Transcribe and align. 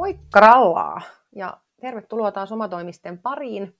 Moikka 0.00 0.40
rallaa 0.40 1.00
ja 1.36 1.56
tervetuloa 1.80 2.32
taas 2.32 2.52
omatoimisten 2.52 3.18
pariin. 3.18 3.76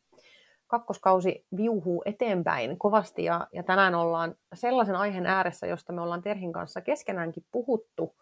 Kakkoskausi 0.66 1.46
viuhuu 1.56 2.02
eteenpäin 2.04 2.78
kovasti 2.78 3.24
ja, 3.24 3.46
ja 3.52 3.62
tänään 3.62 3.94
ollaan 3.94 4.34
sellaisen 4.54 4.96
aiheen 4.96 5.26
ääressä, 5.26 5.66
josta 5.66 5.92
me 5.92 6.00
ollaan 6.00 6.22
Terhin 6.22 6.52
kanssa 6.52 6.80
keskenäänkin 6.80 7.44
puhuttu 7.52 8.14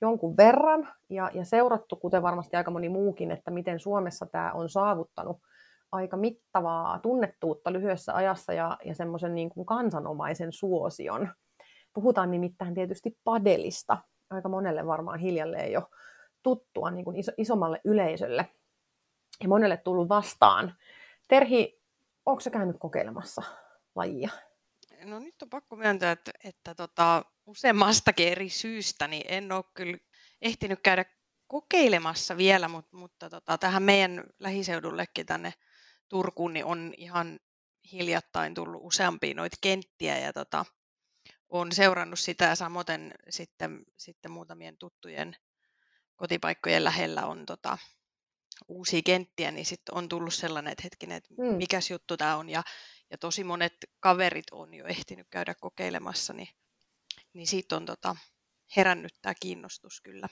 jonkun 0.00 0.36
verran 0.36 0.88
ja, 1.10 1.30
ja 1.34 1.44
seurattu, 1.44 1.96
kuten 1.96 2.22
varmasti 2.22 2.56
aika 2.56 2.70
moni 2.70 2.88
muukin, 2.88 3.30
että 3.30 3.50
miten 3.50 3.80
Suomessa 3.80 4.26
tämä 4.26 4.52
on 4.52 4.68
saavuttanut 4.68 5.36
aika 5.92 6.16
mittavaa 6.16 6.98
tunnettuutta 6.98 7.72
lyhyessä 7.72 8.14
ajassa 8.14 8.52
ja, 8.52 8.78
ja 8.84 8.94
semmoisen 8.94 9.34
niin 9.34 9.50
kuin 9.50 9.66
kansanomaisen 9.66 10.52
suosion. 10.52 11.28
Puhutaan 11.94 12.30
nimittäin 12.30 12.74
tietysti 12.74 13.18
padelista. 13.24 13.98
Aika 14.30 14.48
monelle 14.48 14.86
varmaan 14.86 15.18
hiljalleen 15.18 15.72
jo 15.72 15.82
tuttua 16.42 16.90
niin 16.90 17.04
kuin 17.04 17.16
iso, 17.16 17.32
isommalle 17.36 17.80
yleisölle 17.84 18.48
ja 19.42 19.48
monelle 19.48 19.76
tullut 19.76 20.08
vastaan. 20.08 20.76
Terhi, 21.28 21.82
onko 22.26 22.40
se 22.40 22.50
käynyt 22.50 22.76
kokeilemassa 22.78 23.42
lajia? 23.94 24.28
No 25.04 25.18
nyt 25.18 25.42
on 25.42 25.50
pakko 25.50 25.76
myöntää, 25.76 26.12
että, 26.12 26.30
että 26.44 26.74
tota, 26.74 27.24
useammastakin 27.46 28.28
eri 28.28 28.48
syystä 28.48 29.08
niin 29.08 29.24
en 29.28 29.52
ole 29.52 29.64
kyllä 29.74 29.98
ehtinyt 30.42 30.80
käydä 30.82 31.04
kokeilemassa 31.46 32.36
vielä, 32.36 32.68
mutta, 32.68 32.96
mutta 32.96 33.30
tota, 33.30 33.58
tähän 33.58 33.82
meidän 33.82 34.24
lähiseudullekin 34.38 35.26
tänne 35.26 35.54
Turkuun 36.08 36.52
niin 36.52 36.64
on 36.64 36.94
ihan 36.96 37.40
hiljattain 37.92 38.54
tullut 38.54 38.80
useampia 38.84 39.34
noita 39.34 39.56
kenttiä 39.60 40.18
ja 40.18 40.32
tota, 40.32 40.64
olen 41.48 41.72
seurannut 41.72 42.18
sitä 42.18 42.44
ja 42.44 42.54
samoin 42.54 43.14
sitten, 43.28 43.84
sitten 43.96 44.30
muutamien 44.30 44.78
tuttujen 44.78 45.36
kotipaikkojen 46.18 46.84
lähellä 46.84 47.26
on 47.26 47.46
tota, 47.46 47.78
uusia 48.68 49.02
kenttiä, 49.04 49.50
niin 49.50 49.66
sitten 49.66 49.94
on 49.94 50.08
tullut 50.08 50.34
sellainen, 50.34 50.72
että 50.72 50.82
hetkinen, 50.84 51.16
että 51.16 51.34
mm. 51.38 51.54
mikäs 51.54 51.90
juttu 51.90 52.16
tämä 52.16 52.36
on. 52.36 52.50
Ja, 52.50 52.62
ja 53.10 53.18
tosi 53.18 53.44
monet 53.44 53.74
kaverit 54.00 54.50
on 54.50 54.74
jo 54.74 54.86
ehtinyt 54.86 55.26
käydä 55.30 55.54
kokeilemassa, 55.54 56.32
niin, 56.32 56.48
niin 57.32 57.46
siitä 57.46 57.76
on 57.76 57.86
tota, 57.86 58.16
herännyt 58.76 59.14
tämä 59.22 59.34
kiinnostus 59.40 60.00
kyllä. 60.00 60.28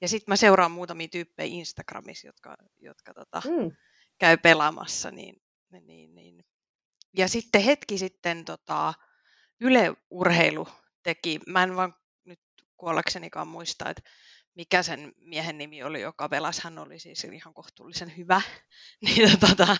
Ja 0.00 0.08
sitten 0.08 0.32
mä 0.32 0.36
seuraan 0.36 0.70
muutamia 0.70 1.08
tyyppejä 1.08 1.54
Instagramissa, 1.54 2.26
jotka, 2.26 2.56
jotka 2.76 3.14
tota, 3.14 3.42
mm. 3.44 3.76
käy 4.18 4.36
pelaamassa. 4.36 5.10
Niin, 5.10 5.42
niin, 5.70 6.14
niin. 6.14 6.44
Ja 7.16 7.28
sitten 7.28 7.62
hetki 7.62 7.98
sitten 7.98 8.44
tota, 8.44 8.94
Yle 9.60 9.94
Urheilu 10.10 10.68
teki, 11.02 11.40
mä 11.46 11.62
en 11.62 11.76
vaan 11.76 11.94
nyt 12.24 12.40
kuollaksenikaan 12.76 13.48
muista, 13.48 13.90
että 13.90 14.02
mikä 14.54 14.82
sen 14.82 15.12
miehen 15.16 15.58
nimi 15.58 15.82
oli, 15.82 16.00
joka 16.00 16.30
velasi, 16.30 16.60
hän 16.64 16.78
oli 16.78 16.98
siis 16.98 17.24
ihan 17.24 17.54
kohtuullisen 17.54 18.16
hyvä, 18.16 18.40
niin, 19.06 19.40
tota, 19.40 19.76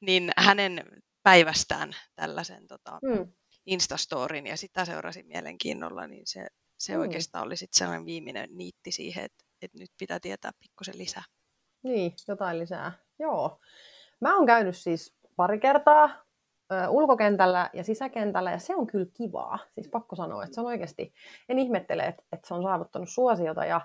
niin 0.00 0.30
hänen 0.36 0.84
päivästään 1.22 1.92
tällaisen 2.14 2.66
tota, 2.66 2.98
mm. 3.02 3.32
Instastorin 3.66 4.46
ja 4.46 4.56
sitä 4.56 4.84
seurasin 4.84 5.26
mielenkiinnolla, 5.26 6.06
niin 6.06 6.26
se, 6.26 6.46
se 6.78 6.94
mm. 6.94 7.00
oikeastaan 7.00 7.44
oli 7.46 7.56
sitten 7.56 7.78
sellainen 7.78 8.06
viimeinen 8.06 8.48
niitti 8.52 8.92
siihen, 8.92 9.24
että, 9.24 9.44
että 9.62 9.78
nyt 9.78 9.90
pitää 9.98 10.20
tietää 10.20 10.50
pikkusen 10.60 10.98
lisää. 10.98 11.24
Niin, 11.82 12.12
jotain 12.28 12.58
lisää. 12.58 12.92
Joo. 13.18 13.60
Mä 14.20 14.36
oon 14.36 14.46
käynyt 14.46 14.76
siis 14.76 15.14
pari 15.36 15.60
kertaa 15.60 16.25
ulkokentällä 16.88 17.70
ja 17.72 17.84
sisäkentällä, 17.84 18.50
ja 18.50 18.58
se 18.58 18.74
on 18.74 18.86
kyllä 18.86 19.06
kivaa. 19.14 19.58
Siis 19.74 19.88
pakko 19.88 20.16
sanoa, 20.16 20.44
että 20.44 20.54
se 20.54 20.60
on 20.60 20.66
oikeasti, 20.66 21.12
en 21.48 21.58
ihmettele, 21.58 22.02
että, 22.02 22.22
että 22.32 22.48
se 22.48 22.54
on 22.54 22.62
saavuttanut 22.62 23.08
suosiota, 23.08 23.64
ja, 23.64 23.80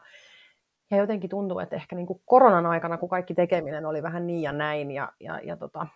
ja 0.91 0.97
jotenkin 0.97 1.29
tuntuu, 1.29 1.59
että 1.59 1.75
ehkä 1.75 1.95
niin 1.95 2.07
kuin 2.07 2.21
koronan 2.25 2.65
aikana, 2.65 2.97
kun 2.97 3.09
kaikki 3.09 3.33
tekeminen 3.33 3.85
oli 3.85 4.03
vähän 4.03 4.27
niin 4.27 4.41
ja 4.41 4.51
näin, 4.51 4.91
ja, 4.91 5.11
ja, 5.19 5.39
ja 5.43 5.57
tota, 5.57 5.87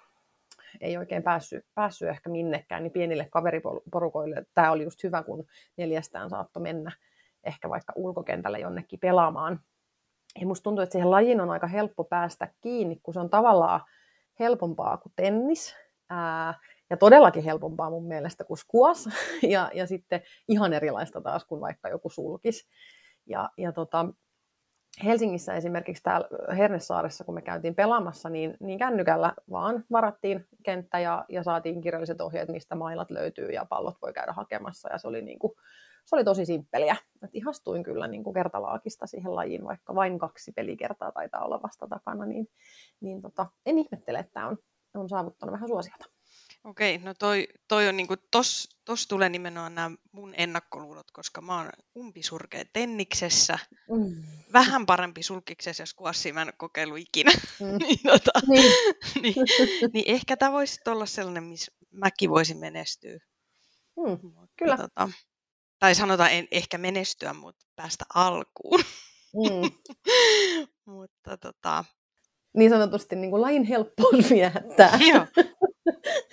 ei 0.81 0.97
oikein 0.97 1.23
päässyt, 1.23 1.65
päässyt 1.75 2.09
ehkä 2.09 2.29
minnekään, 2.29 2.83
niin 2.83 2.91
pienille 2.91 3.27
kaveriporukoille 3.31 4.45
tämä 4.53 4.71
oli 4.71 4.83
just 4.83 5.03
hyvä, 5.03 5.23
kun 5.23 5.45
neljästään 5.77 6.29
saattoi 6.29 6.63
mennä 6.63 6.91
ehkä 7.43 7.69
vaikka 7.69 7.93
ulkokentälle 7.95 8.59
jonnekin 8.59 8.99
pelaamaan. 8.99 9.59
Ja 10.39 10.47
musta 10.47 10.63
tuntuu, 10.63 10.83
että 10.83 10.91
siihen 10.91 11.11
lajiin 11.11 11.41
on 11.41 11.49
aika 11.49 11.67
helppo 11.67 12.03
päästä 12.03 12.47
kiinni, 12.61 12.99
kun 13.03 13.13
se 13.13 13.19
on 13.19 13.29
tavallaan 13.29 13.81
helpompaa 14.39 14.97
kuin 14.97 15.13
tennis. 15.15 15.75
Ää, 16.09 16.53
ja 16.89 16.97
todellakin 16.97 17.43
helpompaa 17.43 17.89
mun 17.89 18.07
mielestä 18.07 18.43
kuin 18.43 18.57
skuas, 18.57 19.09
ja, 19.53 19.71
ja 19.73 19.87
sitten 19.87 20.21
ihan 20.47 20.73
erilaista 20.73 21.21
taas 21.21 21.45
kuin 21.45 21.61
vaikka 21.61 21.89
joku 21.89 22.09
sulkis. 22.09 22.67
Ja, 23.25 23.49
ja 23.57 23.71
tota, 23.71 24.05
Helsingissä 25.03 25.55
esimerkiksi 25.55 26.03
täällä 26.03 26.27
Hernesaaressa, 26.57 27.23
kun 27.23 27.35
me 27.35 27.41
käytiin 27.41 27.75
pelaamassa, 27.75 28.29
niin, 28.29 28.57
niin 28.59 28.79
kännykällä 28.79 29.33
vaan 29.51 29.83
varattiin 29.91 30.47
kenttä 30.63 30.99
ja, 30.99 31.25
ja 31.29 31.43
saatiin 31.43 31.81
kirjalliset 31.81 32.21
ohjeet, 32.21 32.49
mistä 32.49 32.75
mailat 32.75 33.11
löytyy 33.11 33.49
ja 33.49 33.65
pallot 33.65 33.97
voi 34.01 34.13
käydä 34.13 34.33
hakemassa. 34.33 34.89
Ja 34.91 34.97
se 34.97 35.07
oli, 35.07 35.21
niin 35.21 35.39
kuin, 35.39 35.53
se 36.05 36.15
oli 36.15 36.23
tosi 36.23 36.45
simppeliä. 36.45 36.95
Et 37.23 37.29
ihastuin 37.33 37.83
kyllä 37.83 38.07
niin 38.07 38.23
kuin 38.23 38.33
kertalaakista 38.33 39.07
siihen 39.07 39.35
lajiin, 39.35 39.65
vaikka 39.65 39.95
vain 39.95 40.19
kaksi 40.19 40.51
pelikertaa 40.51 41.11
taitaa 41.11 41.45
olla 41.45 41.61
vasta 41.63 41.87
takana, 41.87 42.25
niin, 42.25 42.47
niin 43.01 43.21
tota, 43.21 43.45
en 43.65 43.77
ihmettele, 43.77 44.19
että 44.19 44.33
tämä 44.33 44.47
on, 44.47 44.57
on 44.93 45.09
saavuttanut 45.09 45.53
vähän 45.53 45.67
suosiota. 45.67 46.14
Okei, 46.65 46.97
no 46.97 47.13
toi, 47.13 47.47
toi 47.67 47.87
on 47.87 47.97
niinku, 47.97 48.15
tos, 48.31 48.69
tos 48.85 49.07
tulee 49.07 49.29
nimenomaan 49.29 49.75
nämä 49.75 49.91
mun 50.11 50.33
ennakkoluulot, 50.37 51.11
koska 51.11 51.41
mä 51.41 51.57
oon 51.57 51.69
umpisurkea 51.97 52.65
tenniksessä, 52.73 53.59
mm. 53.89 54.23
vähän 54.53 54.85
parempi 54.85 55.23
sulkiksessa 55.23 55.81
ja 55.81 55.87
skuassia 55.87 56.33
mä 56.33 56.41
en 56.41 56.53
kokeillut 56.57 56.97
ikinä. 56.97 57.31
Mm. 57.59 57.77
niin, 57.87 57.99
tota, 58.03 58.31
niin. 58.51 58.71
niin, 59.21 59.35
niin, 59.93 60.05
ehkä 60.07 60.37
tämä 60.37 60.51
voisi 60.51 60.81
olla 60.87 61.05
sellainen, 61.05 61.43
missä 61.43 61.71
mäkin 61.91 62.29
voisin 62.29 62.57
menestyä. 62.57 63.19
Mm, 63.97 64.19
mutta, 64.35 64.53
kyllä. 64.57 64.77
Tota, 64.77 65.09
tai 65.79 65.95
sanotaan, 65.95 66.31
en 66.31 66.47
ehkä 66.51 66.77
menestyä, 66.77 67.33
mutta 67.33 67.65
päästä 67.75 68.05
alkuun. 68.15 68.79
Mm. 69.33 69.71
mutta 70.85 71.37
tota... 71.37 71.85
Niin 72.57 72.71
sanotusti 72.71 73.15
niin 73.15 73.31
kuin 73.31 73.41
lain 73.41 73.63
helppous 73.63 74.29
viehättää. 74.29 74.99
Joo. 75.07 75.25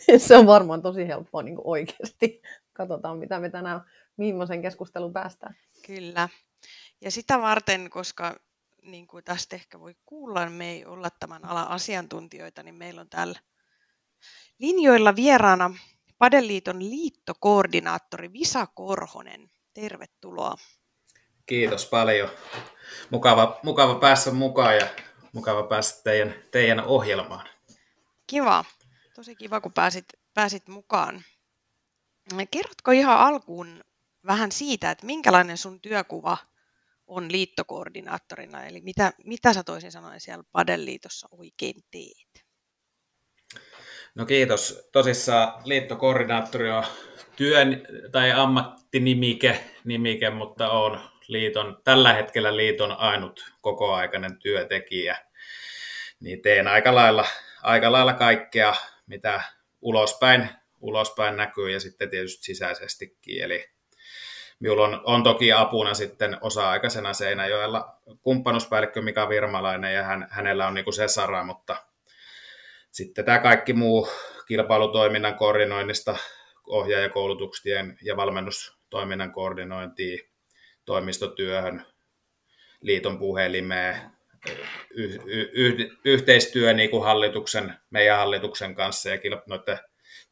se 0.26 0.36
on 0.36 0.46
varmaan 0.46 0.82
tosi 0.82 1.06
helppoa 1.08 1.42
niin 1.42 1.56
kuin 1.56 1.66
oikeasti. 1.66 2.42
Katsotaan, 2.72 3.18
mitä 3.18 3.40
me 3.40 3.50
tänään 3.50 3.80
viimeisen 4.18 4.62
keskustelun 4.62 5.12
päästään. 5.12 5.56
Kyllä. 5.86 6.28
Ja 7.00 7.10
sitä 7.10 7.40
varten, 7.40 7.90
koska 7.90 8.40
niin 8.82 9.06
kuin 9.06 9.24
tästä 9.24 9.56
ehkä 9.56 9.80
voi 9.80 9.94
kuulla, 10.06 10.44
niin 10.44 10.52
me 10.52 10.70
ei 10.70 10.84
olla 10.84 11.08
tämän 11.20 11.44
alan 11.44 11.68
asiantuntijoita, 11.68 12.62
niin 12.62 12.74
meillä 12.74 13.00
on 13.00 13.08
täällä 13.08 13.38
linjoilla 14.58 15.16
vieraana 15.16 15.74
Padeliiton 16.18 16.78
liittokoordinaattori 16.90 18.32
Visa 18.32 18.66
Korhonen. 18.66 19.50
Tervetuloa. 19.74 20.54
Kiitos 21.46 21.86
paljon. 21.86 22.28
Mukava, 23.10 23.60
mukava 23.62 23.94
päästä 23.94 24.30
mukaan 24.30 24.76
ja 24.76 24.86
mukava 25.32 25.62
päästä 25.62 26.02
teidän, 26.02 26.34
teidän 26.50 26.84
ohjelmaan. 26.84 27.48
Kiva. 28.26 28.64
Tosi 29.14 29.36
kiva, 29.36 29.60
kun 29.60 29.72
pääsit, 29.72 30.04
pääsit 30.34 30.68
mukaan. 30.68 31.22
Kerrotko 32.50 32.90
ihan 32.90 33.18
alkuun 33.18 33.84
vähän 34.26 34.52
siitä, 34.52 34.90
että 34.90 35.06
minkälainen 35.06 35.58
sun 35.58 35.80
työkuva 35.80 36.38
on 37.06 37.32
liittokoordinaattorina, 37.32 38.64
eli 38.66 38.80
mitä, 38.80 39.12
mitä 39.24 39.52
sä 39.52 39.62
toisin 39.62 39.92
sanoen 39.92 40.20
siellä 40.20 40.44
Padeliitossa 40.52 41.28
oikein 41.30 41.84
teet? 41.90 42.46
No 44.14 44.26
kiitos. 44.26 44.88
Tosissaan 44.92 45.62
liittokoordinaattori 45.64 46.70
on 46.70 46.84
työn 47.36 47.82
tai 48.12 48.32
ammattinimike, 48.32 49.64
nimike, 49.84 50.30
mutta 50.30 50.70
on 50.70 51.00
liiton, 51.28 51.80
tällä 51.84 52.12
hetkellä 52.12 52.56
liiton 52.56 52.92
ainut 52.92 53.52
kokoaikainen 53.60 54.38
työntekijä. 54.38 55.18
Niin 56.20 56.42
teen 56.42 56.68
aika 56.68 56.94
lailla, 56.94 57.26
aika 57.62 57.92
lailla 57.92 58.12
kaikkea 58.14 58.74
mitä 59.12 59.40
ulospäin, 59.80 60.48
ulospäin 60.80 61.36
näkyy 61.36 61.70
ja 61.70 61.80
sitten 61.80 62.10
tietysti 62.10 62.44
sisäisestikin. 62.44 63.42
Eli 63.42 63.68
minulla 64.60 64.84
on, 64.84 65.00
on 65.04 65.22
toki 65.22 65.52
apuna 65.52 65.94
sitten 65.94 66.38
osa-aikaisena 66.40 67.12
Seinäjoella 67.12 67.96
kumppanuspäällikkö 68.22 69.02
Mika 69.02 69.28
Virmalainen 69.28 69.94
ja 69.94 70.02
hän, 70.02 70.28
hänellä 70.30 70.66
on 70.66 70.74
niin 70.74 70.92
se 70.92 71.08
sara, 71.08 71.44
mutta 71.44 71.76
sitten 72.90 73.24
tämä 73.24 73.38
kaikki 73.38 73.72
muu 73.72 74.08
kilpailutoiminnan 74.46 75.34
koordinoinnista, 75.34 76.16
ohjaajakoulutuksien 76.66 77.98
ja 78.02 78.16
valmennustoiminnan 78.16 79.32
koordinointiin, 79.32 80.20
toimistotyöhön, 80.84 81.86
liiton 82.80 83.18
puhelimeen, 83.18 83.96
y- 84.94 85.18
y- 85.52 85.90
yhteistyö 86.04 86.72
niin 86.72 86.90
kuin 86.90 87.04
hallituksen, 87.04 87.74
meidän 87.90 88.18
hallituksen 88.18 88.74
kanssa 88.74 89.08
ja 89.08 89.18
noiden 89.46 89.78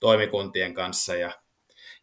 toimikuntien 0.00 0.74
kanssa 0.74 1.16
ja 1.16 1.30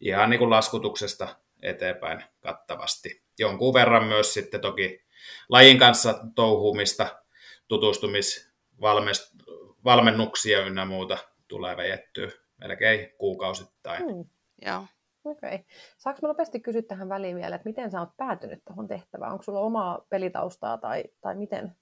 ihan 0.00 0.30
niin 0.30 0.38
kuin 0.38 0.50
laskutuksesta 0.50 1.36
eteenpäin 1.62 2.24
kattavasti. 2.40 3.22
Jonkun 3.38 3.74
verran 3.74 4.04
myös 4.04 4.34
sitten 4.34 4.60
toki 4.60 5.04
lajin 5.48 5.78
kanssa 5.78 6.14
touhumista, 6.34 7.22
tutustumisvalmennuksia 7.68 10.66
ynnä 10.66 10.84
muuta 10.84 11.18
tulee 11.48 11.76
vejettyä 11.76 12.28
melkein 12.60 13.14
kuukausittain. 13.18 14.04
Hmm. 14.04 14.24
Joo. 14.66 14.86
Okei. 15.24 15.54
Okay. 15.54 15.64
Saanko 15.98 16.18
mä 16.22 16.28
nopeasti 16.28 16.60
kysyä 16.60 16.82
tähän 16.82 17.08
väliin 17.08 17.36
vielä, 17.36 17.56
että 17.56 17.68
miten 17.68 17.90
sä 17.90 18.00
oot 18.00 18.16
päätynyt 18.16 18.64
tuohon 18.64 18.88
tehtävään? 18.88 19.32
Onko 19.32 19.42
sulla 19.42 19.60
omaa 19.60 20.06
pelitaustaa 20.10 20.78
tai, 20.78 21.04
tai 21.20 21.34
miten 21.34 21.76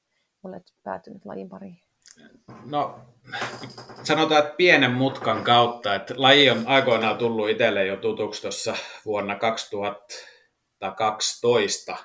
olet 0.44 0.62
päätynyt 0.83 1.25
lajin 1.25 1.49
pariin? 1.49 1.81
No, 2.65 2.99
sanotaan, 4.03 4.44
että 4.44 4.56
pienen 4.56 4.93
mutkan 4.93 5.44
kautta, 5.44 5.94
että 5.94 6.15
laji 6.17 6.50
on 6.50 6.62
aikoinaan 6.67 7.19
tullut 7.19 7.49
itselle 7.49 7.87
jo 7.87 7.97
tutuksi 7.97 8.43
tuossa 8.43 8.75
vuonna 9.05 9.37
2012. 9.37 11.97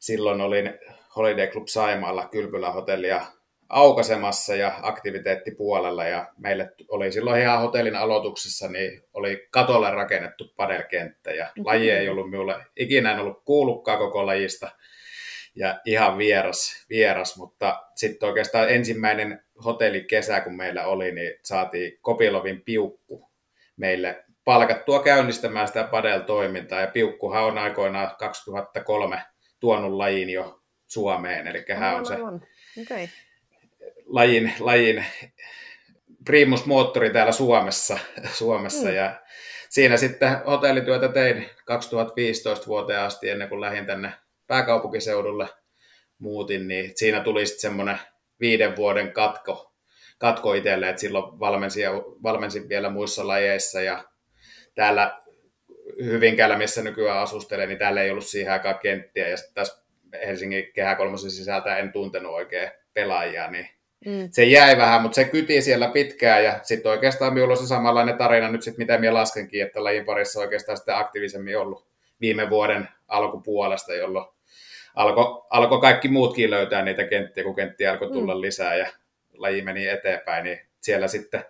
Silloin 0.00 0.40
olin 0.40 0.74
Holiday 1.16 1.46
Club 1.46 1.66
Saimaalla 1.66 2.28
kylpylähotellia 2.28 3.26
aukasemassa 3.68 4.54
ja 4.54 4.78
aktiviteettipuolella 4.82 6.04
ja 6.04 6.32
meille 6.36 6.72
oli 6.88 7.12
silloin 7.12 7.40
ihan 7.40 7.60
hotellin 7.60 7.96
aloituksessa, 7.96 8.68
niin 8.68 9.02
oli 9.12 9.48
katolle 9.50 9.90
rakennettu 9.90 10.52
padelkenttä 10.56 11.30
ja 11.30 11.44
mm-hmm. 11.44 11.66
laji 11.66 11.90
ei 11.90 12.08
ollut 12.08 12.30
minulle 12.30 12.66
ikinä 12.76 13.12
en 13.12 13.18
ollut 13.18 13.44
kuullutkaan 13.44 13.98
koko 13.98 14.26
lajista 14.26 14.70
ja 15.54 15.80
ihan 15.84 16.18
vieras, 16.18 16.86
vieras 16.90 17.36
mutta 17.36 17.82
sitten 17.94 18.28
oikeastaan 18.28 18.68
ensimmäinen 18.70 19.42
hotellikesä, 19.64 20.40
kun 20.40 20.56
meillä 20.56 20.86
oli, 20.86 21.12
niin 21.12 21.32
saatiin 21.42 21.98
Kopilovin 22.00 22.62
piukku 22.62 23.30
meille 23.76 24.24
palkattua 24.44 25.02
käynnistämään 25.02 25.68
sitä 25.68 25.84
padel-toimintaa, 25.84 26.80
ja 26.80 26.86
piukkuhan 26.86 27.44
on 27.44 27.58
aikoinaan 27.58 28.16
2003 28.18 29.22
tuonut 29.60 29.92
lajin 29.92 30.30
jo 30.30 30.60
Suomeen, 30.86 31.46
eli 31.46 31.64
hän 31.74 31.96
on 31.96 32.06
se 32.06 32.14
okay. 32.82 33.08
lajin, 34.06 34.52
lajin 34.60 35.04
primusmoottori 36.24 37.10
täällä 37.10 37.32
Suomessa, 37.32 37.98
Suomessa 38.32 38.88
mm. 38.88 38.94
ja 38.94 39.20
siinä 39.68 39.96
sitten 39.96 40.44
hotellityötä 40.46 41.08
tein 41.08 41.50
2015 41.64 42.66
vuoteen 42.66 43.00
asti 43.00 43.28
ennen 43.30 43.48
kuin 43.48 43.60
lähdin 43.60 43.86
tänne 43.86 44.12
pääkaupunkiseudulle 44.48 45.48
muutin, 46.18 46.68
niin 46.68 46.92
siinä 46.94 47.20
tuli 47.20 47.46
sitten 47.46 47.60
semmoinen 47.60 47.98
viiden 48.40 48.76
vuoden 48.76 49.12
katko, 49.12 49.72
katko 50.18 50.54
itselle, 50.54 50.88
että 50.88 51.00
silloin 51.00 51.40
valmensin, 51.40 51.84
valmensin 52.22 52.68
vielä 52.68 52.90
muissa 52.90 53.28
lajeissa 53.28 53.80
ja 53.80 54.04
täällä 54.74 55.18
Hyvinkäällä, 56.04 56.58
missä 56.58 56.82
nykyään 56.82 57.18
asustelen, 57.18 57.68
niin 57.68 57.78
täällä 57.78 58.02
ei 58.02 58.10
ollut 58.10 58.26
siihen 58.26 58.52
aikaan 58.52 58.78
kenttiä 58.78 59.28
ja 59.28 59.36
tässä 59.54 59.82
Helsingin 60.26 60.72
kehä 60.74 60.94
kolmosen 60.94 61.30
sisältä 61.30 61.76
en 61.76 61.92
tuntenut 61.92 62.32
oikein 62.32 62.70
pelaajia, 62.94 63.50
niin 63.50 63.68
mm. 64.06 64.28
se 64.30 64.44
jäi 64.44 64.76
vähän, 64.76 65.02
mutta 65.02 65.14
se 65.14 65.24
kyti 65.24 65.62
siellä 65.62 65.88
pitkään 65.88 66.44
ja 66.44 66.60
sitten 66.62 66.92
oikeastaan 66.92 67.34
minulla 67.34 67.52
on 67.52 67.58
se 67.58 67.66
samanlainen 67.66 68.18
tarina 68.18 68.50
nyt 68.50 68.62
sitten, 68.62 68.82
mitä 68.82 68.98
minä 68.98 69.14
laskenkin, 69.14 69.62
että 69.62 69.84
lajin 69.84 70.04
parissa 70.04 70.40
oikeastaan 70.40 70.76
sitten 70.78 70.96
aktiivisemmin 70.96 71.58
ollut 71.58 71.88
viime 72.20 72.50
vuoden 72.50 72.88
alkupuolesta, 73.08 73.94
jolloin 73.94 74.26
alkoi 74.98 75.46
alko 75.50 75.80
kaikki 75.80 76.08
muutkin 76.08 76.50
löytää 76.50 76.82
niitä 76.82 77.04
kenttiä, 77.04 77.44
kun 77.44 77.54
kenttiä 77.54 77.92
alkoi 77.92 78.10
tulla 78.10 78.34
mm. 78.34 78.40
lisää 78.40 78.76
ja 78.76 78.86
laji 79.34 79.62
meni 79.62 79.88
eteenpäin, 79.88 80.44
niin 80.44 80.60
siellä 80.80 81.08
sitten 81.08 81.44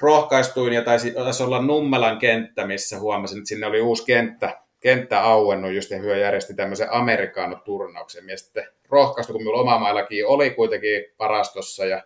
rohkaistuin 0.00 0.72
ja 0.72 0.82
taisi, 0.82 1.10
taisi 1.10 1.42
olla 1.42 1.62
Nummelan 1.62 2.18
kenttä, 2.18 2.66
missä 2.66 2.98
huomasin, 2.98 3.38
että 3.38 3.48
sinne 3.48 3.66
oli 3.66 3.80
uusi 3.80 4.04
kenttä, 4.06 4.60
kenttä 4.80 5.20
auennut 5.20 5.72
just 5.72 5.90
ja 5.90 5.98
hyö 5.98 6.16
järjesti 6.16 6.54
tämmöisen 6.54 6.92
Amerikaano-turnauksen. 6.92 8.28
Ja 8.28 8.38
sitten 8.38 8.68
rohkaistu, 8.88 9.32
kun 9.32 9.42
minulla 9.42 9.60
oma 9.60 9.78
maillakin 9.78 10.26
oli 10.26 10.50
kuitenkin 10.50 11.04
parastossa 11.16 11.86
ja 11.86 12.02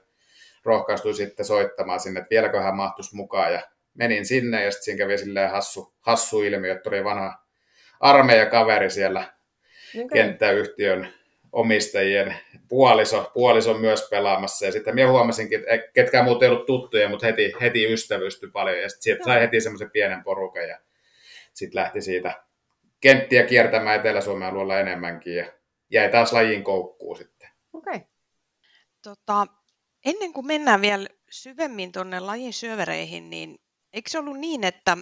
rohkaistuin 0.64 1.14
sitten 1.14 1.46
soittamaan 1.46 2.00
sinne, 2.00 2.20
että 2.20 2.30
vieläkö 2.30 2.60
hän 2.60 2.76
mahtuisi 2.76 3.16
mukaan. 3.16 3.52
Ja 3.52 3.62
menin 3.94 4.26
sinne 4.26 4.64
ja 4.64 4.70
sitten 4.70 4.84
siinä 4.84 4.98
kävi 4.98 5.18
silleen 5.18 5.50
hassu, 5.50 5.94
hassu 6.00 6.42
ilmiö, 6.42 6.72
että 6.72 6.90
oli 6.90 7.04
vanha 7.04 7.38
armeijakaveri 8.00 8.90
siellä 8.90 9.24
okay. 9.94 10.08
kenttäyhtiön 10.12 11.08
omistajien 11.52 12.36
puoliso, 12.68 13.30
puoliso 13.34 13.74
myös 13.74 14.08
pelaamassa. 14.10 14.66
Ja 14.66 14.72
sitten 14.72 14.94
minä 14.94 15.10
huomasinkin, 15.10 15.64
että 15.66 15.92
ketkään 15.92 16.24
muut 16.24 16.42
ei 16.42 16.48
ollut 16.48 16.66
tuttuja, 16.66 17.08
mutta 17.08 17.26
heti, 17.26 17.52
heti 17.60 17.92
ystävystyi 17.92 18.50
paljon. 18.50 18.82
Ja 18.82 18.88
sitten 18.88 19.24
sai 19.24 19.40
heti 19.40 19.60
semmoisen 19.60 19.90
pienen 19.90 20.24
porukan 20.24 20.68
ja 20.68 20.78
sitten 21.52 21.82
lähti 21.82 22.00
siitä 22.00 22.42
kenttiä 23.00 23.46
kiertämään 23.46 24.00
Etelä-Suomen 24.00 24.48
alueella 24.48 24.78
enemmänkin 24.78 25.36
ja 25.36 25.46
jäi 25.90 26.10
taas 26.10 26.32
lajin 26.32 26.64
koukkuun 26.64 27.16
sitten. 27.16 27.48
Okei. 27.72 27.96
Okay. 27.96 28.08
Tota, 29.02 29.46
ennen 30.04 30.32
kuin 30.32 30.46
mennään 30.46 30.80
vielä 30.80 31.08
syvemmin 31.30 31.92
tuonne 31.92 32.20
lajin 32.20 32.52
syövereihin, 32.52 33.30
niin 33.30 33.58
eikö 33.92 34.10
se 34.10 34.18
ollut 34.18 34.38
niin, 34.38 34.64
että, 34.64 34.96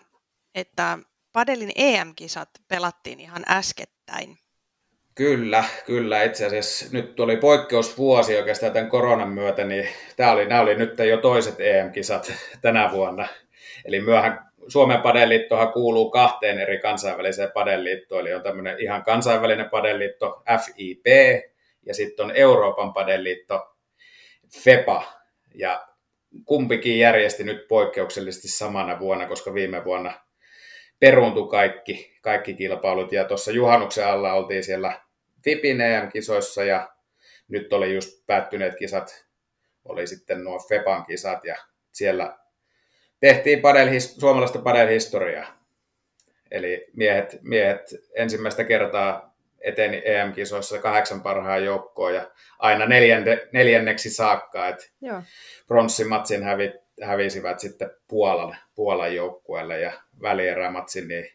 että 0.55 0.99
Padelin 1.33 1.73
EM-kisat 1.75 2.51
pelattiin 2.69 3.21
ihan 3.21 3.43
äskettäin? 3.49 4.39
Kyllä, 5.21 5.65
kyllä. 5.87 6.23
Itse 6.23 6.47
asiassa 6.47 6.87
nyt 6.93 7.21
oli 7.21 7.37
poikkeusvuosi 7.37 8.37
oikeastaan 8.37 8.73
tämän 8.73 8.91
koronan 8.91 9.29
myötä, 9.29 9.65
niin 9.65 9.89
tämä 10.17 10.33
oli, 10.33 10.47
nämä 10.47 10.61
oli 10.61 10.75
nyt 10.75 10.99
jo 10.99 11.17
toiset 11.17 11.55
EM-kisat 11.59 12.33
tänä 12.63 12.91
vuonna. 12.93 13.29
Eli 13.85 14.01
myöhän 14.01 14.51
Suomen 14.69 15.01
padeliittohan 15.01 15.73
kuuluu 15.73 16.11
kahteen 16.11 16.59
eri 16.59 16.79
kansainväliseen 16.79 17.51
padeliittoon, 17.55 18.21
eli 18.21 18.35
on 18.35 18.43
tämmöinen 18.43 18.77
ihan 18.79 19.03
kansainvälinen 19.03 19.71
padeliitto 19.71 20.43
FIP, 20.65 21.07
ja 21.87 21.95
sitten 21.95 22.25
on 22.25 22.33
Euroopan 22.37 22.93
padeliitto 22.93 23.77
FEPA, 24.65 25.03
ja 25.55 25.87
kumpikin 26.45 26.99
järjesti 26.99 27.45
nyt 27.45 27.69
poikkeuksellisesti 27.69 28.49
samana 28.49 28.99
vuonna, 28.99 29.27
koska 29.27 29.55
viime 29.55 29.85
vuonna 29.85 30.13
peruuntui 31.01 31.49
kaikki, 31.49 32.19
kaikki 32.23 32.55
kilpailut, 32.55 33.13
ja 33.13 33.25
tuossa 33.25 33.53
juhannuksen 33.53 34.07
alla 34.07 34.33
oltiin 34.33 34.65
siellä 34.65 35.10
FIPin 35.45 35.81
EM-kisoissa, 35.81 36.65
ja 36.65 36.89
nyt 37.49 37.73
oli 37.73 37.95
just 37.95 38.27
päättyneet 38.27 38.77
kisat, 38.77 39.27
oli 39.85 40.07
sitten 40.07 40.45
nuo 40.45 40.59
FEPAn 40.69 41.07
kisat, 41.07 41.45
ja 41.45 41.57
siellä 41.93 42.39
tehtiin 43.21 43.59
padelhis- 43.59 44.21
suomalaista 44.21 44.59
padelhistoriaa. 44.59 45.61
Eli 46.51 46.87
miehet, 46.97 47.39
miehet 47.43 47.95
ensimmäistä 48.15 48.65
kertaa 48.65 49.35
eteni 49.61 50.03
EM-kisoissa 50.05 50.79
kahdeksan 50.79 51.23
parhaan 51.23 51.65
joukkoon 51.65 52.15
ja 52.15 52.31
aina 52.59 52.87
neljänne, 52.87 53.49
neljänneksi 53.53 54.11
saakka, 54.11 54.69
että 54.69 54.87
pronssimatsin 55.67 56.43
hävi, 56.43 56.73
hävisivät 57.03 57.61
sitten 57.61 57.91
Puolan, 58.09 58.57
Puolan 58.75 59.15
joukkueelle 59.15 59.81
ja 59.81 59.93
välierämatsin 60.23 61.09
niin 61.09 61.33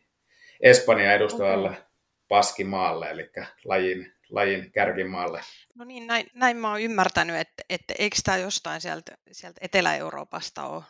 Espanja 0.61 1.13
edustavalle 1.13 1.69
okay. 1.69 1.81
Paskimaalle, 2.27 3.09
eli 3.09 3.29
lajin, 3.65 4.13
lajin 4.29 4.71
kärkimaalle. 4.71 5.41
No 5.75 5.85
niin, 5.85 6.07
näin, 6.07 6.27
näin 6.33 6.57
mä 6.57 6.69
oon 6.69 6.81
ymmärtänyt, 6.81 7.35
että, 7.35 7.63
että 7.69 7.93
eikö 7.99 8.15
tämä 8.23 8.37
jostain 8.37 8.81
sieltä, 8.81 9.17
sieltä 9.31 9.59
Etelä-Euroopasta 9.61 10.63
ole 10.63 10.83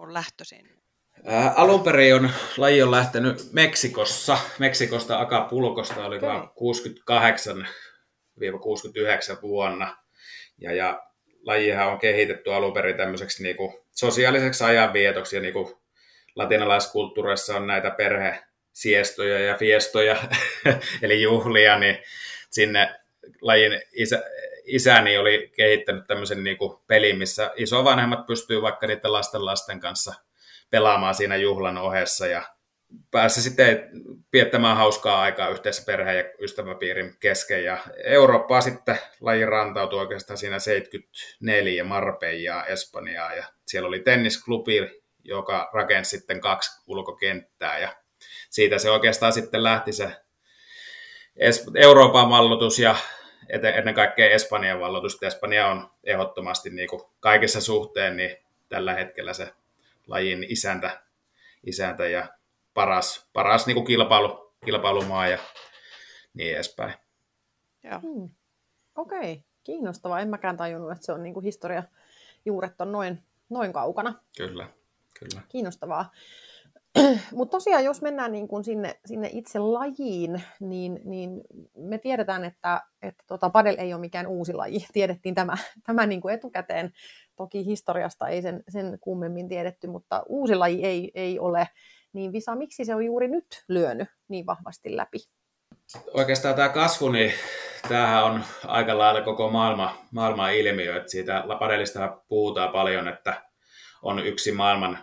on 0.00 0.14
lähtöisin? 0.14 0.80
Ää, 1.24 1.52
alun 1.56 1.82
perin 1.82 2.14
on, 2.14 2.30
laji 2.56 2.82
on 2.82 2.90
lähtenyt 2.90 3.52
Meksikossa, 3.52 4.38
Meksikosta 4.58 5.20
Acapulcosta, 5.20 6.06
oli 6.06 6.16
okay. 6.16 6.40
68-69 9.38 9.42
vuonna. 9.42 9.96
Ja, 10.58 10.72
ja 10.72 11.02
lajihan 11.42 11.88
on 11.88 11.98
kehitetty 11.98 12.52
alun 12.52 12.72
perin 12.72 12.96
tämmöiseksi 12.96 13.42
niinku 13.42 13.86
sosiaaliseksi 13.90 14.64
ajanvietoksi 14.64 15.36
ja 15.36 15.42
niinku 15.42 15.82
latinalaiskulttuurissa 16.36 17.56
on 17.56 17.66
näitä 17.66 17.90
perhesiestoja 18.82 19.38
ja 19.38 19.56
fiestoja, 19.56 20.16
eli 21.02 21.22
juhlia, 21.22 21.78
niin 21.78 21.98
sinne 22.50 22.94
lajin 23.40 23.82
isä, 23.92 24.22
isäni 24.64 25.18
oli 25.18 25.52
kehittänyt 25.56 26.06
tämmöisen 26.06 26.44
niin 26.44 26.56
kuin 26.56 26.78
pelin, 26.86 27.18
missä 27.18 27.50
isovanhemmat 27.56 28.26
pystyy 28.26 28.62
vaikka 28.62 28.86
niiden 28.86 29.12
lasten 29.12 29.44
lasten 29.44 29.80
kanssa 29.80 30.14
pelaamaan 30.70 31.14
siinä 31.14 31.36
juhlan 31.36 31.78
ohessa 31.78 32.26
ja 32.26 32.42
päässä 33.10 33.42
sitten 33.42 33.90
viettämään 34.32 34.76
hauskaa 34.76 35.22
aikaa 35.22 35.48
yhteensä 35.48 35.82
perheen 35.86 36.18
ja 36.18 36.24
ystäväpiirin 36.40 37.16
kesken. 37.20 37.64
Ja 37.64 37.78
Eurooppaa 38.04 38.60
sitten 38.60 38.98
laji 39.20 39.46
rantautui 39.46 40.00
oikeastaan 40.00 40.38
siinä 40.38 40.58
74 40.58 41.84
Marbejaa 41.84 42.66
Espanjaa 42.66 43.34
ja 43.34 43.44
siellä 43.66 43.88
oli 43.88 44.00
tennisklubi, 44.00 45.02
joka 45.24 45.70
rakensi 45.72 46.10
sitten 46.10 46.40
kaksi 46.40 46.82
ulkokenttää 46.86 47.78
ja 47.78 47.99
siitä 48.50 48.78
se 48.78 48.90
oikeastaan 48.90 49.32
sitten 49.32 49.62
lähti 49.62 49.92
se 49.92 50.16
Euroopan 51.74 52.28
mallutus 52.28 52.78
ja 52.78 52.96
ennen 53.48 53.94
kaikkea 53.94 54.30
Espanjan 54.30 54.80
valloitusta. 54.80 55.26
Espanja 55.26 55.66
on 55.66 55.90
ehdottomasti 56.04 56.70
niin 56.70 56.88
kuin 56.88 57.02
kaikessa 57.20 57.60
suhteen 57.60 58.16
niin 58.16 58.36
tällä 58.68 58.94
hetkellä 58.94 59.32
se 59.32 59.52
lajin 60.06 60.44
isäntä, 60.48 61.02
isäntä 61.66 62.06
ja 62.06 62.28
paras, 62.74 63.28
paras 63.32 63.66
niin 63.66 63.74
kuin 63.74 63.86
kilpailu, 63.86 64.54
kilpailumaa 64.64 65.28
ja 65.28 65.38
niin 66.34 66.54
edespäin. 66.54 66.94
Hmm. 68.02 68.30
Okei. 68.96 69.18
Okay. 69.18 69.36
Kiinnostavaa. 69.64 70.20
En 70.20 70.28
mäkään 70.28 70.56
tajunnut, 70.56 70.92
että 70.92 71.06
se 71.06 71.12
on 71.12 71.22
niin 71.22 71.34
kuin 71.34 71.44
historia 71.44 71.82
juuret 72.44 72.80
on 72.80 72.92
noin, 72.92 73.22
noin 73.48 73.72
kaukana. 73.72 74.14
Kyllä, 74.36 74.68
kyllä. 75.18 75.42
Kiinnostavaa. 75.48 76.12
Mutta 77.34 77.50
tosiaan, 77.50 77.84
jos 77.84 78.02
mennään 78.02 78.32
niin 78.32 78.48
kuin 78.48 78.64
sinne, 78.64 79.00
sinne 79.06 79.30
itse 79.32 79.58
lajiin, 79.58 80.42
niin, 80.60 81.00
niin 81.04 81.40
me 81.76 81.98
tiedetään, 81.98 82.44
että, 82.44 82.82
että 83.02 83.24
tota, 83.26 83.50
padel 83.50 83.76
ei 83.78 83.94
ole 83.94 84.00
mikään 84.00 84.26
uusi 84.26 84.52
laji. 84.52 84.86
Tiedettiin 84.92 85.34
tämä, 85.34 85.54
tämä 85.86 86.06
niin 86.06 86.20
kuin 86.20 86.34
etukäteen. 86.34 86.92
Toki 87.36 87.66
historiasta 87.66 88.28
ei 88.28 88.42
sen, 88.42 88.62
sen 88.68 88.98
kummemmin 89.00 89.48
tiedetty, 89.48 89.86
mutta 89.86 90.22
uusi 90.28 90.54
laji 90.54 90.84
ei, 90.84 91.10
ei 91.14 91.38
ole. 91.38 91.68
Niin 92.12 92.32
Visa, 92.32 92.54
miksi 92.54 92.84
se 92.84 92.94
on 92.94 93.04
juuri 93.04 93.28
nyt 93.28 93.64
lyönyt 93.68 94.08
niin 94.28 94.46
vahvasti 94.46 94.96
läpi? 94.96 95.18
Oikeastaan 96.14 96.54
tämä 96.54 96.68
kasvu, 96.68 97.08
niin 97.08 97.32
tämähän 97.88 98.24
on 98.24 98.44
aika 98.66 98.98
lailla 98.98 99.22
koko 99.22 99.50
maailma, 99.50 99.96
maailman 100.10 100.54
ilmiö. 100.54 100.96
Että 100.96 101.10
siitä 101.10 101.44
padelista 101.58 102.22
puhutaan 102.28 102.72
paljon, 102.72 103.08
että 103.08 103.42
on 104.02 104.26
yksi 104.26 104.52
maailman 104.52 104.98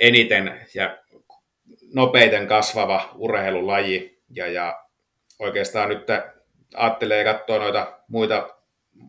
eniten 0.00 0.66
ja 0.74 0.98
nopeiten 1.94 2.46
kasvava 2.46 3.10
urheilulaji. 3.14 4.18
Ja, 4.30 4.46
ja 4.46 4.80
oikeastaan 5.38 5.88
nyt 5.88 6.06
ajattelee 6.74 7.24
katsoa 7.24 7.58
noita 7.58 8.00
muita, 8.08 8.48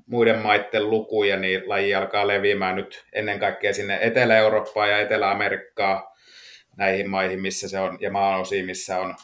muiden 0.05 0.39
maiden 0.39 0.89
lukuja, 0.89 1.37
niin 1.37 1.69
laji 1.69 1.95
alkaa 1.95 2.27
leviämään 2.27 2.75
nyt 2.75 3.05
ennen 3.13 3.39
kaikkea 3.39 3.73
sinne 3.73 3.99
Etelä-Eurooppaan 4.01 4.89
ja 4.89 4.99
Etelä-Amerikkaan 4.99 6.03
näihin 6.77 7.09
maihin, 7.09 7.41
missä 7.41 7.69
se 7.69 7.79
on, 7.79 7.97
ja 8.01 8.11
maanosiin, 8.11 8.65
missä 8.65 8.99
on 8.99 9.15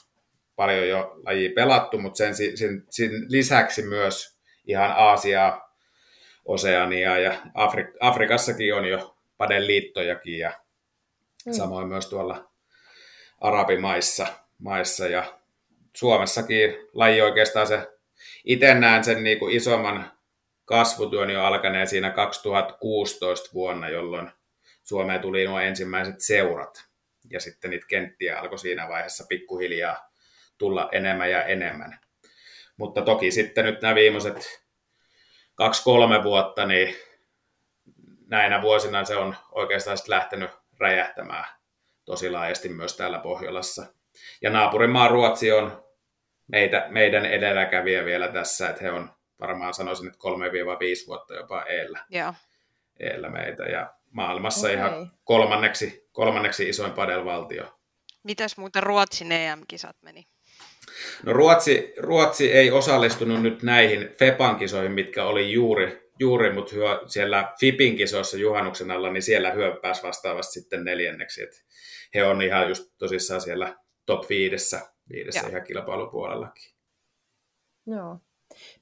paljon 0.55 0.87
jo 0.87 1.15
laji 1.25 1.49
pelattu, 1.49 1.99
mutta 1.99 2.17
sen, 2.17 2.35
sen, 2.35 2.83
sen 2.89 3.11
lisäksi 3.29 3.81
myös 3.81 4.37
ihan 4.67 4.91
Aasiaa, 4.97 5.73
Oseania 6.45 7.17
ja 7.17 7.31
Afri- 7.31 7.97
Afrikassakin 7.99 8.75
on 8.75 8.85
jo 8.85 9.15
padeliittojakin 9.37 10.39
ja 10.39 10.62
Mm. 11.45 11.53
Samoin 11.53 11.87
myös 11.87 12.09
tuolla 12.09 12.51
arabimaissa 13.41 14.27
maissa 14.59 15.07
ja 15.07 15.39
Suomessakin 15.95 16.75
laji 16.93 17.21
oikeastaan 17.21 17.67
se, 17.67 17.87
itse 18.43 18.73
näen 18.73 19.03
sen 19.03 19.23
niin 19.23 19.39
kuin 19.39 19.55
isomman 19.55 20.11
kasvutyön 20.65 21.29
jo 21.29 21.43
alkaneen 21.43 21.87
siinä 21.87 22.09
2016 22.11 23.49
vuonna, 23.53 23.89
jolloin 23.89 24.31
Suomeen 24.83 25.21
tuli 25.21 25.45
nuo 25.45 25.59
ensimmäiset 25.59 26.15
seurat. 26.21 26.85
Ja 27.29 27.39
sitten 27.39 27.71
niitä 27.71 27.85
kenttiä 27.87 28.39
alkoi 28.39 28.59
siinä 28.59 28.89
vaiheessa 28.89 29.25
pikkuhiljaa 29.29 30.09
tulla 30.57 30.89
enemmän 30.91 31.31
ja 31.31 31.43
enemmän. 31.43 31.99
Mutta 32.77 33.01
toki 33.01 33.31
sitten 33.31 33.65
nyt 33.65 33.81
nämä 33.81 33.95
viimeiset 33.95 34.63
kaksi-kolme 35.55 36.23
vuotta, 36.23 36.65
niin 36.65 36.95
näinä 38.27 38.61
vuosina 38.61 39.05
se 39.05 39.15
on 39.15 39.35
oikeastaan 39.51 39.97
lähtenyt 40.07 40.51
räjähtämään 40.83 41.45
tosi 42.05 42.29
laajasti 42.29 42.69
myös 42.69 42.97
täällä 42.97 43.19
Pohjolassa. 43.19 43.85
Ja 44.41 44.49
naapurimaa 44.49 45.07
Ruotsi 45.07 45.51
on 45.51 45.83
meitä, 46.47 46.85
meidän 46.89 47.25
edelläkävijä 47.25 48.05
vielä 48.05 48.27
tässä, 48.27 48.69
että 48.69 48.83
he 48.83 48.91
on 48.91 49.11
varmaan 49.39 49.73
sanoisin, 49.73 50.07
että 50.07 50.19
3-5 51.03 51.07
vuotta 51.07 51.33
jopa 51.33 51.63
eellä, 51.63 52.05
yeah. 52.15 52.35
eellä 52.99 53.29
meitä. 53.29 53.63
Ja 53.63 53.93
maailmassa 54.11 54.67
okay. 54.67 54.77
ihan 54.77 55.11
kolmanneksi, 55.23 56.07
kolmanneksi 56.11 56.69
isoin 56.69 56.91
padelvaltio. 56.91 57.79
Mitäs 58.23 58.57
muuten 58.57 58.83
Ruotsin 58.83 59.31
EM-kisat 59.31 59.95
meni? 60.01 60.23
No 61.25 61.33
Ruotsi, 61.33 61.93
Ruotsi 61.97 62.51
ei 62.51 62.71
osallistunut 62.71 63.41
nyt 63.41 63.63
näihin 63.63 64.15
FEPAN-kisoihin, 64.19 64.91
mitkä 64.91 65.23
oli 65.23 65.51
juuri 65.51 66.02
juuri, 66.19 66.53
mutta 66.53 66.75
hyö, 66.75 67.01
siellä 67.05 67.53
FIPin 67.59 67.95
kisoissa 67.95 68.37
juhannuksen 68.37 68.91
alla, 68.91 69.11
niin 69.11 69.23
siellä 69.23 69.51
hyö 69.51 69.79
pääsi 69.81 70.03
vastaavasti 70.03 70.53
sitten 70.53 70.83
neljänneksi. 70.83 71.43
Et 71.43 71.65
he 72.13 72.23
on 72.23 72.41
ihan 72.41 72.67
just 72.67 72.83
tosissaan 72.97 73.41
siellä 73.41 73.75
top 74.05 74.29
viidessä, 74.29 74.81
viidessä 75.09 75.39
ja. 75.39 75.49
ihan 75.49 75.63
kilpailupuolellakin. 75.63 76.73
Joo. 77.87 78.17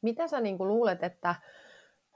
Mitä 0.01 0.27
sä 0.27 0.41
niin 0.41 0.57
luulet, 0.59 1.03
että 1.03 1.35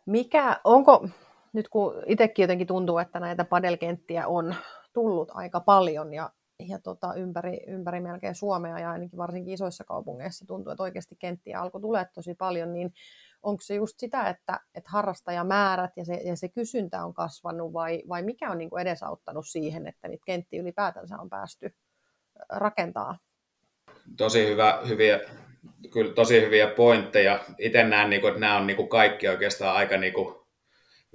mikä, 0.06 0.60
onko, 0.64 1.08
nyt 1.54 1.70
kun 1.70 2.04
itsekin 2.06 2.44
jotenkin 2.44 2.68
tuntuu, 2.68 2.98
että 2.98 3.20
näitä 3.20 3.46
padelkenttiä 3.46 4.28
on 4.28 4.56
tullut 4.94 5.32
aika 5.34 5.60
paljon 5.60 6.14
ja, 6.14 6.30
ja 6.68 6.80
tota, 6.80 7.14
ympäri, 7.14 7.58
ympäri 7.68 8.00
melkein 8.00 8.36
Suomea 8.36 8.80
ja 8.80 8.92
ainakin 8.92 9.18
varsinkin 9.18 9.54
isoissa 9.54 9.84
kaupungeissa 9.84 10.46
tuntuu, 10.48 10.72
että 10.72 10.84
oikeasti 10.84 11.16
kenttiä 11.20 11.62
alkoi 11.62 11.82
tulee 11.82 12.06
tosi 12.14 12.34
paljon, 12.34 12.74
niin 12.74 12.94
onko 13.46 13.62
se 13.62 13.76
just 13.76 14.00
sitä, 14.00 14.30
että, 14.30 14.60
että 14.76 14.90
harrastajamäärät 14.90 15.92
ja 15.98 16.06
se, 16.06 16.14
ja 16.14 16.36
se 16.36 16.50
kysyntä 16.50 17.06
on 17.06 17.14
kasvanut 17.14 17.74
vai, 17.74 18.04
vai 18.10 18.24
mikä 18.24 18.52
on 18.52 18.58
niin 18.58 18.70
kuin 18.70 18.82
edesauttanut 18.82 19.48
siihen, 19.48 19.88
että 19.88 20.08
niitä 20.08 20.24
kenttiä 20.26 20.62
ylipäätänsä 20.62 21.18
on 21.18 21.30
päästy 21.30 21.76
rakentaa? 22.50 23.18
Tosi 24.18 24.48
hyvä, 24.48 24.82
hyviä, 24.88 25.20
kyllä 25.94 26.14
tosi 26.14 26.42
hyviä 26.42 26.68
pointteja. 26.68 27.40
Itse 27.58 27.84
näen, 27.84 28.10
niin 28.10 28.22
kuin, 28.22 28.30
että 28.30 28.40
nämä 28.40 28.58
on 28.58 28.68
niin 28.68 28.78
kuin 28.78 28.90
kaikki 28.90 29.28
oikeastaan 29.28 29.76
aika 29.76 29.98
niin 29.98 30.14
kuin 30.14 30.36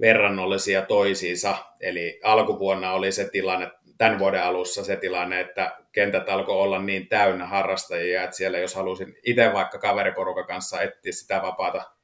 verrannollisia 0.01 0.81
toisiinsa. 0.81 1.57
Eli 1.79 2.19
alkuvuonna 2.23 2.91
oli 2.91 3.11
se 3.11 3.29
tilanne, 3.29 3.71
tämän 3.97 4.19
vuoden 4.19 4.43
alussa 4.43 4.83
se 4.83 4.95
tilanne, 4.95 5.39
että 5.39 5.77
kentät 5.91 6.29
alkoi 6.29 6.55
olla 6.55 6.79
niin 6.81 7.07
täynnä 7.07 7.47
harrastajia, 7.47 8.23
että 8.23 8.35
siellä 8.35 8.57
jos 8.57 8.75
halusin 8.75 9.15
itse 9.23 9.53
vaikka 9.53 9.77
kaveriporukan 9.77 10.47
kanssa 10.47 10.81
etsiä 10.81 11.11
sitä 11.11 11.41
vapaata 11.41 12.00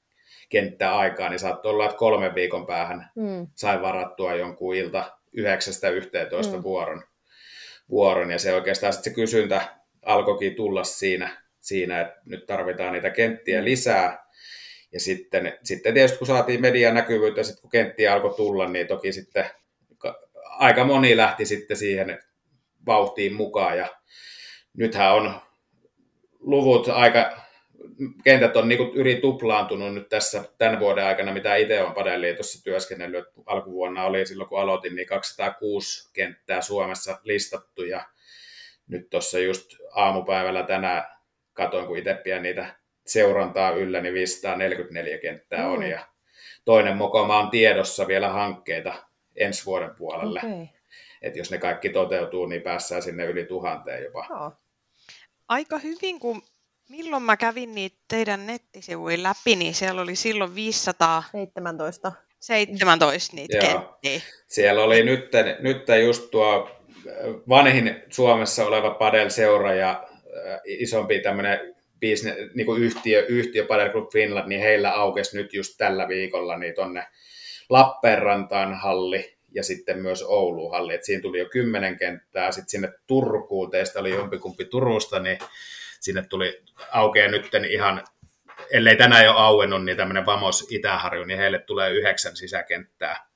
kenttää 0.49 0.97
aikaa, 0.97 1.29
niin 1.29 1.39
saattoi 1.39 1.71
olla, 1.71 1.85
että 1.85 1.97
kolmen 1.97 2.35
viikon 2.35 2.67
päähän 2.67 3.09
mm. 3.15 3.47
sai 3.55 3.81
varattua 3.81 4.35
jonkun 4.35 4.75
ilta 4.75 5.17
9-11 5.37 5.41
mm. 6.57 6.63
vuoron, 6.63 7.03
vuoron. 7.89 8.31
Ja 8.31 8.39
se 8.39 8.53
oikeastaan 8.53 8.93
sitten 8.93 9.11
se 9.11 9.15
kysyntä 9.15 9.61
alkoikin 10.05 10.55
tulla 10.55 10.83
siinä, 10.83 11.41
siinä, 11.59 12.01
että 12.01 12.21
nyt 12.25 12.45
tarvitaan 12.45 12.93
niitä 12.93 13.09
kenttiä 13.09 13.59
mm. 13.59 13.65
lisää. 13.65 14.27
Ja 14.93 14.99
sitten, 14.99 15.53
sitten 15.63 15.93
tietysti 15.93 16.17
kun 16.17 16.27
saatiin 16.27 16.61
median 16.61 16.93
näkyvyyttä, 16.93 17.43
sitten 17.43 17.61
kun 17.61 17.71
kenttiä 17.71 18.13
alkoi 18.13 18.33
tulla, 18.35 18.69
niin 18.69 18.87
toki 18.87 19.13
sitten 19.13 19.45
aika 20.43 20.83
moni 20.83 21.17
lähti 21.17 21.45
sitten 21.45 21.77
siihen 21.77 22.19
vauhtiin 22.85 23.33
mukaan. 23.33 23.77
Ja 23.77 23.87
nythän 24.73 25.13
on 25.13 25.41
luvut 26.39 26.87
aika 26.87 27.37
kentät 28.23 28.57
on 28.57 28.69
niin 28.69 28.91
yli 28.93 29.15
tuplaantunut 29.15 29.93
nyt 29.93 30.09
tässä 30.09 30.43
tämän 30.57 30.79
vuoden 30.79 31.05
aikana, 31.05 31.33
mitä 31.33 31.55
itse 31.55 31.81
olen 31.81 31.93
Padeliitossa 31.93 32.63
työskennellyt. 32.63 33.25
Alkuvuonna 33.45 34.03
oli 34.03 34.25
silloin, 34.25 34.49
kun 34.49 34.59
aloitin, 34.59 34.95
niin 34.95 35.07
206 35.07 36.09
kenttää 36.13 36.61
Suomessa 36.61 37.19
listattu 37.23 37.83
ja 37.83 38.05
nyt 38.87 39.09
tuossa 39.09 39.39
just 39.39 39.73
aamupäivällä 39.91 40.63
tänään 40.63 41.03
katoin, 41.53 41.87
kun 41.87 41.97
itse 41.97 42.13
pian 42.23 42.43
niitä 42.43 42.75
seurantaa 43.05 43.71
yllä, 43.71 44.01
niin 44.01 44.13
544 44.13 45.17
kenttää 45.17 45.69
on 45.69 45.79
mm. 45.79 45.89
ja 45.89 46.07
toinen 46.65 46.97
mokoma 46.97 47.39
on 47.39 47.49
tiedossa 47.49 48.07
vielä 48.07 48.29
hankkeita 48.29 48.93
ensi 49.35 49.65
vuoden 49.65 49.95
puolelle. 49.95 50.39
Okay. 50.43 50.67
Että 51.21 51.39
jos 51.39 51.51
ne 51.51 51.57
kaikki 51.57 51.89
toteutuu, 51.89 52.45
niin 52.45 52.61
päässään 52.61 53.01
sinne 53.01 53.25
yli 53.25 53.45
tuhanteen 53.45 54.03
jopa. 54.03 54.27
Oh. 54.29 54.53
Aika 55.47 55.77
hyvin, 55.77 56.19
kun 56.19 56.41
Milloin 56.89 57.23
mä 57.23 57.37
kävin 57.37 57.75
niitä 57.75 57.97
teidän 58.07 58.47
nettisivuja 58.47 59.23
läpi, 59.23 59.55
niin 59.55 59.73
siellä 59.73 60.01
oli 60.01 60.15
silloin 60.15 60.55
517 60.55 62.11
17 62.39 63.35
niitä 63.35 63.57
kenttiä. 63.57 64.21
Siellä 64.47 64.83
oli 64.83 65.03
nyt, 65.03 65.31
nyt 65.59 65.83
just 66.05 66.31
tuo 66.31 66.69
äh, 67.07 67.13
vanhin 67.49 68.03
Suomessa 68.09 68.65
oleva 68.65 68.89
Padel-seura 68.89 69.73
ja 69.73 69.89
äh, 69.91 70.59
isompi 70.65 71.19
tämmöinen 71.19 71.75
business, 72.01 72.37
niin 72.55 72.65
kuin 72.65 72.83
yhtiö, 72.83 73.25
yhtiö 73.25 73.65
Padel 73.65 73.91
Club 73.91 74.11
Finland, 74.11 74.47
niin 74.47 74.61
heillä 74.61 74.91
aukesi 74.91 75.37
nyt 75.37 75.53
just 75.53 75.77
tällä 75.77 76.07
viikolla 76.07 76.57
niin 76.57 76.75
tonne 76.75 77.07
Lappeenrantaan 77.69 78.73
halli 78.73 79.37
ja 79.51 79.63
sitten 79.63 79.99
myös 79.99 80.23
Ouluun 80.23 80.71
halli. 80.71 80.93
Et 80.93 81.03
siinä 81.03 81.21
tuli 81.21 81.39
jo 81.39 81.45
kymmenen 81.45 81.97
kenttää, 81.97 82.51
sitten 82.51 82.69
sinne 82.69 82.93
Turkuun, 83.07 83.71
teistä 83.71 83.99
oli 83.99 84.09
jompikumpi 84.09 84.65
Turusta, 84.65 85.19
niin 85.19 85.37
sinne 85.99 86.23
tuli 86.29 86.63
aukeaa 86.91 87.31
nyt 87.31 87.51
ihan, 87.69 88.03
ellei 88.71 88.95
tänään 88.95 89.25
jo 89.25 89.33
auennut, 89.33 89.85
niin 89.85 89.97
tämmöinen 89.97 90.25
Vamos 90.25 90.67
Itäharju, 90.71 91.23
niin 91.23 91.39
heille 91.39 91.59
tulee 91.59 91.91
yhdeksän 91.91 92.35
sisäkenttää 92.35 93.27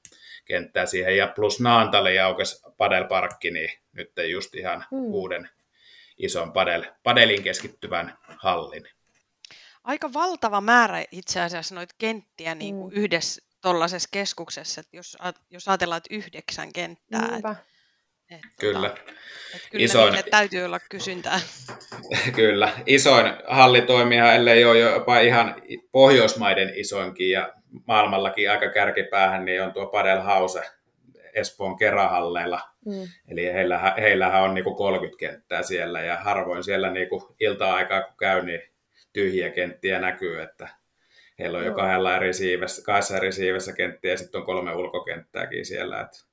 kenttää 0.45 0.85
siihen. 0.85 1.17
Ja 1.17 1.27
plus 1.27 1.59
Naantalle 1.59 2.19
aukesi 2.19 2.61
padelparkki, 2.77 3.51
niin 3.51 3.69
nyt 3.91 4.11
just 4.31 4.55
ihan 4.55 4.85
mm. 4.91 4.97
uuden 4.97 5.49
ison 6.17 6.53
padel, 6.53 6.83
padelin 7.03 7.43
keskittyvän 7.43 8.17
hallin. 8.37 8.87
Aika 9.83 10.13
valtava 10.13 10.61
määrä 10.61 11.03
itse 11.11 11.41
asiassa 11.41 11.75
noita 11.75 11.95
kenttiä 11.97 12.55
niin 12.55 12.75
kuin 12.75 12.93
mm. 12.93 13.01
yhdessä 13.01 13.41
tuollaisessa 13.61 14.09
keskuksessa, 14.11 14.81
että 14.81 14.97
jos, 14.97 15.17
jos 15.49 15.67
ajatellaan, 15.67 15.97
että 15.97 16.15
yhdeksän 16.15 16.73
kenttää, 16.73 17.29
että 17.35 17.55
Et, 18.31 18.39
Kyllä. 18.59 18.89
Tota, 18.89 19.01
et 19.55 19.61
kyllä 19.71 19.85
Isoin... 19.85 20.13
niille 20.13 20.29
täytyy 20.31 20.63
olla 20.63 20.79
kysyntää. 20.89 21.39
Kyllä. 22.35 22.69
Isoin 22.85 23.33
hallitoimija, 23.47 24.33
ellei 24.33 24.65
ole 24.65 24.79
jopa 24.79 25.19
ihan 25.19 25.55
Pohjoismaiden 25.91 26.71
isoinkin 26.75 27.31
ja 27.31 27.53
maailmallakin 27.87 28.51
aika 28.51 28.69
kärkipäähän, 28.69 29.45
niin 29.45 29.63
on 29.63 29.73
tuo 29.73 29.85
Padel 29.85 30.21
House 30.21 30.61
Espoon 31.33 31.77
kerähalleilla. 31.77 32.61
Mm. 32.85 33.07
Eli 33.27 33.53
heillähän, 33.53 33.93
heillähän 33.97 34.43
on 34.43 34.53
niinku 34.53 34.75
30 34.75 35.19
kenttää 35.19 35.63
siellä 35.63 36.01
ja 36.01 36.17
harvoin 36.17 36.63
siellä 36.63 36.89
niinku 36.89 37.35
ilta-aikaa 37.39 38.01
kun 38.01 38.17
käy, 38.17 38.45
niin 38.45 38.61
tyhjiä 39.13 39.49
kenttiä 39.49 39.99
näkyy, 39.99 40.41
että 40.41 40.69
heillä 41.39 41.57
on 41.57 41.65
jo 41.65 41.73
kahdella 41.73 42.15
eri 42.15 42.33
siivessä, 42.33 42.81
kahdessa 42.85 43.17
eri 43.17 43.31
siivessä 43.31 43.73
kenttiä 43.73 44.11
ja 44.11 44.17
sitten 44.17 44.39
on 44.39 44.45
kolme 44.45 44.75
ulkokenttääkin 44.75 45.65
siellä. 45.65 46.01
Että 46.01 46.30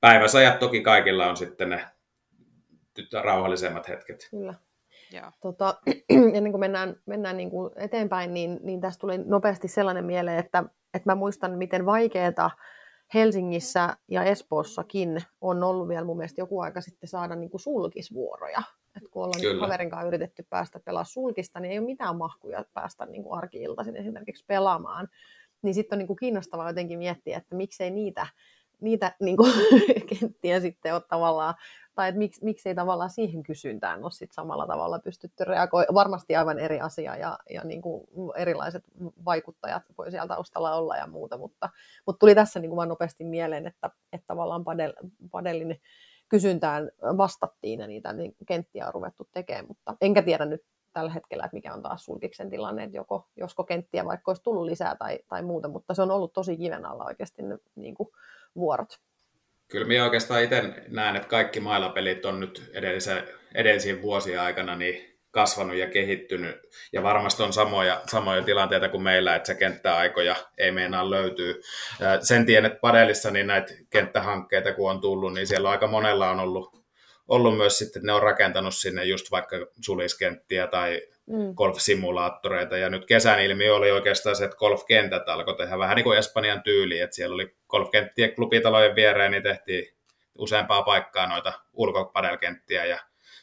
päiväsajat 0.00 0.58
toki 0.58 0.80
kaikilla 0.80 1.26
on 1.26 1.36
sitten 1.36 1.70
ne 1.70 1.86
rauhallisemmat 3.22 3.88
hetket. 3.88 4.28
Kyllä. 4.30 4.54
Tota, 5.40 5.74
ennen 6.34 6.52
kuin 6.52 6.60
mennään, 6.60 6.96
mennään 7.06 7.36
niin 7.36 7.50
kuin 7.50 7.70
eteenpäin, 7.76 8.34
niin, 8.34 8.60
niin 8.62 8.80
tästä 8.80 9.00
tuli 9.00 9.18
nopeasti 9.18 9.68
sellainen 9.68 10.04
mieleen, 10.04 10.38
että, 10.38 10.64
että 10.94 11.10
mä 11.10 11.14
muistan, 11.14 11.58
miten 11.58 11.86
vaikeaa 11.86 12.50
Helsingissä 13.14 13.96
ja 14.08 14.24
Espoossakin 14.24 15.22
on 15.40 15.62
ollut 15.62 15.88
vielä 15.88 16.04
mun 16.04 16.16
mielestä 16.16 16.40
joku 16.40 16.60
aika 16.60 16.80
sitten 16.80 17.08
saada 17.08 17.36
niin 17.36 17.50
kuin 17.50 17.60
sulkisvuoroja. 17.60 18.62
Et 18.96 19.08
kun 19.10 19.24
ollaan 19.24 19.40
Kyllä. 19.40 19.60
kaverin 19.60 19.90
kanssa 19.90 20.06
yritetty 20.08 20.46
päästä 20.50 20.80
pelaamaan 20.84 21.06
sulkista, 21.06 21.60
niin 21.60 21.72
ei 21.72 21.78
ole 21.78 21.86
mitään 21.86 22.16
mahkuja 22.16 22.64
päästä 22.74 23.06
niin 23.06 23.22
kuin 23.22 23.38
arki-iltaisin 23.38 23.96
esimerkiksi 23.96 24.44
pelaamaan. 24.46 25.08
Niin 25.62 25.74
sitten 25.74 25.96
on 25.96 25.98
niin 25.98 26.06
kuin 26.06 26.16
kiinnostavaa 26.16 26.70
jotenkin 26.70 26.98
miettiä, 26.98 27.36
että 27.36 27.56
miksei 27.56 27.90
niitä, 27.90 28.26
niitä 28.80 29.12
niin 29.20 29.36
kuin, 29.36 29.52
kenttiä 30.20 30.60
sitten 30.60 30.94
ole 30.94 31.02
tavallaan 31.08 31.54
tai 31.94 32.08
että 32.08 32.18
miksi, 32.18 32.44
miksei 32.44 32.74
tavallaan 32.74 33.10
siihen 33.10 33.42
kysyntään 33.42 34.02
ole 34.02 34.10
sit 34.10 34.32
samalla 34.32 34.66
tavalla 34.66 34.98
pystytty 34.98 35.44
reagoimaan. 35.44 35.94
Varmasti 35.94 36.36
aivan 36.36 36.58
eri 36.58 36.80
asia 36.80 37.16
ja, 37.16 37.38
ja 37.50 37.64
niin 37.64 37.82
kuin 37.82 38.06
erilaiset 38.36 38.84
vaikuttajat 39.24 39.82
voi 39.98 40.10
siellä 40.10 40.28
taustalla 40.28 40.74
olla 40.74 40.96
ja 40.96 41.06
muuta, 41.06 41.38
mutta, 41.38 41.68
mutta 42.06 42.18
tuli 42.18 42.34
tässä 42.34 42.60
niin 42.60 42.70
kuin 42.70 42.76
vaan 42.76 42.88
nopeasti 42.88 43.24
mieleen, 43.24 43.66
että, 43.66 43.90
että 44.12 44.26
tavallaan 44.26 44.64
padel, 44.64 44.92
kysyntään 46.28 46.90
vastattiin 47.16 47.80
ja 47.80 47.86
niitä 47.86 48.12
niin 48.12 48.36
kenttiä 48.46 48.86
on 48.86 48.94
ruvettu 48.94 49.28
tekemään, 49.32 49.66
mutta 49.68 49.96
enkä 50.00 50.22
tiedä 50.22 50.44
nyt 50.44 50.62
tällä 50.92 51.10
hetkellä, 51.10 51.44
että 51.44 51.56
mikä 51.56 51.74
on 51.74 51.82
taas 51.82 52.04
sulkiksen 52.04 52.50
tilanne, 52.50 52.84
että 52.84 52.96
joko, 52.96 53.28
josko 53.36 53.64
kenttiä 53.64 54.04
vaikka 54.04 54.30
olisi 54.30 54.42
tullut 54.42 54.64
lisää 54.64 54.96
tai, 54.96 55.18
tai 55.28 55.42
muuta, 55.42 55.68
mutta 55.68 55.94
se 55.94 56.02
on 56.02 56.10
ollut 56.10 56.32
tosi 56.32 56.56
kiven 56.56 56.86
alla 56.86 57.04
oikeasti 57.04 57.42
ne 57.42 57.58
niin 57.74 57.94
kuin, 57.94 58.08
vuorot. 58.56 59.00
Kyllä 59.68 59.86
minä 59.86 60.04
oikeastaan 60.04 60.42
itse 60.42 60.62
näen, 60.88 61.16
että 61.16 61.28
kaikki 61.28 61.60
mailapelit 61.60 62.24
on 62.24 62.40
nyt 62.40 62.70
edellisen, 62.74 63.28
edellisiin 63.54 64.02
vuosien 64.02 64.40
aikana 64.40 64.76
niin 64.76 65.10
kasvanut 65.30 65.76
ja 65.76 65.90
kehittynyt. 65.90 66.56
Ja 66.92 67.02
varmasti 67.02 67.42
on 67.42 67.52
samoja, 67.52 68.02
samoja 68.06 68.42
tilanteita 68.42 68.88
kuin 68.88 69.02
meillä, 69.02 69.36
että 69.36 69.46
se 69.46 69.54
kenttäaikoja 69.54 70.36
ei 70.58 70.72
meinaa 70.72 71.10
löytyy. 71.10 71.60
Sen 72.20 72.46
tiedän, 72.46 72.70
että 72.70 72.80
Padelissa 72.80 73.30
niin 73.30 73.46
näitä 73.46 73.74
kenttähankkeita 73.90 74.72
kun 74.72 74.90
on 74.90 75.00
tullut, 75.00 75.34
niin 75.34 75.46
siellä 75.46 75.70
aika 75.70 75.86
monella 75.86 76.30
on 76.30 76.40
ollut, 76.40 76.84
ollut 77.28 77.56
myös 77.56 77.78
sitten, 77.78 78.02
ne 78.02 78.12
on 78.12 78.22
rakentanut 78.22 78.74
sinne 78.74 79.04
just 79.04 79.30
vaikka 79.30 79.56
suliskenttiä 79.84 80.66
tai 80.66 81.02
mm. 81.26 81.54
golf-simulaattoreita. 81.54 82.76
Ja 82.76 82.88
nyt 82.88 83.06
kesän 83.06 83.40
ilmiö 83.40 83.74
oli 83.74 83.90
oikeastaan 83.90 84.36
se, 84.36 84.44
että 84.44 84.56
golfkentät 84.56 85.28
alkoi 85.28 85.56
tehdä 85.56 85.78
vähän 85.78 85.96
niin 85.96 86.04
kuin 86.04 86.18
Espanjan 86.18 86.62
tyyli, 86.62 87.00
että 87.00 87.16
siellä 87.16 87.34
oli 87.34 87.59
golfkenttien 87.70 88.34
klubitalojen 88.34 88.94
viereen, 88.94 89.30
niin 89.30 89.42
tehtiin 89.42 89.96
useampaa 90.38 90.82
paikkaa 90.82 91.26
noita 91.26 91.52
ulkopadelkenttiä 91.72 92.84
ja 92.84 92.98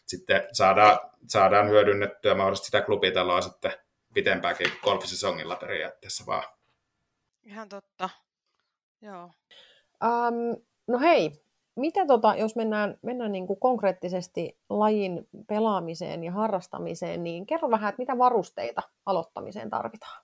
sitten 0.06 0.48
saadaan, 0.52 1.00
saadaan 1.28 1.70
hyödynnettyä 1.70 2.36
mahdollisesti 2.36 2.66
sitä 2.66 2.82
klubitaloa 2.82 3.42
sitten 3.42 3.74
pitempäänkin 4.14 4.72
golfisesongilla 4.84 5.56
periaatteessa 5.56 6.24
vaan. 6.26 6.44
Ihan 7.44 7.70
totta. 7.70 8.10
Joo. 9.02 9.32
Um, 10.04 10.62
no 10.88 11.00
hei, 11.00 11.32
mitä 11.76 12.06
tota, 12.06 12.36
jos 12.36 12.56
mennään, 12.56 12.98
mennään 13.02 13.32
niin 13.32 13.48
kuin 13.48 13.60
konkreettisesti 13.60 14.58
lajin 14.70 15.28
pelaamiseen 15.48 16.24
ja 16.24 16.32
harrastamiseen, 16.32 17.24
niin 17.24 17.46
kerro 17.46 17.70
vähän, 17.70 17.90
että 17.90 18.02
mitä 18.02 18.18
varusteita 18.18 18.82
aloittamiseen 19.06 19.70
tarvitaan? 19.70 20.24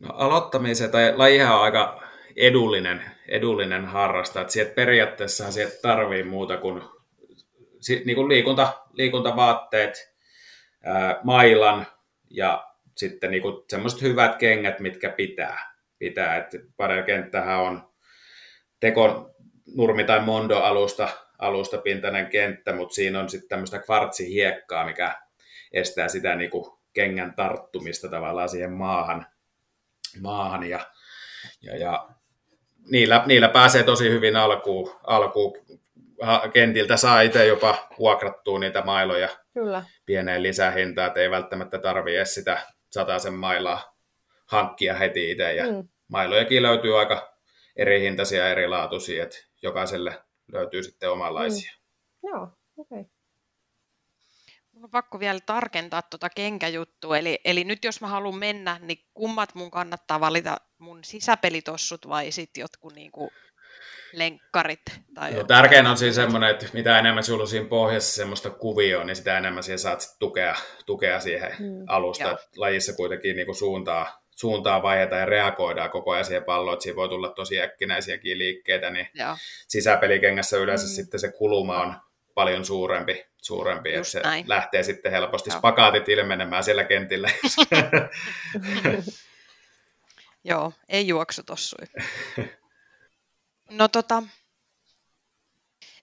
No, 0.00 0.14
aloittamiseen, 0.14 0.90
tai 0.90 1.16
lajihan 1.16 1.56
on 1.56 1.62
aika 1.62 2.02
edullinen, 2.36 3.02
edullinen 3.28 3.86
harrasta, 3.86 4.40
että 4.40 4.52
sieltä 4.52 4.74
periaatteessa 4.74 5.52
sieltä 5.52 5.76
tarvii 5.82 6.22
muuta 6.22 6.56
kuin, 6.56 6.82
niin 8.04 8.14
kuin 8.14 8.28
liikunta, 8.28 8.72
liikuntavaatteet, 8.92 10.14
ää, 10.84 11.20
mailan 11.24 11.86
ja 12.30 12.66
sitten 12.96 13.30
niin 13.30 13.42
semmoiset 13.70 14.02
hyvät 14.02 14.36
kengät, 14.36 14.80
mitkä 14.80 15.10
pitää. 15.10 15.74
pitää. 15.98 16.36
Että 16.36 16.58
kenttähän 17.06 17.60
on 17.60 17.90
tekon, 18.80 19.34
nurmi- 19.76 20.04
tai 20.04 20.20
mondo-alusta 20.20 21.08
alusta 21.40 21.78
pintainen 21.78 22.26
kenttä, 22.26 22.72
mutta 22.72 22.94
siinä 22.94 23.20
on 23.20 23.28
sitten 23.28 23.48
tämmöistä 23.48 23.78
kvartsihiekkaa, 23.78 24.86
mikä 24.86 25.14
estää 25.72 26.08
sitä 26.08 26.36
niin 26.36 26.50
kuin 26.50 26.78
kengän 26.92 27.34
tarttumista 27.34 28.08
tavallaan 28.08 28.48
siihen 28.48 28.72
maahan. 28.72 29.26
maahan 30.20 30.68
ja, 30.68 30.86
ja, 31.62 31.76
ja 31.76 32.08
niillä, 32.90 33.22
niillä, 33.26 33.48
pääsee 33.48 33.82
tosi 33.82 34.10
hyvin 34.10 34.36
alkuun. 34.36 34.94
alkuun. 35.02 35.52
Kentiltä 36.52 36.96
saa 36.96 37.20
itse 37.20 37.46
jopa 37.46 37.88
vuokrattua 37.98 38.58
niitä 38.58 38.82
mailoja 38.82 39.28
Kyllä. 39.54 39.84
pieneen 40.06 40.42
lisähintaan, 40.42 41.08
että 41.08 41.20
ei 41.20 41.30
välttämättä 41.30 41.78
tarvitse 41.78 42.16
edes 42.16 42.34
sitä 42.34 43.18
sen 43.18 43.34
mailaa 43.34 43.96
hankkia 44.46 44.94
heti 44.94 45.30
itse. 45.30 45.54
Ja 45.54 45.72
mm. 45.72 45.88
Mailojakin 46.08 46.62
löytyy 46.62 46.98
aika 46.98 47.34
eri 47.76 48.00
hintaisia 48.00 48.38
ja 48.38 48.50
erilaatuisia, 48.50 49.22
että 49.22 49.36
jokaiselle 49.62 50.22
löytyy 50.52 50.82
sitten 50.82 51.10
omanlaisia. 51.10 51.72
Mm. 51.72 52.28
Joo, 52.28 52.42
okei. 52.76 53.00
Okay. 53.00 53.04
Mun 54.72 54.84
on 54.84 54.90
pakko 54.90 55.20
vielä 55.20 55.40
tarkentaa 55.46 56.02
tuota 56.02 56.30
kenkäjuttua. 56.30 57.18
Eli, 57.18 57.40
eli 57.44 57.64
nyt 57.64 57.84
jos 57.84 58.00
mä 58.00 58.06
haluan 58.06 58.38
mennä, 58.38 58.78
niin 58.82 58.98
kummat 59.14 59.54
mun 59.54 59.70
kannattaa 59.70 60.20
valita 60.20 60.56
mun 60.80 61.04
sisäpelitossut 61.04 62.08
vai 62.08 62.32
sitten 62.32 62.60
jotkut 62.60 62.94
niinku 62.94 63.32
lenkkarit? 64.12 64.80
Tai 65.14 65.32
no, 65.32 65.44
tärkein 65.44 65.86
on 65.86 65.96
siis 65.96 66.14
semmoinen, 66.14 66.50
että 66.50 66.66
mitä 66.72 66.98
enemmän 66.98 67.24
sulla 67.24 67.42
on 67.42 67.48
siinä 67.48 67.68
pohjassa 67.68 68.14
semmoista 68.14 68.50
kuvioa, 68.50 69.04
niin 69.04 69.16
sitä 69.16 69.38
enemmän 69.38 69.62
siihen 69.62 69.78
saat 69.78 70.16
tukea, 70.18 70.56
tukea 70.86 71.20
siihen 71.20 71.52
mm. 71.58 71.84
alusta. 71.86 72.38
Lajissa 72.56 72.92
kuitenkin 72.92 73.36
niin 73.36 73.46
kuin 73.46 73.56
suuntaa 73.56 74.20
suuntaa 74.40 74.82
vaiheita 74.82 75.16
ja 75.16 75.26
reagoidaan 75.26 75.90
koko 75.90 76.10
ajan 76.10 76.24
siihen 76.24 76.44
palloon, 76.44 76.72
että 76.72 76.82
siinä 76.82 76.96
voi 76.96 77.08
tulla 77.08 77.28
tosi 77.28 77.60
äkkinäisiäkin 77.60 78.38
liikkeitä, 78.38 78.90
niin 78.90 79.08
Joo. 79.14 79.36
sisäpelikengässä 79.68 80.56
yleensä 80.56 80.86
mm. 80.86 80.90
sitten 80.90 81.20
se 81.20 81.32
kuluma 81.32 81.82
on 81.82 81.94
paljon 82.34 82.64
suurempi, 82.64 83.26
suurempi 83.36 83.94
että 83.94 84.08
se 84.08 84.20
näin. 84.20 84.44
lähtee 84.48 84.82
sitten 84.82 85.12
helposti 85.12 85.50
Joo. 85.50 85.58
spakaatit 85.58 86.08
ilmenemään 86.08 86.64
siellä 86.64 86.84
kentillä. 86.84 87.30
Joo, 90.44 90.72
ei 90.88 91.08
juoksu 91.08 91.42
tossui. 91.42 91.86
No 93.70 93.88
tota, 93.88 94.22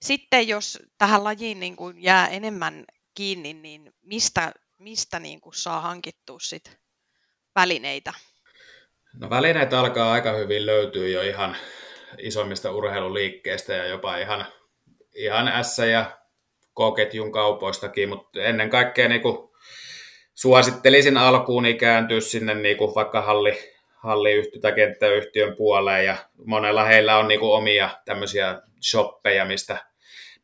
sitten 0.02 0.48
jos 0.48 0.78
tähän 0.98 1.24
lajiin 1.24 1.60
niin 1.60 1.76
kuin 1.76 2.02
jää 2.02 2.28
enemmän 2.28 2.84
kiinni, 3.14 3.54
niin 3.54 3.92
mistä, 4.02 4.52
mistä 4.78 5.18
niin 5.18 5.40
kuin 5.40 5.54
saa 5.54 5.80
hankittua 5.80 6.38
sit 6.40 6.78
välineitä? 7.54 8.12
No 9.14 9.30
välineitä 9.30 9.80
alkaa 9.80 10.12
aika 10.12 10.32
hyvin 10.32 10.66
löytyä 10.66 11.08
jo 11.08 11.22
ihan 11.22 11.56
isommista 12.18 12.70
urheiluliikkeistä 12.70 13.72
ja 13.72 13.86
jopa 13.86 14.16
ihan, 14.16 14.46
ihan 15.14 15.64
S- 15.64 15.78
ja 15.78 16.18
K-ketjun 16.74 17.32
kaupoistakin, 17.32 18.08
mutta 18.08 18.42
ennen 18.42 18.70
kaikkea 18.70 19.08
niin 19.08 19.22
kuin 19.22 19.48
suosittelisin 20.34 21.16
alkuun 21.16 21.62
niin 21.62 21.78
kääntyä 21.78 22.20
sinne 22.20 22.54
niin 22.54 22.76
kuin 22.76 22.94
vaikka 22.94 23.22
halli, 23.22 23.77
halliyhtiö 24.02 24.60
tai 24.60 24.72
kenttäyhtiön 24.72 25.56
puoleen 25.56 26.06
ja 26.06 26.16
monella 26.44 26.84
heillä 26.84 27.16
on 27.16 27.28
niin 27.28 27.40
kuin 27.40 27.52
omia 27.52 27.90
tämmöisiä 28.04 28.62
shoppeja, 28.82 29.44
mistä, 29.44 29.86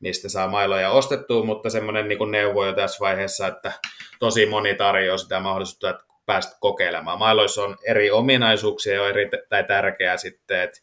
mistä 0.01 0.29
saa 0.29 0.49
mailoja 0.49 0.91
ostettua, 0.91 1.45
mutta 1.45 1.71
semmoinen 1.71 2.09
niin 2.09 2.31
neuvo 2.31 2.67
jo 2.67 2.73
tässä 2.73 3.01
vaiheessa, 3.01 3.47
että 3.47 3.73
tosi 4.19 4.47
moni 4.47 4.75
tarjoaa 4.75 5.19
sitä 5.19 5.41
mahdollisuutta, 5.41 5.91
että 5.91 6.05
päästä 6.27 6.57
kokeilemaan. 6.61 7.19
Mailoissa 7.19 7.63
on 7.63 7.77
eri 7.87 8.11
ominaisuuksia 8.11 8.95
jo 8.95 9.09
erittäin 9.09 9.67
tärkeää 9.67 10.17
sitten, 10.17 10.61
että 10.61 10.81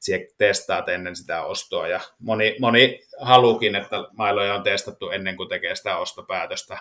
siihen 0.00 0.26
testaat 0.38 0.88
ennen 0.88 1.16
sitä 1.16 1.44
ostoa. 1.44 1.88
Ja 1.88 2.00
moni, 2.18 2.56
moni 2.60 3.00
haluukin, 3.20 3.76
että 3.76 3.96
mailoja 4.12 4.54
on 4.54 4.62
testattu 4.62 5.10
ennen 5.10 5.36
kuin 5.36 5.48
tekee 5.48 5.74
sitä 5.74 5.96
ostopäätöstä, 5.96 6.78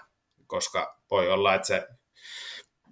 koska 0.47 0.97
voi 1.11 1.31
olla, 1.31 1.55
että 1.55 1.67
se 1.67 1.87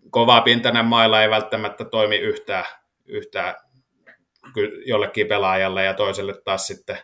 kova 0.10 0.42
pintainen 0.42 0.86
maila 0.86 1.22
ei 1.22 1.30
välttämättä 1.30 1.86
toimi 1.86 2.16
yhtään, 2.16 2.66
yhtään 3.06 3.56
jollekin 4.86 5.28
pelaajalle 5.28 5.84
ja 5.84 5.94
toiselle 5.94 6.42
taas 6.46 6.68
sitten 6.68 6.98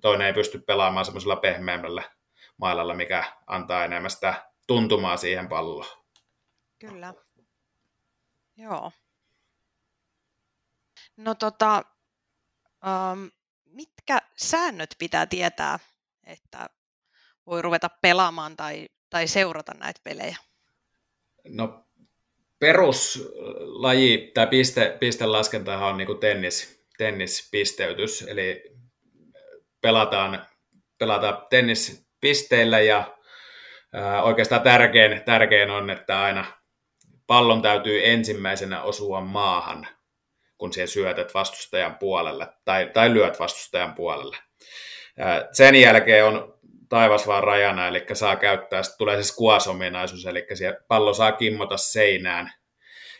toinen 0.00 0.26
ei 0.26 0.32
pysty 0.32 0.58
pelaamaan 0.58 1.04
semmoisella 1.04 1.36
pehmeämmällä 1.36 2.02
mailalla, 2.56 2.94
mikä 2.94 3.24
antaa 3.46 3.84
enemmän 3.84 4.10
sitä 4.10 4.50
tuntumaa 4.66 5.16
siihen 5.16 5.48
palloon. 5.48 5.86
Kyllä. 6.78 7.14
Joo. 8.56 8.92
No 11.16 11.34
tota, 11.34 11.82
um, 12.86 13.30
mitkä 13.64 14.18
säännöt 14.36 14.94
pitää 14.98 15.26
tietää, 15.26 15.78
että 16.24 16.68
voi 17.46 17.62
ruveta 17.62 17.88
pelaamaan 17.88 18.56
tai, 18.56 18.88
tai 19.10 19.28
seurata 19.28 19.74
näitä 19.74 20.00
pelejä? 20.04 20.36
No 21.48 21.84
peruslaji 22.60 24.30
tai 24.34 24.46
piste, 24.46 24.96
pistelaskentahan 25.00 25.88
on 25.88 25.96
niin 25.96 26.18
tennis, 26.20 26.84
tennispisteytys, 26.98 28.22
eli 28.22 28.62
pelataan, 29.80 30.46
pelataan 30.98 31.46
tennispisteillä 31.50 32.80
ja 32.80 33.16
ää, 33.92 34.22
oikeastaan 34.22 34.62
tärkein, 34.62 35.22
tärkein 35.24 35.70
on, 35.70 35.90
että 35.90 36.20
aina 36.22 36.44
pallon 37.26 37.62
täytyy 37.62 38.00
ensimmäisenä 38.04 38.82
osua 38.82 39.20
maahan, 39.20 39.86
kun 40.58 40.72
siihen 40.72 40.88
syötät 40.88 41.34
vastustajan 41.34 41.98
puolelle 41.98 42.48
tai, 42.64 42.90
tai 42.94 43.14
lyöt 43.14 43.40
vastustajan 43.40 43.94
puolelle. 43.94 44.36
Ää, 45.18 45.48
sen 45.52 45.74
jälkeen 45.74 46.24
on 46.24 46.59
taivas 46.90 47.26
vaan 47.26 47.44
rajana, 47.44 47.88
eli 47.88 48.06
saa 48.12 48.36
käyttää, 48.36 48.82
sitten 48.82 48.98
tulee 48.98 49.22
se 49.22 49.32
squash-ominaisuus, 49.32 50.26
eli 50.26 50.46
pallo 50.88 51.14
saa 51.14 51.32
kimmota 51.32 51.76
seinään, 51.76 52.52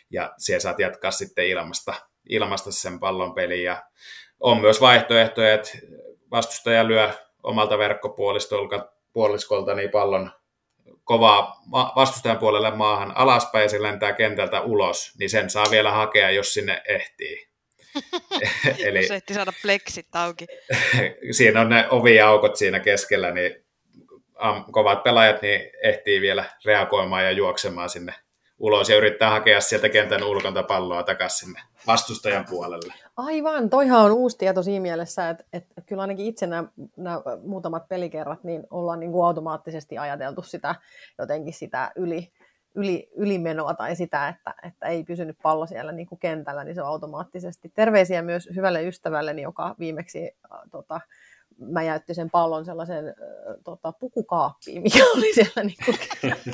ja 0.09 0.33
siellä 0.37 0.59
saat 0.59 0.79
jatkaa 0.79 1.11
sitten 1.11 1.47
ilmasta, 1.47 1.93
ilmasta 2.29 2.71
sen 2.71 2.99
pallon 2.99 3.33
peliin, 3.33 3.63
ja 3.63 3.83
on 4.39 4.61
myös 4.61 4.81
vaihtoehtoja, 4.81 5.53
että 5.53 5.69
vastustaja 6.31 6.87
lyö 6.87 7.09
omalta 7.43 7.77
verkkopuoliskolta 7.77 9.73
niin 9.75 9.91
pallon 9.91 10.31
kovaa 11.03 11.61
vastustajan 11.95 12.37
puolelle 12.37 12.71
maahan 12.71 13.17
alaspäin 13.17 13.63
ja 13.63 13.69
se 13.69 13.81
lentää 13.81 14.13
kentältä 14.13 14.61
ulos, 14.61 15.13
niin 15.19 15.29
sen 15.29 15.49
saa 15.49 15.71
vielä 15.71 15.91
hakea, 15.91 16.29
jos 16.29 16.53
sinne 16.53 16.81
ehtii. 16.87 17.50
Eli, 18.85 19.01
jos 19.01 19.11
ehti 19.11 19.33
saada 19.33 19.53
pleksit 19.61 20.07
auki. 20.13 20.47
siinä 21.37 21.61
on 21.61 21.69
ne 21.69 21.87
oviaukot 21.89 22.55
siinä 22.55 22.79
keskellä, 22.79 23.31
niin 23.31 23.65
kovat 24.71 25.03
pelaajat 25.03 25.41
niin 25.41 25.61
ehtii 25.83 26.21
vielä 26.21 26.45
reagoimaan 26.65 27.23
ja 27.23 27.31
juoksemaan 27.31 27.89
sinne 27.89 28.13
ulos 28.61 28.89
ja 28.89 28.97
yrittää 28.97 29.29
hakea 29.29 29.61
sieltä 29.61 29.89
kentän 29.89 30.23
ulkonta 30.23 30.63
palloa 30.63 31.03
takaisin 31.03 31.39
sinne 31.39 31.61
vastustajan 31.87 32.45
puolelle. 32.49 32.93
Aivan, 33.17 33.69
toihan 33.69 34.05
on 34.05 34.11
uusi 34.11 34.37
tieto 34.37 34.63
siinä 34.63 34.81
mielessä, 34.81 35.29
että, 35.29 35.43
että 35.53 35.81
kyllä 35.85 36.01
ainakin 36.01 36.25
itse 36.25 36.47
nämä, 36.47 36.67
nämä 36.97 37.21
muutamat 37.43 37.87
pelikerrat, 37.87 38.43
niin 38.43 38.63
ollaan 38.69 38.99
niin 38.99 39.11
kuin 39.11 39.25
automaattisesti 39.25 39.97
ajateltu 39.97 40.41
sitä 40.41 40.75
jotenkin 41.19 41.53
sitä 41.53 41.91
yli, 41.95 42.31
yli, 42.75 43.09
ylimenoa 43.15 43.73
tai 43.73 43.95
sitä, 43.95 44.27
että, 44.27 44.53
että 44.63 44.85
ei 44.85 45.03
pysynyt 45.03 45.37
pallo 45.43 45.65
siellä 45.65 45.91
niin 45.91 46.07
kuin 46.07 46.19
kentällä, 46.19 46.63
niin 46.63 46.75
se 46.75 46.81
on 46.81 46.87
automaattisesti. 46.87 47.71
Terveisiä 47.75 48.21
myös 48.21 48.49
hyvälle 48.55 48.87
ystävälleni, 48.87 49.41
joka 49.41 49.75
viimeksi 49.79 50.31
äh, 50.53 50.59
tota, 50.71 51.01
mä 51.69 51.83
jäytti 51.83 52.13
sen 52.13 52.29
pallon 52.29 52.65
sellaisen 52.65 53.07
äh, 53.07 53.13
tota, 53.63 53.91
pukukaappiin, 53.91 54.81
mikä 54.83 55.03
oli 55.17 55.33
siellä 55.33 55.63
niin 55.63 55.77
kuin, 55.85 55.97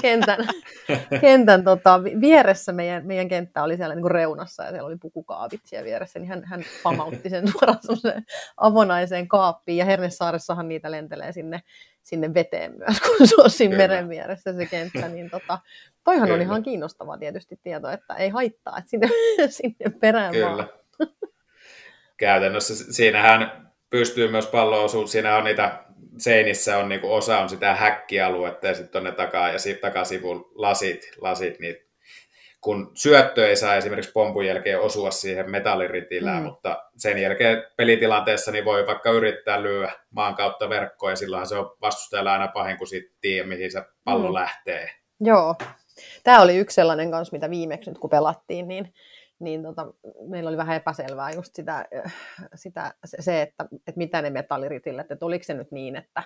kentän, 0.01 0.39
kentän 1.21 1.63
tota, 1.63 2.03
vieressä. 2.03 2.71
Meidän, 2.71 3.05
meidän 3.05 3.27
kenttä 3.27 3.63
oli 3.63 3.77
siellä 3.77 3.95
niin 3.95 4.01
kuin 4.01 4.11
reunassa 4.11 4.63
ja 4.63 4.69
siellä 4.69 4.87
oli 4.87 4.97
pukukaapit 4.97 5.61
siellä 5.63 5.85
vieressä, 5.85 6.19
niin 6.19 6.29
hän, 6.29 6.43
hän 6.45 6.63
pamautti 6.83 7.29
sen 7.29 7.47
suoraan 7.51 7.79
avonaiseen 8.57 9.27
kaappiin. 9.27 9.77
Ja 9.77 9.85
Hernesaaressahan 9.85 10.69
niitä 10.69 10.91
lentelee 10.91 11.31
sinne, 11.31 11.61
sinne 12.03 12.33
veteen 12.33 12.77
myös, 12.77 13.01
kun 13.01 13.27
se 13.27 13.35
on 13.37 13.49
siinä 13.49 13.75
Kyllä. 13.75 13.87
meren 13.87 14.09
vieressä 14.09 14.53
se 14.53 14.65
kenttä. 14.65 15.07
Niin 15.07 15.29
tota, 15.29 15.59
toihan 16.03 16.27
Kyllä. 16.27 16.35
on 16.35 16.41
ihan 16.41 16.63
kiinnostavaa 16.63 17.17
tietysti 17.17 17.59
tieto, 17.63 17.89
että 17.89 18.13
ei 18.13 18.29
haittaa, 18.29 18.77
että 18.77 18.89
sinne, 18.89 19.09
sinne 19.49 19.89
perään 19.99 20.33
Kyllä. 20.33 20.47
vaan. 20.47 20.69
Käytännössä 22.17 22.93
siinähän 22.93 23.66
pystyy 23.89 24.27
myös 24.27 24.47
pallo 24.47 24.83
osuus, 24.83 25.11
siinä 25.11 25.37
on 25.37 25.43
niitä 25.43 25.83
seinissä 26.17 26.77
on 26.77 26.89
niinku 26.89 27.13
osa 27.13 27.39
on 27.39 27.49
sitä 27.49 27.75
häkkialuetta 27.75 28.67
ja 28.67 28.73
sitten 28.73 28.99
on 28.99 29.03
ne 29.03 29.11
takaa 29.11 29.51
ja 29.51 29.59
sitten 29.59 29.81
takasivun 29.81 30.51
lasit, 30.55 31.11
lasit 31.21 31.59
niin 31.59 31.75
kun 32.61 32.91
syöttö 32.93 33.49
ei 33.49 33.55
saa 33.55 33.75
esimerkiksi 33.75 34.11
pompun 34.11 34.45
jälkeen 34.45 34.81
osua 34.81 35.11
siihen 35.11 35.51
metalliritilään, 35.51 36.37
mm. 36.37 36.43
mutta 36.43 36.83
sen 36.97 37.17
jälkeen 37.17 37.63
pelitilanteessa 37.77 38.51
niin 38.51 38.65
voi 38.65 38.87
vaikka 38.87 39.11
yrittää 39.11 39.63
lyödä 39.63 39.91
maan 40.09 40.35
kautta 40.35 40.69
verkkoa 40.69 41.09
ja 41.09 41.15
silloinhan 41.15 41.47
se 41.47 41.55
on 41.55 41.75
vastustajalla 41.81 42.33
aina 42.33 42.47
pahin, 42.47 42.77
kun 42.77 42.87
sitten 42.87 43.17
tiedä, 43.21 43.47
mihin 43.47 43.71
se 43.71 43.83
pallo 44.03 44.27
mm. 44.27 44.33
lähtee. 44.33 44.89
Joo. 45.19 45.55
Tämä 46.23 46.41
oli 46.41 46.57
yksi 46.57 46.75
sellainen 46.75 47.11
kanssa, 47.11 47.35
mitä 47.35 47.49
viimeksi 47.49 47.89
nyt 47.89 47.99
kun 47.99 48.09
pelattiin, 48.09 48.67
niin 48.67 48.93
niin 49.39 49.63
tota, 49.63 49.93
meillä 50.29 50.47
oli 50.47 50.57
vähän 50.57 50.75
epäselvää 50.75 51.31
just 51.31 51.55
sitä, 51.55 51.85
sitä 52.55 52.93
se, 53.05 53.41
että, 53.41 53.65
että 53.73 53.97
mitä 53.97 54.21
ne 54.21 54.29
metalliritillet, 54.29 55.11
että 55.11 55.25
oliko 55.25 55.43
se 55.43 55.53
nyt 55.53 55.71
niin, 55.71 55.95
että 55.95 56.23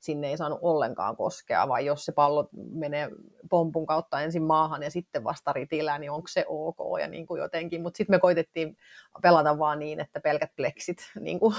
sinne 0.00 0.28
ei 0.28 0.36
saanut 0.36 0.58
ollenkaan 0.62 1.16
koskea, 1.16 1.68
vai 1.68 1.86
jos 1.86 2.04
se 2.04 2.12
pallo 2.12 2.48
menee 2.72 3.08
pompun 3.50 3.86
kautta 3.86 4.20
ensin 4.20 4.42
maahan 4.42 4.82
ja 4.82 4.90
sitten 4.90 5.24
vasta 5.24 5.52
ritilään, 5.52 6.00
niin 6.00 6.10
onko 6.10 6.28
se 6.28 6.44
ok 6.48 6.76
ja 7.00 7.08
niin 7.08 7.26
kuin 7.26 7.40
jotenkin, 7.40 7.82
mutta 7.82 7.98
sitten 7.98 8.14
me 8.14 8.20
koitettiin 8.20 8.76
pelata 9.22 9.58
vaan 9.58 9.78
niin, 9.78 10.00
että 10.00 10.20
pelkät 10.20 10.50
pleksit, 10.56 10.98
niin 11.20 11.40
kuin, 11.40 11.54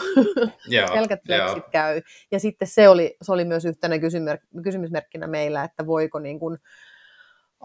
joo, 0.68 0.88
pelkät 0.94 1.20
pleksit 1.26 1.58
joo. 1.58 1.70
käy. 1.72 2.02
Ja 2.32 2.40
sitten 2.40 2.68
se 2.68 2.90
oli, 2.90 3.18
se 3.22 3.32
oli 3.32 3.46
myös 3.46 3.66
yhtenä 3.66 3.96
kysymysmerkkinä 4.64 5.28
meillä, 5.28 5.64
että 5.64 5.88
voiko 5.88 6.20
niin 6.20 6.40
kuin, 6.40 6.58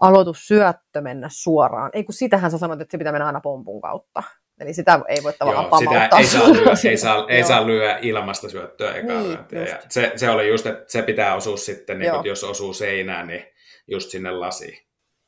aloitussyöttö 0.01 1.01
mennä 1.01 1.27
suoraan. 1.31 1.91
Ei 1.93 2.03
kun 2.03 2.13
sitähän 2.13 2.51
sä 2.51 2.57
sanoit, 2.57 2.81
että 2.81 2.91
se 2.91 2.97
pitää 2.97 3.11
mennä 3.11 3.25
aina 3.25 3.41
pompun 3.41 3.81
kautta. 3.81 4.23
Eli 4.59 4.73
sitä 4.73 4.99
ei 5.07 5.23
voi 5.23 5.33
tavallaan 5.33 5.65
Joo, 5.65 5.69
pamauttaa. 5.69 6.23
Sitä 6.23 6.39
ei 6.39 6.43
saa 6.43 6.53
lyö, 6.53 6.73
ei 6.89 6.97
saa, 6.97 7.25
ei 7.29 7.43
saa 7.43 7.67
lyö 7.67 7.97
ilmasta 8.01 8.49
syöttöä 8.49 8.95
eka 8.95 9.13
niin, 9.13 9.67
ja 9.67 9.79
se, 9.89 10.11
se, 10.15 10.29
oli 10.29 10.47
just, 10.47 10.65
että 10.65 10.83
se 10.87 11.01
pitää 11.01 11.35
osua 11.35 11.57
sitten, 11.57 11.99
niin 11.99 12.11
kun, 12.11 12.25
jos 12.25 12.43
osuu 12.43 12.73
seinään, 12.73 13.27
niin 13.27 13.43
just 13.87 14.09
sinne 14.09 14.31
lasiin. 14.31 14.77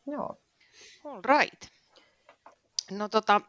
Joo. 0.07 0.41
All 1.05 1.21
right. 1.39 1.63
No 2.91 3.09
tota, 3.09 3.41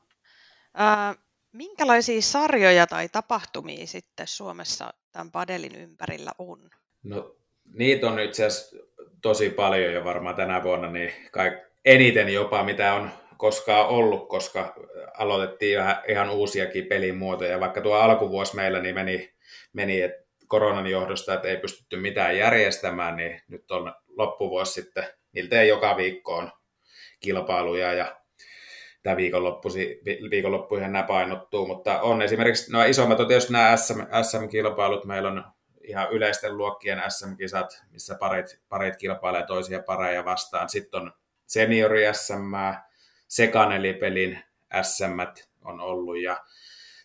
äh, 0.81 1.17
minkälaisia 1.53 2.23
sarjoja 2.23 2.87
tai 2.87 3.09
tapahtumia 3.09 3.87
sitten 3.87 4.27
Suomessa 4.27 4.95
tämän 5.13 5.31
padelin 5.31 5.75
ympärillä 5.77 6.33
on? 6.39 6.71
No 7.03 7.37
niitä 7.75 8.11
on 8.11 8.21
itse 8.21 8.45
asiassa 8.45 8.77
tosi 9.23 9.51
paljon 9.51 9.93
jo 9.93 10.05
varmaan 10.05 10.37
tänä 10.37 10.63
vuonna, 10.63 10.91
niin 10.91 11.13
kaik, 11.33 11.55
eniten 11.85 12.29
jopa 12.33 12.65
mitä 12.65 12.95
on 12.95 13.11
koskaan 13.37 13.89
ollut, 13.89 14.29
koska 14.29 14.75
aloitettiin 15.19 15.79
vähän 15.79 16.03
ihan 16.09 16.31
uusiakin 16.31 16.87
pelimuotoja. 16.87 17.61
Vaikka 17.61 17.81
tuo 17.81 17.95
alkuvuosi 17.95 18.57
meillä 18.57 18.81
niin 18.81 18.95
meni, 18.95 19.35
meni 19.73 20.03
et 20.03 20.13
koronan 20.49 20.87
johdosta, 20.87 21.35
että 21.35 21.49
ei 21.49 21.57
pystytty 21.57 21.97
mitään 21.97 22.39
järjestämään, 22.39 23.17
niin 23.17 23.41
nyt 23.49 23.71
on 23.71 23.95
loppuvuosi 24.09 24.73
sitten 24.73 25.05
miltei 25.33 25.69
joka 25.69 25.97
viikko 25.97 26.37
on 26.37 26.51
kilpailuja 27.21 27.93
ja 27.93 28.17
tämä 29.03 29.17
viikonloppuihin 29.17 29.99
viikonloppuihin 30.31 30.93
nämä 30.93 31.03
painottuu, 31.03 31.67
mutta 31.67 32.01
on 32.01 32.23
esimerkiksi, 32.23 32.73
no 32.73 32.85
isommat 32.85 33.21
on 33.21 33.29
tietysti 33.29 33.53
nämä 33.53 33.77
SM, 33.77 34.01
SM-kilpailut, 34.23 35.05
meillä 35.05 35.29
on 35.29 35.45
ihan 35.85 36.13
yleisten 36.13 36.57
luokkien 36.57 37.03
SM-kisat, 37.09 37.83
missä 37.91 38.15
parit, 38.15 38.61
parit 38.69 38.97
kilpailee 38.97 39.47
toisia 39.47 39.83
pareja 39.83 40.25
vastaan. 40.25 40.69
Sitten 40.69 41.01
on 41.01 41.13
seniori 41.47 42.03
SM, 42.13 42.55
sekanelipelin 43.29 44.39
SM 44.83 45.21
on 45.65 45.81
ollut 45.81 46.21
ja 46.21 46.45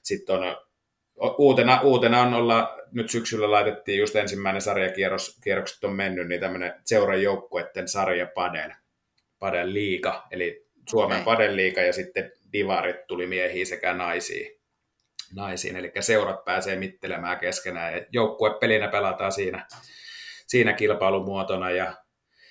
sitten 0.03 0.35
on 0.35 0.57
uutena, 1.37 1.81
uutena 1.81 2.21
on 2.21 2.33
olla, 2.33 2.77
nyt 2.91 3.09
syksyllä 3.09 3.51
laitettiin 3.51 3.99
just 3.99 4.15
ensimmäinen 4.15 4.61
sarjakierros, 4.61 5.39
kierrokset 5.43 5.83
on 5.83 5.95
mennyt, 5.95 6.27
niin 6.27 6.41
tämmöinen 6.41 6.73
seuran 6.85 7.21
joukkueiden 7.21 7.87
sarja 7.87 8.25
Padel, 8.25 8.71
Padel 9.39 9.73
liiga, 9.73 10.27
eli 10.31 10.67
Suomen 10.89 11.21
okay. 11.21 11.25
Padel 11.25 11.55
liiga 11.55 11.81
ja 11.81 11.93
sitten 11.93 12.31
divarit 12.53 13.07
tuli 13.07 13.27
miehiä 13.27 13.65
sekä 13.65 13.93
naisiin 13.93 14.56
naisiin, 15.35 15.75
eli 15.75 15.91
seurat 15.99 16.45
pääsee 16.45 16.75
mittelemään 16.75 17.39
keskenään 17.39 17.93
ja 17.93 18.05
joukkuepelinä 18.11 18.87
pelataan 18.87 19.31
siinä, 19.31 19.67
siinä 20.47 20.73
kilpailumuotona 20.73 21.71
ja 21.71 21.93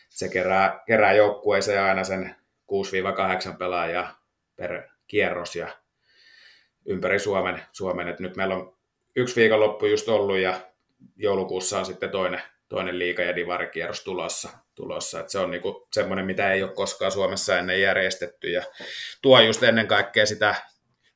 se 0.08 0.28
kerää, 0.28 0.82
kerää 0.86 1.12
joukkueeseen 1.12 1.82
aina 1.82 2.04
sen 2.04 2.36
6-8 3.52 3.56
pelaajaa 3.56 4.20
per 4.56 4.82
kierros 5.06 5.56
ja 5.56 5.68
ympäri 6.86 7.18
Suomen, 7.18 7.62
Suomen. 7.72 8.08
Et 8.08 8.20
nyt 8.20 8.36
meillä 8.36 8.54
on 8.54 8.76
yksi 9.16 9.40
viikonloppu 9.40 9.86
just 9.86 10.08
ollut 10.08 10.38
ja 10.38 10.60
joulukuussa 11.16 11.78
on 11.78 11.86
sitten 11.86 12.10
toinen, 12.10 12.42
toinen 12.68 12.98
liiga- 12.98 13.22
ja 13.22 13.36
divarikierros 13.36 14.04
tulossa. 14.04 14.48
tulossa. 14.74 15.20
Et 15.20 15.28
se 15.28 15.38
on 15.38 15.50
niinku 15.50 15.88
semmoinen, 15.92 16.26
mitä 16.26 16.52
ei 16.52 16.62
ole 16.62 16.72
koskaan 16.72 17.12
Suomessa 17.12 17.58
ennen 17.58 17.80
järjestetty 17.80 18.50
ja 18.50 18.62
tuo 19.22 19.40
just 19.40 19.62
ennen 19.62 19.86
kaikkea 19.86 20.26
sitä 20.26 20.54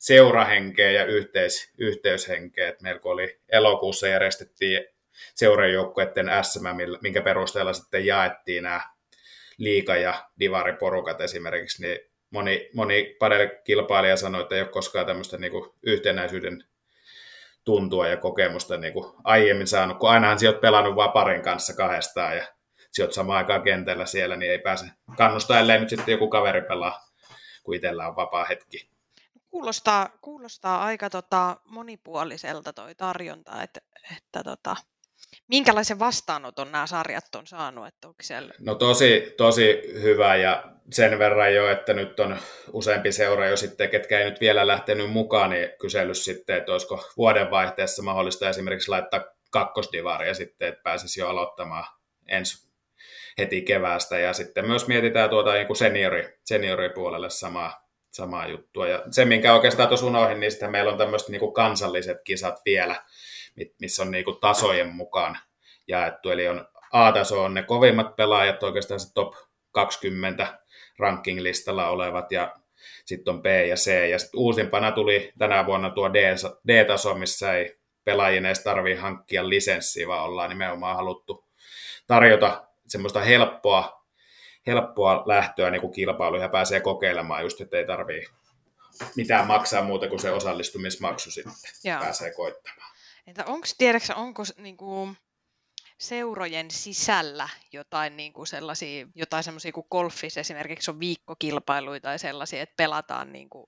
seurahenkeä 0.00 0.90
ja 0.90 1.04
yhteis, 1.04 1.72
yhteyshenkeä. 1.78 2.74
Meillä 2.82 3.00
oli 3.04 3.40
elokuussa 3.48 4.08
järjestettiin 4.08 4.86
seurajoukkueiden 5.34 6.30
SM, 6.42 6.64
minkä 7.02 7.22
perusteella 7.22 7.72
sitten 7.72 8.06
jaettiin 8.06 8.62
nämä 8.62 8.80
liika- 9.58 9.96
ja 9.96 10.28
divariporukat 10.40 11.20
esimerkiksi, 11.20 11.82
niin 11.82 11.98
moni, 12.30 12.70
moni 12.74 13.16
kilpailija 13.64 14.16
sanoi, 14.16 14.42
että 14.42 14.54
ei 14.54 14.60
ole 14.60 14.68
koskaan 14.68 15.06
tämmöistä 15.06 15.38
niin 15.38 15.52
kuin 15.52 15.70
yhtenäisyyden 15.82 16.64
tuntua 17.64 18.08
ja 18.08 18.16
kokemusta 18.16 18.76
niin 18.76 18.92
kuin 18.92 19.12
aiemmin 19.24 19.66
saanut, 19.66 19.98
kun 19.98 20.10
ainahan 20.10 20.38
sä 20.38 20.46
oot 20.46 20.60
pelannut 20.60 20.96
vaan 20.96 21.12
parin 21.12 21.42
kanssa 21.42 21.76
kahdestaan 21.76 22.36
ja 22.36 22.46
sä 22.96 23.02
oot 23.02 23.12
samaan 23.12 23.38
aikaan 23.38 23.62
kentällä 23.62 24.06
siellä, 24.06 24.36
niin 24.36 24.52
ei 24.52 24.58
pääse 24.58 24.86
kannustaa, 25.16 25.60
ellei 25.60 25.80
nyt 25.80 25.88
sitten 25.88 26.12
joku 26.12 26.28
kaveri 26.28 26.62
pelaa, 26.62 27.00
kun 27.62 27.74
itsellä 27.74 28.08
on 28.08 28.16
vapaa 28.16 28.44
hetki. 28.44 28.90
Kuulostaa, 29.50 30.18
kuulostaa 30.20 30.84
aika 30.84 31.10
tota, 31.10 31.56
monipuoliselta 31.64 32.72
toi 32.72 32.94
tarjonta, 32.94 33.62
että, 33.62 33.80
että 34.16 34.42
tota, 34.44 34.76
minkälaisen 35.48 35.98
vastaanoton 35.98 36.72
nämä 36.72 36.86
sarjat 36.86 37.34
on 37.34 37.46
saanut? 37.46 37.86
Että 37.86 38.08
onko 38.08 38.22
siellä... 38.22 38.54
No 38.58 38.74
tosi, 38.74 39.34
tosi 39.36 39.82
hyvä 40.02 40.36
ja 40.36 40.72
sen 40.92 41.18
verran 41.18 41.54
jo, 41.54 41.70
että 41.70 41.94
nyt 41.94 42.20
on 42.20 42.36
useampi 42.72 43.12
seura 43.12 43.48
jo 43.48 43.56
sitten, 43.56 43.90
ketkä 43.90 44.18
ei 44.18 44.24
nyt 44.24 44.40
vielä 44.40 44.66
lähtenyt 44.66 45.10
mukaan, 45.10 45.50
niin 45.50 45.68
kysellyt 45.80 46.16
sitten, 46.16 46.56
että 46.56 46.72
olisiko 46.72 47.04
vuodenvaihteessa 47.16 48.02
mahdollista 48.02 48.48
esimerkiksi 48.48 48.90
laittaa 48.90 49.24
kakkosdivaria 49.50 50.34
sitten, 50.34 50.68
että 50.68 50.82
pääsisi 50.82 51.20
jo 51.20 51.28
aloittamaan 51.28 51.84
ensi 52.28 52.70
heti 53.38 53.62
keväästä 53.62 54.18
ja 54.18 54.32
sitten 54.32 54.66
myös 54.66 54.86
mietitään 54.86 55.30
tuota 55.30 55.52
niin 55.52 55.66
kuin 55.66 55.76
seniori, 55.76 56.38
senioripuolelle 56.44 57.30
samaa, 57.30 57.89
samaa 58.10 58.46
juttua. 58.46 58.88
Ja 58.88 59.02
se, 59.10 59.24
minkä 59.24 59.54
oikeastaan 59.54 59.88
tuossa 59.88 60.06
unohdin, 60.06 60.40
niin 60.40 60.50
sitten 60.50 60.70
meillä 60.70 60.92
on 60.92 60.98
tämmöiset 60.98 61.28
niin 61.28 61.40
kuin 61.40 61.54
kansalliset 61.54 62.18
kisat 62.24 62.60
vielä, 62.64 63.02
missä 63.80 64.02
on 64.02 64.10
niin 64.10 64.24
kuin 64.24 64.40
tasojen 64.40 64.88
mukaan 64.88 65.38
jaettu. 65.88 66.30
Eli 66.30 66.48
on 66.48 66.66
A-taso 66.92 67.44
on 67.44 67.54
ne 67.54 67.62
kovimmat 67.62 68.16
pelaajat, 68.16 68.62
oikeastaan 68.62 69.00
se 69.00 69.14
top 69.14 69.34
20 69.72 70.58
ranking-listalla 70.98 71.88
olevat, 71.88 72.32
ja 72.32 72.56
sitten 73.04 73.34
on 73.34 73.42
B 73.42 73.46
ja 73.46 73.76
C. 73.76 74.08
Ja 74.10 74.18
sitten 74.18 74.40
uusimpana 74.40 74.92
tuli 74.92 75.32
tänä 75.38 75.66
vuonna 75.66 75.90
tuo 75.90 76.12
D-taso, 76.68 77.14
missä 77.14 77.52
ei 77.52 77.80
pelaajien 78.04 78.46
edes 78.46 78.64
tarvitse 78.64 79.00
hankkia 79.00 79.48
lisenssiä, 79.48 80.08
vaan 80.08 80.24
ollaan 80.24 80.48
nimenomaan 80.48 80.96
haluttu 80.96 81.44
tarjota 82.06 82.64
semmoista 82.86 83.20
helppoa, 83.20 83.99
helppoa 84.66 85.22
lähtöä 85.26 85.70
niin 85.70 85.80
kuin 85.80 85.92
kilpailuun 85.92 86.42
ja 86.42 86.48
pääsee 86.48 86.80
kokeilemaan 86.80 87.42
just, 87.42 87.60
että 87.60 87.76
ei 87.76 87.86
tarvii 87.86 88.26
mitään 89.16 89.46
maksaa 89.46 89.82
muuta 89.82 90.08
kuin 90.08 90.20
se 90.20 90.30
osallistumismaksu 90.30 91.30
sitten 91.30 91.54
Joo. 91.84 92.00
pääsee 92.00 92.32
koittamaan. 92.34 92.90
Entä 93.26 93.44
onko, 93.44 93.66
tiedätkö, 93.78 94.14
onko 94.14 94.42
niin 94.56 94.76
kuin 94.76 95.16
seurojen 95.98 96.70
sisällä 96.70 97.48
jotain 97.72 98.16
niin 98.16 98.32
kuin 98.32 98.46
sellaisia, 98.46 99.06
jotain 99.14 99.44
semmoisia 99.44 99.72
kuin 99.72 99.86
golfissa 99.90 100.40
esimerkiksi 100.40 100.90
on 100.90 101.00
viikkokilpailuita 101.00 102.08
tai 102.08 102.18
sellaisia, 102.18 102.62
että 102.62 102.74
pelataan 102.76 103.32
niin 103.32 103.50
kuin 103.50 103.66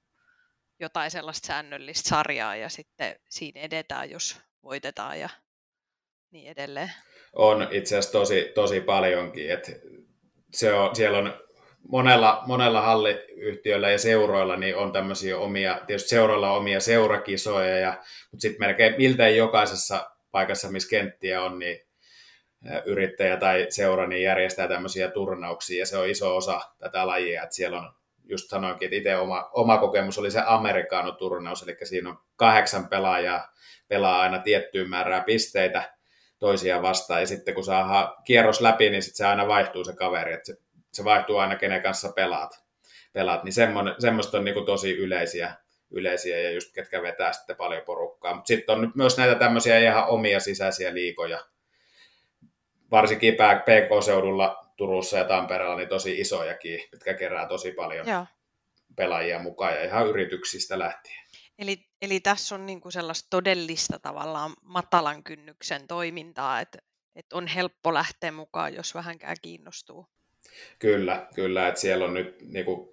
jotain 0.80 1.10
sellaista 1.10 1.46
säännöllistä 1.46 2.08
sarjaa 2.08 2.56
ja 2.56 2.68
sitten 2.68 3.16
siinä 3.28 3.60
edetään, 3.60 4.10
jos 4.10 4.40
voitetaan 4.62 5.20
ja 5.20 5.28
niin 6.30 6.50
edelleen. 6.50 6.92
On 7.32 7.68
itse 7.70 7.98
asiassa 7.98 8.18
tosi, 8.18 8.52
tosi 8.54 8.80
paljonkin. 8.80 9.50
että 9.50 9.72
se 10.54 10.72
on, 10.72 10.96
siellä 10.96 11.18
on 11.18 11.34
monella, 11.88 12.42
monella 12.46 12.80
halliyhtiöllä 12.80 13.90
ja 13.90 13.98
seuroilla 13.98 14.56
niin 14.56 14.76
on 14.76 14.92
tämmöisiä 14.92 15.38
omia, 15.38 15.80
tietysti 15.86 16.08
seuroilla 16.08 16.50
on 16.50 16.58
omia 16.58 16.80
seurakisoja, 16.80 17.78
ja, 17.78 17.90
mutta 18.30 18.42
sitten 18.42 18.60
melkein 18.66 18.94
miltei 18.98 19.36
jokaisessa 19.36 20.10
paikassa, 20.30 20.70
missä 20.70 20.90
kenttiä 20.90 21.42
on, 21.42 21.58
niin 21.58 21.80
yrittäjä 22.84 23.36
tai 23.36 23.66
seura 23.68 24.06
niin 24.06 24.22
järjestää 24.22 24.68
tämmöisiä 24.68 25.10
turnauksia, 25.10 25.78
ja 25.78 25.86
se 25.86 25.96
on 25.96 26.08
iso 26.08 26.36
osa 26.36 26.60
tätä 26.78 27.06
lajia, 27.06 27.42
että 27.42 27.54
siellä 27.54 27.78
on 27.78 27.92
just 28.24 28.50
sanoinkin, 28.50 28.86
että 28.86 28.96
itse 28.96 29.16
oma, 29.16 29.50
oma 29.52 29.78
kokemus 29.78 30.18
oli 30.18 30.30
se 30.30 30.42
Amerikaano-turnaus, 30.46 31.62
eli 31.62 31.76
siinä 31.82 32.10
on 32.10 32.18
kahdeksan 32.36 32.88
pelaajaa, 32.88 33.52
pelaa 33.88 34.20
aina 34.20 34.38
tiettyyn 34.38 34.90
määrää 34.90 35.20
pisteitä 35.20 35.94
toisia 36.42 36.82
vastaan, 36.82 37.20
ja 37.20 37.26
sitten 37.26 37.54
kun 37.54 37.64
saa 37.64 38.22
kierros 38.24 38.60
läpi, 38.60 38.90
niin 38.90 39.02
sitten 39.02 39.16
se 39.16 39.26
aina 39.26 39.48
vaihtuu 39.48 39.84
se 39.84 39.92
kaveri, 39.96 40.32
että 40.32 40.46
se 40.46 40.56
se 40.92 41.04
vaihtuu 41.04 41.36
aina 41.38 41.56
kenen 41.56 41.82
kanssa 41.82 42.12
pelaat. 42.12 42.64
pelaat 43.12 43.44
niin 43.44 43.54
semmoista 43.98 44.38
on 44.38 44.44
niin 44.44 44.66
tosi 44.66 44.96
yleisiä, 44.96 45.54
yleisiä 45.90 46.40
ja 46.40 46.50
just 46.50 46.74
ketkä 46.74 47.02
vetää 47.02 47.32
sitten 47.32 47.56
paljon 47.56 47.82
porukkaa. 47.82 48.34
Mutta 48.34 48.48
sitten 48.48 48.74
on 48.74 48.80
nyt 48.80 48.94
myös 48.94 49.18
näitä 49.18 49.34
tämmöisiä 49.34 49.78
ihan 49.78 50.06
omia 50.06 50.40
sisäisiä 50.40 50.94
liikoja, 50.94 51.44
varsinkin 52.90 53.34
PK-seudulla 53.34 54.66
Turussa 54.76 55.18
ja 55.18 55.24
Tampereella 55.24 55.76
niin 55.76 55.88
tosi 55.88 56.20
isojakin, 56.20 56.80
jotka 56.92 57.14
kerää 57.14 57.48
tosi 57.48 57.72
paljon 57.72 58.06
Joo. 58.06 58.26
pelaajia 58.96 59.38
mukaan 59.38 59.74
ja 59.74 59.84
ihan 59.84 60.06
yrityksistä 60.06 60.78
lähtien. 60.78 61.21
Eli, 61.62 61.86
eli 62.02 62.20
tässä 62.20 62.54
on 62.54 62.66
niinku 62.66 62.90
sellaista 62.90 63.26
todellista 63.30 63.98
tavallaan 63.98 64.52
matalan 64.62 65.22
kynnyksen 65.22 65.86
toimintaa, 65.86 66.60
että, 66.60 66.78
että 67.16 67.36
on 67.36 67.46
helppo 67.46 67.94
lähteä 67.94 68.32
mukaan, 68.32 68.74
jos 68.74 68.94
vähänkään 68.94 69.36
kiinnostuu. 69.42 70.06
Kyllä, 70.78 71.26
kyllä, 71.34 71.68
että 71.68 71.80
siellä 71.80 72.04
on 72.04 72.14
nyt 72.14 72.36
niin 72.40 72.64
kuin, 72.64 72.88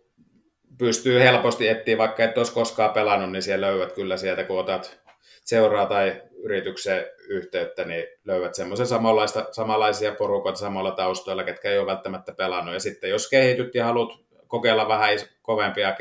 pystyy 0.78 1.20
helposti 1.20 1.68
etsiä, 1.68 1.98
vaikka 1.98 2.24
et 2.24 2.38
olisi 2.38 2.54
koskaan 2.54 2.94
pelannut, 2.94 3.32
niin 3.32 3.44
siellä 3.44 3.68
löydät 3.68 3.94
kyllä 3.94 4.18
sieltä, 4.18 4.44
kun 4.44 4.60
otat 4.60 5.00
seuraa 5.46 5.86
tai 5.86 6.22
yrityksen 6.44 7.06
yhteyttä, 7.30 7.86
niin 7.86 8.08
löydät 8.26 8.56
semmoisen 8.56 8.88
samanlaista, 8.88 9.48
samanlaisia 9.52 10.16
porukoita 10.16 10.60
samalla 10.60 10.92
taustoilla, 10.92 11.44
ketkä 11.44 11.72
ei 11.72 11.80
ole 11.80 11.88
välttämättä 11.88 12.34
pelannut. 12.34 12.74
Ja 12.74 12.80
sitten 12.80 13.10
jos 13.10 13.30
kehityt 13.30 13.76
ja 13.76 13.86
haluat 13.86 14.10
kokeilla 14.48 14.88
vähän 14.88 15.20
kovempia 15.42 15.96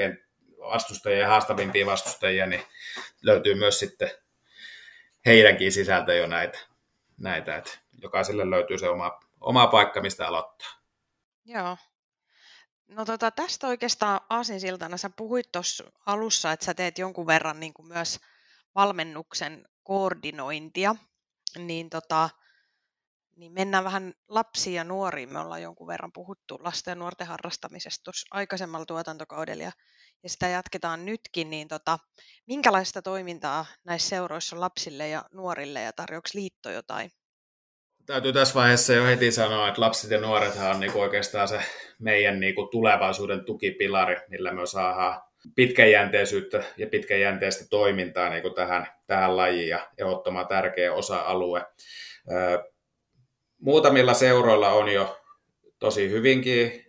vastustajia 0.68 1.18
ja 1.18 1.28
haastavimpia 1.28 1.87
vastustajia, 1.87 2.46
niin 2.46 2.62
löytyy 3.22 3.54
myös 3.54 3.78
sitten 3.78 4.11
heidänkin 5.26 5.72
sisältä 5.72 6.14
jo 6.14 6.26
näitä, 6.26 6.59
näitä 7.16 7.57
että 7.57 7.78
jokaiselle 8.02 8.50
löytyy 8.50 8.78
se 8.78 8.88
oma, 8.88 9.20
oma 9.40 9.66
paikka, 9.66 10.00
mistä 10.00 10.28
aloittaa. 10.28 10.68
Joo. 11.44 11.76
No 12.88 13.04
tota, 13.04 13.31
tästä 13.31 13.66
oikeastaan 13.66 14.20
aasinsiltana 14.31 14.96
sä 14.96 15.11
puhuit 15.11 15.52
tuossa 15.52 15.85
alussa, 16.07 16.52
että 16.52 16.66
sä 16.66 16.74
teet 16.74 16.98
jonkun 16.98 17.26
verran 17.26 17.61
niin 17.61 17.74
kuin 17.74 17.88
myös 17.88 18.20
valmennuksen 18.74 19.68
koordinointia, 19.83 20.94
niin, 21.59 21.90
tota, 21.90 22.31
niin 23.37 23.52
mennään 23.52 23.85
vähän 23.85 24.14
lapsiin 24.28 24.74
ja 24.74 24.85
nuoriin. 24.85 25.33
Me 25.33 25.38
ollaan 25.38 25.62
jonkun 25.62 25.87
verran 25.87 26.12
puhuttu 26.12 26.59
lasten 26.61 26.92
ja 26.92 26.96
nuorten 26.96 27.26
harrastamisesta 27.26 28.04
tuossa 28.04 28.26
aikaisemmalla 28.31 28.87
tuotantokaudella 28.87 29.62
ja, 29.62 29.72
ja 30.22 30.28
sitä 30.28 30.48
jatketaan 30.48 31.07
nytkin, 31.07 31.50
niin 31.50 31.68
tota, 31.68 31.98
minkälaista 32.46 33.02
toimintaa 33.02 33.66
näissä 33.85 34.09
seuroissa 34.09 34.57
on 34.57 34.61
lapsille 34.61 35.09
ja 35.09 35.24
nuorille 35.33 35.83
ja 35.83 35.92
tarjoako 35.92 36.28
liitto 36.35 36.70
jotain 36.70 37.11
täytyy 38.09 38.33
tässä 38.33 38.54
vaiheessa 38.54 38.92
jo 38.92 39.04
heti 39.04 39.33
sanoa, 39.33 39.68
että 39.68 39.81
lapset 39.81 40.11
ja 40.11 40.20
nuorethan 40.20 40.70
on 40.70 40.81
niinku 40.81 41.00
oikeastaan 41.00 41.48
se 41.48 41.61
meidän 41.98 42.40
niinku 42.40 42.66
tulevaisuuden 42.66 43.44
tukipilari, 43.44 44.16
millä 44.28 44.52
me 44.52 44.66
saadaan 44.66 45.22
pitkäjänteisyyttä 45.54 46.62
ja 46.76 46.87
pitkäjänteistä 46.87 47.64
toimintaa 47.70 48.28
niinku 48.28 48.50
tähän, 48.50 48.87
tähän 49.07 49.37
lajiin 49.37 49.68
ja 49.68 49.88
ehdottoman 49.98 50.46
tärkeä 50.46 50.92
osa-alue. 50.92 51.66
Muutamilla 53.61 54.14
seuroilla 54.14 54.70
on 54.70 54.88
jo 54.88 55.18
tosi 55.78 56.11
hyvinkin 56.11 56.88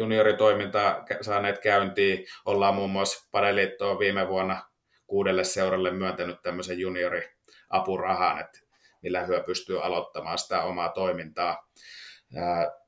junioritoimintaa 0.00 1.04
saaneet 1.20 1.58
käyntiin. 1.58 2.26
Ollaan 2.44 2.74
muun 2.74 2.90
muassa 2.90 3.28
Padeliittoon 3.30 3.98
viime 3.98 4.28
vuonna 4.28 4.62
kuudelle 5.06 5.44
seuralle 5.44 5.90
myöntänyt 5.90 6.42
tämmöisen 6.42 6.78
junioriapurahan, 6.78 8.40
että 8.40 8.58
millä 9.02 9.22
hyö 9.22 9.42
pystyy 9.42 9.84
aloittamaan 9.84 10.38
sitä 10.38 10.62
omaa 10.62 10.88
toimintaa. 10.88 11.68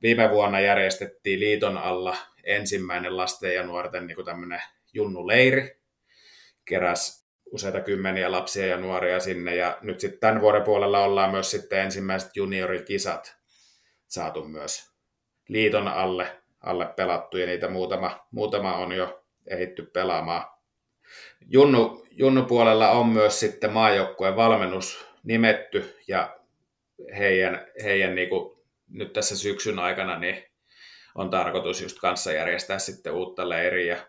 Viime 0.01 0.29
vuonna 0.29 0.59
järjestettiin 0.59 1.39
liiton 1.39 1.77
alla 1.77 2.17
ensimmäinen 2.43 3.17
lasten 3.17 3.55
ja 3.55 3.63
nuorten 3.63 4.07
niin 4.07 4.25
tämmöinen 4.25 4.61
junnuleiri. 4.93 5.79
Keräs 6.65 7.27
useita 7.51 7.81
kymmeniä 7.81 8.31
lapsia 8.31 8.65
ja 8.65 8.77
nuoria 8.77 9.19
sinne 9.19 9.55
ja 9.55 9.77
nyt 9.81 9.99
sitten 9.99 10.19
tämän 10.19 10.41
vuoden 10.41 10.63
puolella 10.63 11.03
ollaan 11.03 11.31
myös 11.31 11.51
sitten 11.51 11.79
ensimmäiset 11.79 12.35
juniorikisat 12.35 13.35
saatu 14.07 14.47
myös 14.47 14.93
liiton 15.47 15.87
alle, 15.87 16.42
alle 16.63 16.85
pelattu 16.85 17.37
ja 17.37 17.45
niitä 17.45 17.69
muutama, 17.69 18.27
muutama 18.31 18.77
on 18.77 18.91
jo 18.91 19.23
ehitty 19.47 19.85
pelaamaan. 19.85 20.45
Junnu, 21.47 22.05
junnu 22.11 22.43
puolella 22.45 22.91
on 22.91 23.07
myös 23.07 23.39
sitten 23.39 23.71
maajoukkueen 23.71 24.35
valmennus 24.35 25.07
nimetty 25.23 25.99
ja 26.07 26.39
heidän, 27.17 27.67
heidän 27.83 28.15
niin 28.15 28.29
kuin 28.29 28.57
nyt 28.89 29.13
tässä 29.13 29.37
syksyn 29.37 29.79
aikana 29.79 30.19
niin 30.19 30.43
on 31.15 31.29
tarkoitus 31.29 31.81
just 31.81 31.99
kanssa 31.99 32.31
järjestää 32.31 32.79
sitten 32.79 33.13
uutta 33.13 33.49
leiriä. 33.49 34.07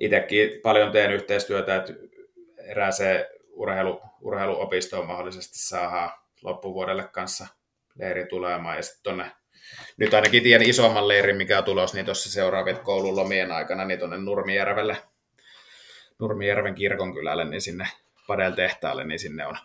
itsekin 0.00 0.60
paljon 0.62 0.92
teen 0.92 1.12
yhteistyötä, 1.12 1.76
että 1.76 1.92
erääseen 2.58 3.26
urheilu, 3.50 4.00
urheiluopistoon 4.20 5.06
mahdollisesti 5.06 5.58
saadaan 5.58 6.10
loppuvuodelle 6.42 7.08
kanssa 7.12 7.46
leiri 7.98 8.26
tulemaan. 8.26 8.76
Ja 8.76 8.82
sitten 8.82 9.02
tonne, 9.02 9.30
nyt 9.96 10.14
ainakin 10.14 10.42
tiedän 10.42 10.68
isomman 10.68 11.08
leirin, 11.08 11.36
mikä 11.36 11.58
on 11.58 11.64
tulos, 11.64 11.94
niin 11.94 12.04
tuossa 12.04 12.30
seuraavien 12.30 12.80
koulun 12.80 13.16
lomien 13.16 13.52
aikana, 13.52 13.84
niin 13.84 13.98
tuonne 13.98 14.18
Nurmijärvelle, 14.18 14.96
Nurmijärven 16.18 16.74
kirkonkylälle, 16.74 17.44
niin 17.44 17.60
sinne 17.60 17.88
Padel-tehtaalle, 18.26 19.04
niin 19.04 19.18
sinne 19.18 19.46
on 19.46 19.58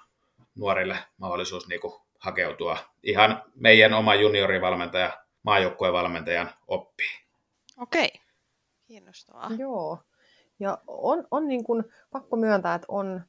nuorille 0.55 0.97
mahdollisuus 1.17 1.67
niin 1.67 1.81
kuin 1.81 1.93
hakeutua 2.19 2.77
ihan 3.03 3.43
meidän 3.55 3.93
oma 3.93 4.15
juniorivalmentaja, 4.15 5.17
maajoukkuevalmentajan 5.43 6.53
oppiin. 6.67 7.19
Okei, 7.77 8.09
kiinnostavaa. 8.87 9.51
Joo, 9.57 9.99
ja 10.59 10.77
on, 10.87 11.27
on 11.31 11.47
niin 11.47 11.63
kuin, 11.63 11.83
pakko 12.11 12.35
myöntää, 12.35 12.75
että 12.75 12.85
on 12.87 13.21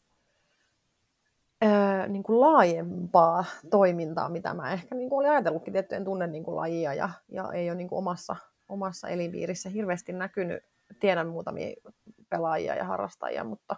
niin 2.09 2.23
kuin 2.23 2.41
laajempaa 2.41 3.45
toimintaa, 3.71 4.29
mitä 4.29 4.55
mä 4.55 4.73
ehkä 4.73 4.95
niin 4.95 5.09
kuin 5.09 5.19
olin 5.19 5.31
ajatellutkin. 5.31 5.73
Tietty 5.73 5.95
en 5.95 6.05
tunne 6.05 6.27
niin 6.27 6.45
kuin 6.45 6.57
lajia 6.57 6.95
ja, 6.95 7.11
ja 7.29 7.53
ei 7.53 7.71
ole 7.71 7.77
niin 7.77 7.89
kuin 7.89 7.99
omassa, 7.99 8.37
omassa 8.69 9.09
elinpiirissä 9.09 9.69
hirveästi 9.69 10.13
näkynyt. 10.13 10.63
Tiedän 11.01 11.29
muutamia 11.29 11.75
pelaajia 12.29 12.75
ja 12.75 12.85
harrastajia, 12.85 13.45
mutta, 13.45 13.77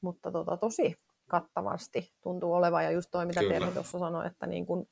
mutta 0.00 0.32
tota, 0.32 0.56
tosi 0.56 0.94
kattavasti 1.30 2.12
tuntuu 2.22 2.52
olevan. 2.52 2.84
Ja 2.84 2.90
just 2.90 3.08
toi, 3.10 3.26
mitä 3.26 3.40
Terhi 3.40 3.70
tuossa 3.70 3.98
sanoi, 3.98 4.26
että 4.26 4.46
niin 4.46 4.66
kuin 4.66 4.88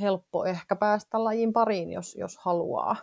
helppo 0.00 0.44
ehkä 0.44 0.76
päästä 0.76 1.24
lajin 1.24 1.52
pariin, 1.52 1.92
jos, 1.92 2.14
jos 2.14 2.38
haluaa 2.38 2.96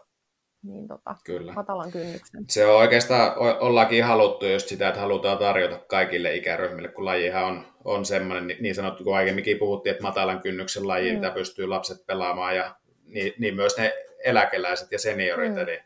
niin 0.63 0.88
tota, 0.88 1.15
Kyllä. 1.23 1.54
matalan 1.54 1.91
kynnyksen. 1.91 2.45
Se 2.49 2.65
on 2.65 2.78
oikeastaan, 2.78 3.38
ollaankin 3.38 4.04
haluttu 4.04 4.45
just 4.45 4.67
sitä, 4.67 4.88
että 4.88 5.02
halutaan 5.02 5.38
tarjota 5.38 5.80
kaikille 5.88 6.36
ikäryhmille, 6.36 6.88
kun 6.88 7.06
lajihan 7.06 7.43
on, 7.43 7.65
on 7.84 8.06
semmoinen, 8.06 8.58
niin 8.60 8.76
sanottu, 8.76 9.04
kun 9.04 9.15
aiemminkin 9.15 9.58
puhuttiin, 9.58 9.91
että 9.91 10.04
matalan 10.04 10.41
kynnyksen 10.41 10.88
laji, 10.88 11.12
mm. 11.12 11.15
mitä 11.15 11.32
pystyy 11.32 11.67
lapset 11.67 12.06
pelaamaan, 12.06 12.56
ja 12.56 12.76
niin, 13.06 13.34
niin 13.39 13.56
myös 13.56 13.78
ne 13.78 13.93
eläkeläiset 14.23 14.91
ja 14.91 14.99
seniorit, 14.99 15.52
mm. 15.52 15.58
eli, 15.58 15.80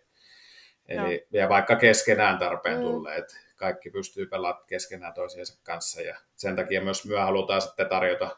eli 0.88 1.28
ja 1.32 1.50
vaikka 1.50 1.76
keskenään 1.76 2.38
tarpeen 2.38 2.78
mm. 2.78 2.84
tulee, 2.84 3.18
että 3.18 3.36
kaikki 3.56 3.90
pystyy 3.90 4.26
pelaamaan 4.26 4.66
keskenään 4.68 5.14
toisiensa 5.14 5.60
kanssa, 5.64 6.02
ja 6.02 6.16
sen 6.36 6.56
takia 6.56 6.82
myös 6.82 7.06
myö 7.06 7.22
halutaan 7.22 7.62
sitten 7.62 7.90
tarjota 7.90 8.38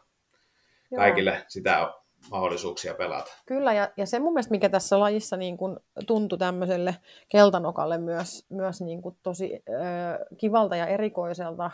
kaikille 0.96 1.32
Joo. 1.32 1.44
sitä 1.48 1.94
mahdollisuuksia 2.32 2.94
pelata. 2.94 3.32
Kyllä, 3.46 3.74
ja, 3.74 3.92
ja 3.98 4.06
se 4.06 4.20
mun 4.20 4.34
mielestä, 4.34 4.52
mikä 4.52 4.70
tässä 4.70 5.00
lajissa 5.00 5.38
niin 5.38 5.58
kun 5.58 5.80
tuntui 6.08 6.38
tämmöiselle 6.38 6.96
keltanokalle 7.30 7.98
myös, 7.98 8.46
myös 8.50 8.82
niin 8.82 9.02
kun 9.02 9.18
tosi 9.24 9.54
äh, 9.70 10.20
kivalta 10.38 10.76
ja 10.76 10.88
erikoiselta, 10.88 11.72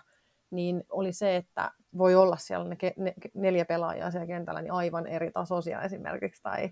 niin 0.56 0.84
oli 0.90 1.14
se, 1.14 1.36
että 1.36 1.72
voi 1.98 2.16
olla 2.16 2.38
siellä 2.38 2.70
ne, 2.70 2.78
ne 2.98 3.14
neljä 3.34 3.66
pelaajaa 3.66 4.12
siellä 4.12 4.28
kentällä 4.28 4.62
niin 4.62 4.72
aivan 4.72 5.08
eri 5.08 5.32
tasoisia 5.32 5.82
esimerkiksi 5.82 6.44
tai 6.44 6.70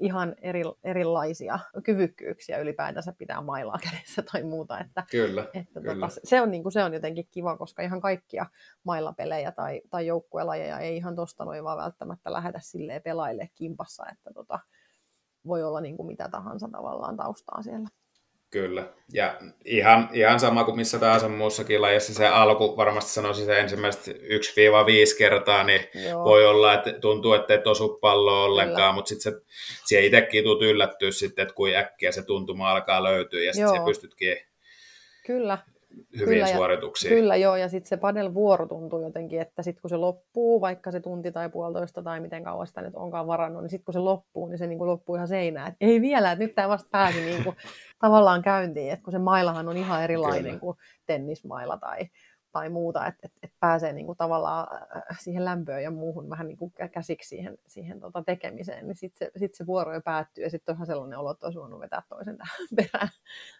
ihan 0.00 0.34
eri, 0.42 0.62
erilaisia 0.84 1.58
kyvykkyyksiä 1.84 2.58
ylipäätänsä 2.58 3.12
pitää 3.18 3.40
mailaa 3.40 3.78
kädessä 3.90 4.22
tai 4.32 4.42
muuta. 4.42 4.80
Että, 4.80 5.04
kyllä, 5.10 5.46
että 5.54 5.80
kyllä. 5.80 5.94
Tota, 5.94 6.20
se, 6.24 6.40
on, 6.40 6.50
niin 6.50 6.62
kuin, 6.62 6.72
se 6.72 6.84
on 6.84 6.94
jotenkin 6.94 7.28
kiva, 7.30 7.56
koska 7.56 7.82
ihan 7.82 8.00
kaikkia 8.00 8.46
mailapelejä 8.84 9.52
tai, 9.52 9.82
tai 9.90 10.06
joukkuelajeja 10.06 10.78
ei 10.78 10.96
ihan 10.96 11.16
tosta 11.16 11.44
noin 11.44 11.64
vaan 11.64 11.78
välttämättä 11.78 12.32
lähetä 12.32 12.58
silleen 12.62 13.02
pelaille 13.02 13.50
kimpassa, 13.54 14.04
että 14.12 14.30
tota, 14.34 14.58
voi 15.46 15.62
olla 15.64 15.80
niin 15.80 15.96
kuin 15.96 16.06
mitä 16.06 16.28
tahansa 16.28 16.68
tavallaan 16.72 17.16
taustaa 17.16 17.62
siellä. 17.62 17.88
Kyllä. 18.50 18.88
Ja 19.12 19.38
ihan, 19.64 20.08
ihan 20.12 20.40
sama 20.40 20.64
kuin 20.64 20.76
missä 20.76 20.98
tahansa 20.98 21.28
muussakin 21.28 21.82
lajissa 21.82 22.14
se 22.14 22.26
alku, 22.26 22.76
varmasti 22.76 23.10
sanoisin 23.10 23.46
se 23.46 23.60
ensimmäistä 23.60 24.10
1-5 24.10 24.14
kertaa, 25.18 25.64
niin 25.64 25.80
Joo. 26.08 26.24
voi 26.24 26.46
olla, 26.46 26.74
että 26.74 26.92
tuntuu, 26.92 27.32
että 27.32 27.54
et 27.54 27.66
osu 27.66 27.98
palloa 28.00 28.44
ollenkaan, 28.44 28.94
mutta 28.94 29.08
sitten 29.08 29.32
se, 29.84 30.06
itsekin 30.06 30.44
tulet 30.44 30.62
yllättyä 30.62 31.10
sitten, 31.10 31.42
että 31.42 31.54
kuin 31.54 31.76
äkkiä 31.76 32.12
se 32.12 32.22
tuntuma 32.22 32.70
alkaa 32.70 33.02
löytyä 33.02 33.42
ja 33.42 33.52
sitten 33.52 33.84
pystytkin 33.84 34.36
Kyllä 35.26 35.58
hyviä 36.18 36.44
kyllä, 36.44 36.56
suorituksia. 36.56 37.10
Kyllä 37.10 37.36
joo, 37.36 37.56
ja 37.56 37.68
sitten 37.68 37.88
se 37.88 37.96
padel-vuoro 37.96 38.66
tuntuu 38.66 39.02
jotenkin, 39.02 39.40
että 39.40 39.62
sitten 39.62 39.82
kun 39.82 39.90
se 39.90 39.96
loppuu, 39.96 40.60
vaikka 40.60 40.90
se 40.90 41.00
tunti 41.00 41.32
tai 41.32 41.48
puolitoista 41.48 42.02
tai 42.02 42.20
miten 42.20 42.44
kauan 42.44 42.66
sitä 42.66 42.82
nyt 42.82 42.94
onkaan 42.94 43.26
varannut, 43.26 43.62
niin 43.62 43.70
sitten 43.70 43.84
kun 43.84 43.92
se 43.92 43.98
loppuu, 43.98 44.48
niin 44.48 44.58
se 44.58 44.66
niin 44.66 44.78
kuin 44.78 44.88
loppuu 44.88 45.14
ihan 45.14 45.28
seinään. 45.28 45.68
Et 45.68 45.76
ei 45.80 46.00
vielä, 46.00 46.32
että 46.32 46.44
nyt 46.44 46.54
tämä 46.54 46.68
vasta 46.68 46.88
pääsi 46.92 47.20
niin 47.20 47.44
kuin, 47.44 47.56
tavallaan 47.98 48.42
käyntiin, 48.42 48.92
että 48.92 49.04
kun 49.04 49.12
se 49.12 49.18
mailahan 49.18 49.68
on 49.68 49.76
ihan 49.76 50.02
erilainen 50.02 50.44
kyllä. 50.44 50.58
kuin 50.58 50.76
tennismaila 51.06 51.76
tai, 51.78 52.08
tai 52.52 52.68
muuta, 52.68 53.06
että 53.06 53.20
et, 53.24 53.32
et 53.42 53.52
pääsee 53.60 53.92
niin 53.92 54.06
kuin 54.06 54.18
tavallaan 54.18 54.68
äh, 54.96 55.18
siihen 55.20 55.44
lämpöön 55.44 55.82
ja 55.82 55.90
muuhun 55.90 56.30
vähän 56.30 56.48
niin 56.48 56.56
kuin 56.56 56.72
käsiksi 56.92 57.28
siihen, 57.28 57.58
siihen 57.66 58.00
tota 58.00 58.22
tekemiseen, 58.22 58.86
niin 58.86 58.96
sitten 58.96 59.28
se, 59.32 59.38
sit 59.38 59.54
se 59.54 59.66
vuoro 59.66 59.94
jo 59.94 60.00
päättyy 60.00 60.44
ja 60.44 60.50
sitten 60.50 60.72
on 60.72 60.76
ihan 60.76 60.86
sellainen 60.86 61.18
olo, 61.18 61.30
että 61.30 61.46
olisi 61.46 61.58
voinut 61.58 61.80
vetää 61.80 62.02
toisen 62.08 62.38
tähän 62.38 62.56
perään. 62.76 63.08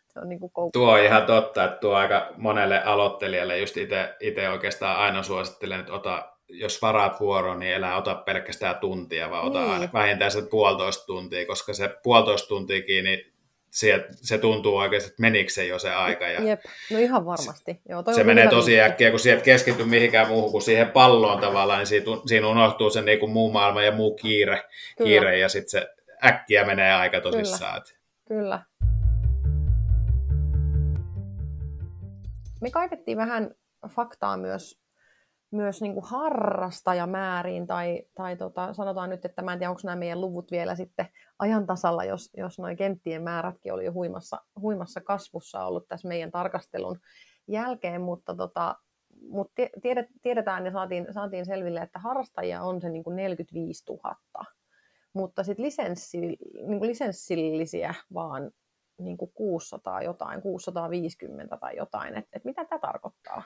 Se 0.08 0.20
on 0.20 0.28
niin 0.28 0.40
kuin 0.40 0.52
tuo 0.72 0.92
on 0.92 1.04
ihan 1.04 1.26
totta, 1.26 1.64
että 1.64 1.80
tuo 1.80 1.94
aika 1.94 2.32
monelle 2.36 2.82
aloittelijalle 2.82 3.58
just 3.58 3.76
itse 4.20 4.50
oikeastaan 4.50 4.96
aina 4.96 5.22
suosittelen, 5.22 5.80
että 5.80 5.92
ota, 5.92 6.32
jos 6.48 6.82
varaat 6.82 7.20
vuoroon, 7.20 7.58
niin 7.58 7.74
elää 7.74 7.96
ota 7.96 8.14
pelkästään 8.14 8.76
tuntia, 8.76 9.30
vaan 9.30 9.44
ota 9.44 9.78
niin. 9.78 9.92
vähintään 9.92 10.30
se 10.30 10.42
puolitoista 10.42 11.06
tuntia, 11.06 11.46
koska 11.46 11.74
se 11.74 11.96
puolitoista 12.02 12.48
tuntiakin, 12.48 13.04
niin 13.04 13.35
se, 13.76 14.06
se 14.10 14.38
tuntuu 14.38 14.76
oikeasti, 14.76 15.10
että 15.10 15.22
menikö 15.22 15.52
se 15.52 15.66
jo 15.66 15.78
se 15.78 15.90
aika. 15.90 16.28
Ja 16.28 16.42
Jep, 16.42 16.60
no 16.90 16.98
ihan 16.98 17.26
varmasti. 17.26 17.80
Joo, 17.88 18.04
se 18.14 18.24
menee 18.24 18.48
tosi 18.48 18.80
äkkiä, 18.80 19.10
kun 19.10 19.20
sieltä 19.20 19.44
keskity 19.44 19.84
mihinkään 19.84 20.28
muuhun 20.28 20.50
kuin 20.50 20.62
siihen 20.62 20.90
palloon 20.90 21.40
tavallaan, 21.40 21.78
niin 21.78 21.86
siitä, 21.86 22.10
siinä 22.26 22.48
unohtuu 22.48 22.90
se 22.90 23.02
niin 23.02 23.18
kuin 23.18 23.32
muu 23.32 23.52
maailma 23.52 23.82
ja 23.82 23.92
muu 23.92 24.14
kiire, 24.14 24.62
kiire 25.04 25.38
ja 25.38 25.48
sitten 25.48 25.70
se 25.70 25.88
äkkiä 26.24 26.64
menee 26.64 26.92
aika 26.92 27.20
tosissaan. 27.20 27.82
Kyllä. 28.28 28.40
Kyllä. 28.40 28.60
Me 32.60 32.70
kaivettiin 32.70 33.18
vähän 33.18 33.50
faktaa 33.88 34.36
myös 34.36 34.78
myös 35.50 35.82
niin 35.82 35.94
kuin 35.94 36.04
harrastajamääriin, 36.06 37.66
tai, 37.66 38.02
tai 38.14 38.36
tota, 38.36 38.74
sanotaan 38.74 39.10
nyt, 39.10 39.24
että 39.24 39.42
mä 39.42 39.52
en 39.52 39.58
tiedä, 39.58 39.70
onko 39.70 39.80
nämä 39.84 39.96
meidän 39.96 40.20
luvut 40.20 40.50
vielä 40.50 40.74
sitten 40.74 41.06
ajan 41.38 41.66
tasalla, 41.66 42.04
jos, 42.04 42.30
jos 42.36 42.58
noin 42.58 42.76
kenttien 42.76 43.22
määrätkin 43.22 43.72
oli 43.72 43.84
jo 43.84 43.92
huimassa, 43.92 44.40
huimassa 44.60 45.00
kasvussa 45.00 45.64
ollut 45.64 45.88
tässä 45.88 46.08
meidän 46.08 46.30
tarkastelun 46.30 46.98
jälkeen, 47.48 48.00
mutta, 48.00 48.34
tota, 48.34 48.76
mutta 49.28 49.62
tiedet, 49.82 50.06
tiedetään 50.22 50.66
ja 50.66 50.72
saatiin, 50.72 51.06
saatiin 51.10 51.46
selville, 51.46 51.80
että 51.80 51.98
harrastajia 51.98 52.62
on 52.62 52.80
se 52.80 52.88
niin 52.88 53.04
kuin 53.04 53.16
45 53.16 53.84
000, 53.88 54.16
mutta 55.12 55.44
sitten 55.44 55.64
lisenssi, 55.64 56.20
niin 56.20 56.86
lisenssillisiä 56.86 57.94
vaan 58.14 58.50
niin 58.98 59.16
kuin 59.16 59.30
600 59.34 60.02
jotain, 60.02 60.42
650 60.42 61.56
tai 61.56 61.76
jotain, 61.76 62.16
että 62.16 62.30
et 62.32 62.44
mitä 62.44 62.64
tämä 62.64 62.78
tarkoittaa? 62.78 63.42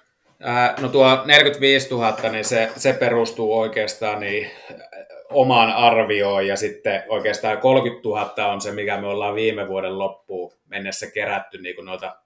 No 0.80 0.88
tuo 0.88 1.22
45 1.24 1.90
000, 1.90 2.28
niin 2.30 2.44
se, 2.44 2.70
se 2.76 2.92
perustuu 2.92 3.58
oikeastaan 3.58 4.20
niin 4.20 4.50
omaan 5.30 5.72
arvioon 5.72 6.46
ja 6.46 6.56
sitten 6.56 7.02
oikeastaan 7.08 7.58
30 7.58 8.08
000 8.08 8.52
on 8.52 8.60
se, 8.60 8.72
mikä 8.72 9.00
me 9.00 9.06
ollaan 9.06 9.34
viime 9.34 9.68
vuoden 9.68 9.98
loppuun 9.98 10.52
mennessä 10.66 11.10
kerätty 11.10 11.58
niin 11.58 11.74
kuin 11.74 11.84
noita 11.84 12.16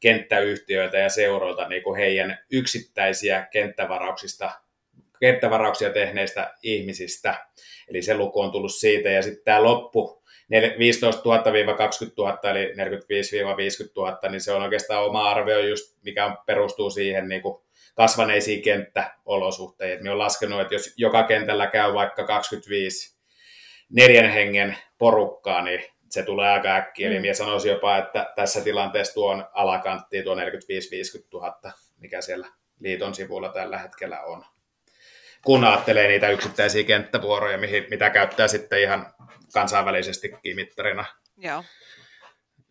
kenttäyhtiöitä 0.00 0.98
ja 0.98 1.08
seuroilta 1.08 1.68
niin 1.68 1.82
kuin 1.82 1.98
heidän 1.98 2.38
yksittäisiä 2.50 3.48
kenttävarauksista, 3.50 4.50
kenttävarauksia 5.20 5.90
tehneistä 5.90 6.54
ihmisistä. 6.62 7.46
Eli 7.88 8.02
se 8.02 8.14
luku 8.14 8.40
on 8.40 8.52
tullut 8.52 8.74
siitä 8.74 9.08
ja 9.08 9.22
sitten 9.22 9.44
tämä 9.44 9.62
loppu 9.62 10.19
15 10.78 11.22
000-20 11.22 11.24
000, 12.18 12.50
eli 12.50 12.72
45-50 12.72 12.76
000, 13.96 14.18
niin 14.30 14.40
se 14.40 14.52
on 14.52 14.62
oikeastaan 14.62 15.04
oma 15.04 15.30
arvio, 15.30 15.58
just, 15.58 15.98
mikä 16.02 16.36
perustuu 16.46 16.90
siihen 16.90 17.28
niin 17.28 17.42
kuin 17.42 17.62
kasvaneisiin 17.94 18.62
kenttäolosuhteisiin. 18.62 20.02
Me 20.02 20.10
on 20.10 20.18
laskenut, 20.18 20.60
että 20.60 20.74
jos 20.74 20.94
joka 20.96 21.22
kentällä 21.22 21.66
käy 21.66 21.94
vaikka 21.94 22.26
25 22.26 23.16
neljän 23.90 24.30
hengen 24.30 24.76
porukkaa, 24.98 25.62
niin 25.62 25.84
se 26.08 26.22
tulee 26.22 26.50
aika 26.50 26.76
äkkiä. 26.76 27.08
Mm. 27.08 27.12
Eli 27.12 27.20
minä 27.20 27.34
sanoisin 27.34 27.72
jopa, 27.72 27.98
että 27.98 28.32
tässä 28.36 28.60
tilanteessa 28.60 29.14
tuon 29.14 29.46
alakantti 29.52 30.22
tuo 30.22 30.34
45-50 30.34 30.38
000, 31.32 31.72
mikä 31.98 32.20
siellä 32.20 32.48
liiton 32.80 33.14
sivulla 33.14 33.48
tällä 33.48 33.78
hetkellä 33.78 34.20
on. 34.20 34.44
Kun 35.44 35.64
ajattelee 35.64 36.08
niitä 36.08 36.28
yksittäisiä 36.28 36.84
kenttävuoroja, 36.84 37.58
mitä 37.90 38.10
käyttää 38.10 38.48
sitten 38.48 38.80
ihan 38.80 39.14
kansainvälisesti 39.52 40.32
mittarina 40.54 41.04
Joo. 41.36 41.64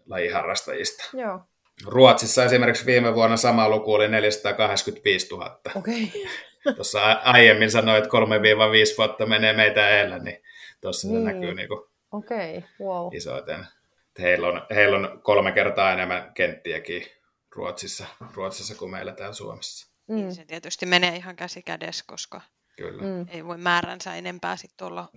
lajiharrastajista. 0.06 1.04
Joo. 1.14 1.40
Ruotsissa 1.86 2.46
esimerkiksi 2.46 2.86
viime 2.86 3.16
vuonna 3.16 3.38
sama 3.38 3.70
luku 3.70 3.94
oli 3.94 4.08
485 4.08 5.28
000. 5.32 5.60
Okay. 5.76 6.08
Tuossa 6.76 7.12
aiemmin 7.12 7.72
sanoin, 7.72 7.98
että 7.98 8.10
3-5 8.94 8.98
vuotta 8.98 9.26
menee 9.26 9.54
meitä 9.54 9.90
eellä, 9.90 10.20
niin 10.20 10.44
tuossa 10.82 11.08
niin. 11.08 11.28
se 11.28 11.34
näkyy 11.34 11.54
niin 11.54 11.68
kuin 11.68 11.82
okay. 12.12 12.62
wow. 12.82 13.16
isoiten. 13.16 13.68
Heillä 14.20 14.48
on, 14.48 14.62
heillä 14.76 14.98
on 14.98 15.22
kolme 15.24 15.52
kertaa 15.52 15.94
enemmän 15.94 16.34
kenttiäkin 16.34 17.04
Ruotsissa, 17.56 18.06
Ruotsissa 18.34 18.76
kuin 18.76 18.92
meillä 18.92 19.14
täällä 19.14 19.34
Suomessa. 19.34 19.94
Mm. 20.08 20.32
Se 20.32 20.46
tietysti 20.46 20.86
menee 20.86 21.16
ihan 21.16 21.36
käsi 21.36 21.62
kädessä, 21.62 22.04
koska 22.08 22.42
Kyllä. 22.80 23.02
Mm. 23.02 23.26
ei 23.30 23.46
voi 23.46 23.58
määränsä 23.58 24.16
enempää 24.16 24.56
sitten 24.56 24.88
olla 24.88 25.08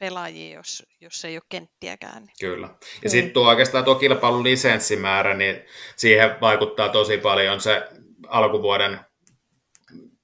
pelaajia, 0.00 0.56
jos, 0.56 0.86
jos 1.00 1.24
ei 1.24 1.36
ole 1.36 1.42
kenttiäkään. 1.48 2.22
Niin. 2.24 2.34
Kyllä. 2.40 2.66
Ja 2.66 2.74
mm. 3.04 3.10
sitten 3.10 3.32
tuo 3.32 3.48
oikeastaan 3.48 3.84
tuo 3.84 3.94
kilpailun 3.94 4.44
lisenssimäärä, 4.44 5.34
niin 5.34 5.64
siihen 5.96 6.40
vaikuttaa 6.40 6.88
tosi 6.88 7.18
paljon 7.18 7.60
se 7.60 7.88
alkuvuoden 8.28 9.00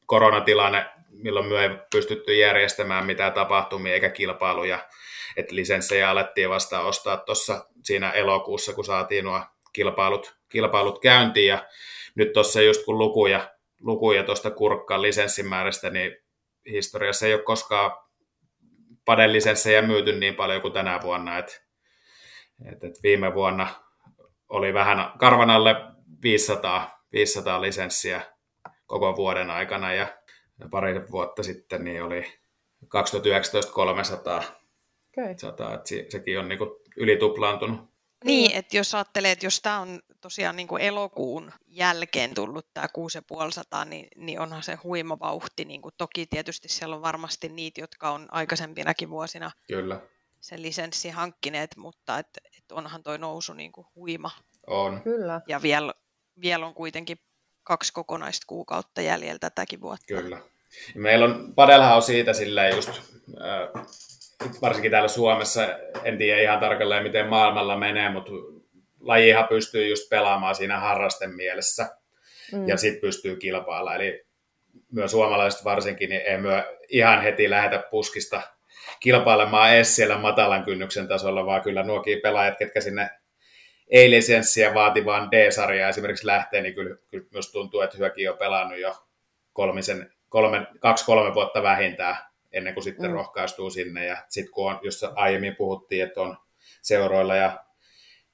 koronatilanne, 0.06 0.86
milloin 1.10 1.46
me 1.46 1.62
ei 1.62 1.70
pystytty 1.90 2.36
järjestämään 2.36 3.06
mitään 3.06 3.32
tapahtumia 3.32 3.94
eikä 3.94 4.10
kilpailuja. 4.10 4.88
Että 5.36 5.54
lisenssejä 5.54 6.10
alettiin 6.10 6.50
vasta 6.50 6.80
ostaa 6.80 7.16
tuossa 7.16 7.66
siinä 7.84 8.10
elokuussa, 8.10 8.72
kun 8.72 8.84
saatiin 8.84 9.24
nuo 9.24 9.40
kilpailut, 9.72 10.36
kilpailut 10.48 11.00
käyntiin. 11.00 11.48
Ja 11.48 11.66
nyt 12.14 12.32
tuossa 12.32 12.62
just 12.62 12.84
kun 12.84 12.98
lukuja, 12.98 13.50
lukuja 13.80 14.22
tuosta 14.22 14.50
kurkkaan 14.50 15.02
lisenssimäärästä, 15.02 15.90
niin 15.90 16.25
historiassa 16.70 17.26
ei 17.26 17.34
ole 17.34 17.42
koskaan 17.42 17.90
padelisenssejä 19.04 19.82
myyty 19.82 20.18
niin 20.18 20.34
paljon 20.34 20.62
kuin 20.62 20.72
tänä 20.72 21.00
vuonna. 21.02 21.38
Et, 21.38 21.66
et, 22.64 22.84
et 22.84 23.02
viime 23.02 23.34
vuonna 23.34 23.68
oli 24.48 24.74
vähän 24.74 25.12
karvan 25.18 25.50
alle 25.50 25.74
500, 26.22 27.04
500 27.12 27.62
lisenssiä 27.62 28.22
koko 28.86 29.16
vuoden 29.16 29.50
aikana 29.50 29.92
ja 29.92 30.06
pari 30.70 31.10
vuotta 31.10 31.42
sitten 31.42 31.84
niin 31.84 32.02
oli 32.02 32.24
2019 32.88 33.72
300. 33.72 34.42
Okay. 35.18 35.34
100, 35.36 35.74
että 35.74 35.88
se, 35.88 36.06
sekin 36.08 36.38
on 36.38 36.48
niin 36.48 36.58
kuin 36.58 36.70
ylituplaantunut. 36.96 37.95
Niin, 38.24 38.56
että 38.56 38.76
jos 38.76 38.94
ajattelee, 38.94 39.32
että 39.32 39.46
jos 39.46 39.60
tämä 39.60 39.80
on 39.80 40.00
tosiaan 40.20 40.56
niin 40.56 40.68
kuin 40.68 40.82
elokuun 40.82 41.52
jälkeen 41.66 42.34
tullut 42.34 42.66
tämä 42.74 42.88
6500, 42.88 43.84
niin, 43.84 44.08
niin 44.16 44.40
onhan 44.40 44.62
se 44.62 44.74
huima 44.74 45.18
vauhti. 45.18 45.64
Niin 45.64 45.82
kuin 45.82 45.94
toki 45.98 46.26
tietysti 46.26 46.68
siellä 46.68 46.96
on 46.96 47.02
varmasti 47.02 47.48
niitä, 47.48 47.80
jotka 47.80 48.10
on 48.10 48.28
aikaisempinakin 48.30 49.10
vuosina 49.10 49.50
Kyllä. 49.68 50.00
sen 50.40 50.62
lisenssi 50.62 51.10
hankkineet, 51.10 51.76
mutta 51.76 52.18
et, 52.18 52.28
et 52.58 52.72
onhan 52.72 53.02
tuo 53.02 53.16
nousu 53.16 53.52
niin 53.52 53.72
kuin 53.72 53.86
huima. 53.94 54.30
On. 54.66 55.02
Kyllä. 55.02 55.40
Ja 55.48 55.62
vielä, 55.62 55.94
vielä 56.40 56.66
on 56.66 56.74
kuitenkin 56.74 57.18
kaksi 57.62 57.92
kokonaista 57.92 58.44
kuukautta 58.46 59.00
jäljellä 59.00 59.38
tätäkin 59.38 59.80
vuotta. 59.80 60.06
Kyllä. 60.06 60.40
Meillä 60.94 61.24
on, 61.24 61.54
Padelhan 61.54 61.96
on 61.96 62.02
siitä 62.02 62.32
silleen 62.32 62.76
just, 62.76 62.88
äh, 62.88 63.86
varsinkin 64.62 64.90
täällä 64.90 65.08
Suomessa, 65.08 65.78
en 66.04 66.18
tiedä 66.18 66.40
ihan 66.40 66.60
tarkalleen 66.60 67.02
miten 67.02 67.26
maailmalla 67.26 67.76
menee, 67.76 68.10
mutta 68.10 68.32
lajihan 69.00 69.48
pystyy 69.48 69.88
just 69.88 70.08
pelaamaan 70.08 70.54
siinä 70.54 70.80
harrasten 70.80 71.34
mielessä 71.34 71.88
mm. 72.52 72.68
ja 72.68 72.76
sitten 72.76 73.00
pystyy 73.00 73.36
kilpailla. 73.36 73.94
Eli 73.94 74.26
myös 74.92 75.10
suomalaiset 75.10 75.64
varsinkin, 75.64 76.10
niin 76.10 76.22
ei 76.22 76.38
myö 76.38 76.78
ihan 76.88 77.22
heti 77.22 77.50
lähetä 77.50 77.84
puskista 77.90 78.42
kilpailemaan 79.00 79.74
edes 79.74 79.96
siellä 79.96 80.18
matalan 80.18 80.64
kynnyksen 80.64 81.08
tasolla, 81.08 81.46
vaan 81.46 81.62
kyllä 81.62 81.82
nuokin 81.82 82.20
pelaajat, 82.22 82.58
ketkä 82.58 82.80
sinne 82.80 83.10
ei-lisenssiä 83.88 84.74
vaativaan 84.74 85.30
D-sarjaan 85.30 85.90
esimerkiksi 85.90 86.26
lähtee, 86.26 86.62
niin 86.62 86.74
kyllä, 86.74 86.96
kyllä 87.10 87.26
myös 87.32 87.52
tuntuu, 87.52 87.80
että 87.80 87.98
hyökin 87.98 88.30
on 88.30 88.38
pelannut 88.38 88.78
jo 88.78 88.94
kolmisen, 89.52 90.12
kolme, 90.28 90.66
kaksi-kolme 90.80 91.34
vuotta 91.34 91.62
vähintään 91.62 92.16
ennen 92.56 92.74
kuin 92.74 92.84
sitten 92.84 93.10
mm. 93.10 93.14
rohkaistuu 93.14 93.70
sinne. 93.70 94.06
Ja 94.06 94.16
sitten 94.28 94.52
kun 94.52 94.70
on, 94.70 94.78
jos 94.82 95.04
aiemmin 95.14 95.56
puhuttiin, 95.56 96.04
että 96.04 96.20
on 96.20 96.36
seuroilla 96.82 97.36
ja 97.36 97.64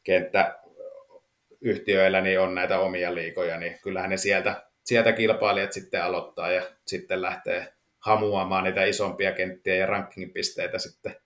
kenttäyhtiöillä 0.03 2.21
niin 2.21 2.41
on 2.41 2.55
näitä 2.55 2.79
omia 2.79 3.15
liikoja, 3.15 3.59
niin 3.59 3.79
kyllähän 3.83 4.11
ne 4.11 4.17
sieltä, 4.17 4.67
sieltä 4.85 5.13
kilpailijat 5.13 5.73
sitten 5.73 6.05
aloittaa 6.05 6.51
ja 6.51 6.63
sitten 6.87 7.23
lähtee 7.23 7.73
hamuamaan 7.99 8.65
niitä 8.65 8.85
isompia 8.85 9.33
kenttiä 9.33 9.75
ja 9.75 9.87
rankingpisteitä 9.87 10.79
sitten, 10.79 11.17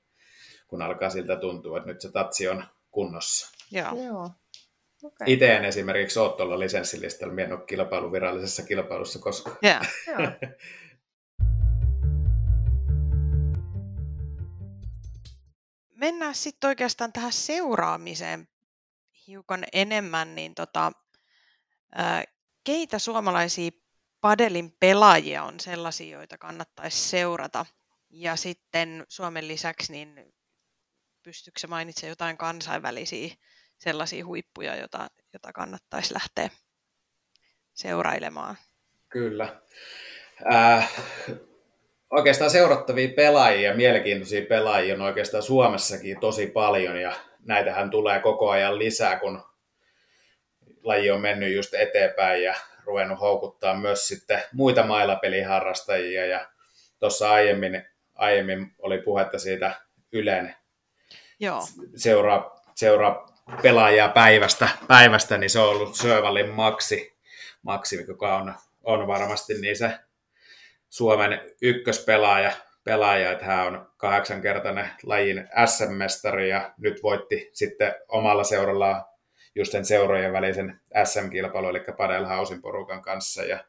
kun 0.68 0.82
alkaa 0.82 1.10
siltä 1.10 1.36
tuntua, 1.36 1.78
että 1.78 1.90
nyt 1.90 2.00
se 2.00 2.12
tatsi 2.12 2.48
on 2.48 2.64
kunnossa. 2.90 3.56
Joo. 3.72 4.04
Joo. 4.04 4.30
Okay. 5.02 5.24
Itse 5.26 5.56
en 5.56 5.64
esimerkiksi 5.64 6.18
ole 6.18 6.36
tuolla 6.36 6.58
lisenssilistalla, 6.58 7.34
minä 7.34 7.46
en 7.46 7.52
ole 7.52 7.66
kilpailu 7.66 8.12
virallisessa 8.12 8.62
kilpailussa 8.62 9.18
koskaan. 9.18 9.56
Yeah. 9.64 9.88
Mennään 16.06 16.34
sitten 16.34 16.68
oikeastaan 16.68 17.12
tähän 17.12 17.32
seuraamiseen 17.32 18.48
hiukan 19.26 19.64
enemmän, 19.72 20.34
niin 20.34 20.54
tota, 20.54 20.92
keitä 22.64 22.98
suomalaisia 22.98 23.70
padelin 24.20 24.76
pelaajia 24.80 25.44
on 25.44 25.60
sellaisia, 25.60 26.18
joita 26.18 26.38
kannattaisi 26.38 27.08
seurata? 27.08 27.66
Ja 28.10 28.36
sitten 28.36 29.06
Suomen 29.08 29.48
lisäksi, 29.48 29.92
niin 29.92 30.34
pystyykö 31.22 31.60
se 31.60 31.66
mainitsemaan 31.66 32.10
jotain 32.10 32.38
kansainvälisiä 32.38 33.34
sellaisia 33.78 34.26
huippuja, 34.26 34.76
jota, 34.76 35.08
jota 35.32 35.52
kannattaisi 35.52 36.14
lähteä 36.14 36.50
seurailemaan? 37.74 38.56
Kyllä. 39.08 39.62
Äh, 40.54 40.90
oikeastaan 42.10 42.50
seurattavia 42.50 43.08
pelaajia, 43.16 43.74
mielenkiintoisia 43.74 44.46
pelaajia 44.48 44.94
on 44.94 45.00
oikeastaan 45.00 45.42
Suomessakin 45.42 46.20
tosi 46.20 46.46
paljon 46.46 47.00
ja 47.00 47.12
näitähän 47.44 47.90
tulee 47.90 48.20
koko 48.20 48.50
ajan 48.50 48.78
lisää, 48.78 49.18
kun 49.18 49.42
laji 50.82 51.10
on 51.10 51.20
mennyt 51.20 51.54
just 51.54 51.74
eteenpäin 51.74 52.42
ja 52.42 52.54
ruvennut 52.84 53.20
houkuttaa 53.20 53.76
myös 53.76 54.08
sitten 54.08 54.42
muita 54.52 54.86
mailapeliharrastajia 54.86 56.26
ja 56.26 56.48
tuossa 56.98 57.30
aiemmin, 57.30 57.82
aiemmin 58.14 58.74
oli 58.78 58.98
puhetta 58.98 59.38
siitä 59.38 59.74
Ylen 60.12 60.56
Joo. 61.40 61.60
seuraa, 61.96 62.60
seuraa 62.74 63.26
pelaajaa 63.62 64.08
päivästä, 64.08 64.68
päivästä, 64.88 65.38
niin 65.38 65.50
se 65.50 65.58
on 65.58 65.68
ollut 65.68 65.94
Sövallin 65.94 66.50
Maksi, 66.50 67.16
Maksi 67.62 68.04
joka 68.08 68.36
on, 68.36 68.54
on 68.82 69.06
varmasti 69.06 69.54
niin 69.54 69.76
se 69.76 69.98
Suomen 70.88 71.40
ykköspelaaja, 71.62 72.52
pelaaja, 72.84 73.32
että 73.32 73.44
hän 73.44 73.66
on 73.66 73.90
kahdeksankertainen 73.96 74.90
lajin 75.02 75.48
SM-mestari 75.66 76.48
ja 76.48 76.74
nyt 76.78 77.02
voitti 77.02 77.50
sitten 77.52 77.94
omalla 78.08 78.44
seurallaan 78.44 79.04
just 79.54 79.72
sen 79.72 79.84
seurojen 79.84 80.32
välisen 80.32 80.80
SM-kilpailu, 81.04 81.68
eli 81.68 81.80
Padel 81.96 82.24
Hausin 82.24 82.62
porukan 82.62 83.02
kanssa. 83.02 83.42
Ja 83.44 83.64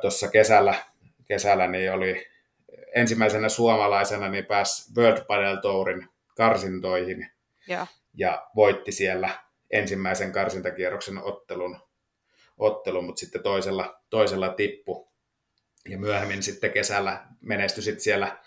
tuossa 0.00 0.28
kesällä, 0.28 0.74
kesällä 1.28 1.66
niin 1.66 1.92
oli 1.92 2.26
ensimmäisenä 2.94 3.48
suomalaisena 3.48 4.28
niin 4.28 4.46
pääsi 4.46 5.00
World 5.00 5.24
Padel 5.24 5.56
Tourin 5.56 6.08
karsintoihin 6.36 7.30
ja, 7.68 7.86
ja 8.14 8.46
voitti 8.56 8.92
siellä 8.92 9.30
ensimmäisen 9.70 10.32
karsintakierroksen 10.32 11.18
ottelun, 11.18 11.80
ottelun 12.58 13.04
mutta 13.04 13.20
sitten 13.20 13.42
toisella, 13.42 14.00
toisella 14.10 14.48
tippu. 14.48 15.13
Ja 15.88 15.98
myöhemmin 15.98 16.42
sitten 16.42 16.72
kesällä 16.72 17.26
menestyi 17.40 17.82
sitten 17.82 18.00
siellä 18.00 18.38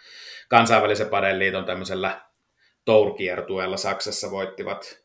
kansainvälisen 0.50 1.10
padeliiton 1.10 1.66
tämmöisellä 1.66 2.22
tourkiertueella 2.86 3.78
Saksassa 3.78 4.32
voittivat 4.32 5.00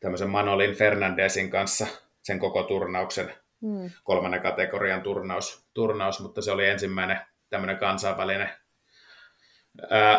tämmöisen 0.00 0.30
Manolin 0.30 0.74
Fernandesin 0.74 1.50
kanssa 1.50 1.86
sen 2.22 2.38
koko 2.38 2.62
turnauksen, 2.62 3.34
mm. 3.60 3.90
kolmannen 4.04 4.42
kategorian 4.42 5.02
turnaus, 5.02 5.68
turnaus, 5.74 6.20
mutta 6.20 6.42
se 6.42 6.52
oli 6.52 6.68
ensimmäinen 6.68 7.20
tämmöinen 7.50 7.78
kansainvälinen 7.78 8.50